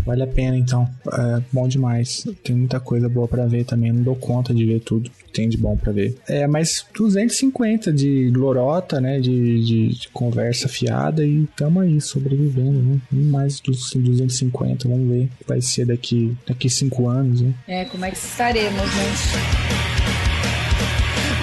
Vale 0.04 0.22
a 0.22 0.26
pena 0.26 0.56
então. 0.56 0.88
É 1.12 1.42
bom 1.52 1.66
demais. 1.66 2.24
Tem 2.42 2.54
muita 2.54 2.78
coisa 2.80 3.08
boa 3.08 3.26
pra 3.26 3.46
ver 3.46 3.64
também. 3.64 3.92
Não 3.92 4.02
dou 4.02 4.16
conta 4.16 4.54
de 4.54 4.64
ver 4.64 4.80
tudo 4.80 5.10
que 5.10 5.32
tem 5.32 5.48
de 5.48 5.56
bom 5.56 5.76
pra 5.76 5.92
ver. 5.92 6.16
É, 6.28 6.46
mas 6.46 6.84
250 6.94 7.92
de 7.92 8.30
lorota, 8.34 9.00
né? 9.00 9.20
De, 9.20 9.64
de, 9.64 9.88
de 9.88 10.08
conversa 10.08 10.68
fiada 10.68 11.24
e 11.24 11.46
tamo 11.56 11.80
aí 11.80 12.00
sobrevivendo, 12.00 12.78
né? 12.80 13.00
Mais 13.10 13.60
dos 13.60 13.92
250, 13.94 14.88
vamos 14.88 15.08
ver 15.08 15.24
o 15.24 15.28
que 15.28 15.48
vai 15.48 15.60
ser 15.60 15.86
daqui 15.86 16.36
daqui 16.46 16.68
cinco 16.68 17.08
anos, 17.08 17.40
né? 17.40 17.54
É, 17.66 17.84
como 17.84 18.04
é 18.04 18.10
que 18.10 18.16
estaremos, 18.16 18.76
né? 18.76 19.12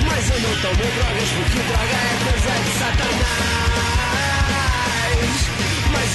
Mas 0.07 0.29
eu 0.29 0.39
não 0.39 0.61
tomo 0.61 0.75
drogas 0.75 1.29
porque 1.37 1.59
droga 1.67 1.95
é 1.99 2.13
coisa 2.23 2.53
de 2.63 2.71
satanás. 2.79 3.72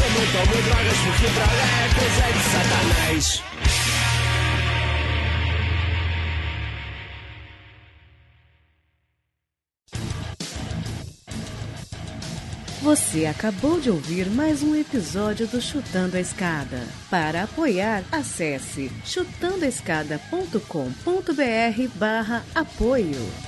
Eu 0.01 0.11
não 0.11 0.26
tomo 0.32 0.62
drogas 0.62 0.96
porque 0.99 1.26
droga 1.26 1.62
é 1.62 1.88
coisa 1.99 2.32
de 2.32 2.42
satanás. 2.53 3.42
Você 12.80 13.26
acabou 13.26 13.80
de 13.80 13.90
ouvir 13.90 14.30
mais 14.30 14.62
um 14.62 14.76
episódio 14.76 15.49
do 15.49 15.61
Chutando 15.61 16.16
a 16.16 16.20
Escada. 16.20 16.86
Para 17.11 17.42
apoiar, 17.42 18.05
acesse 18.12 18.92
chutandoaescada.com.br 19.05 21.99
barra 21.99 22.44
apoio. 22.55 23.47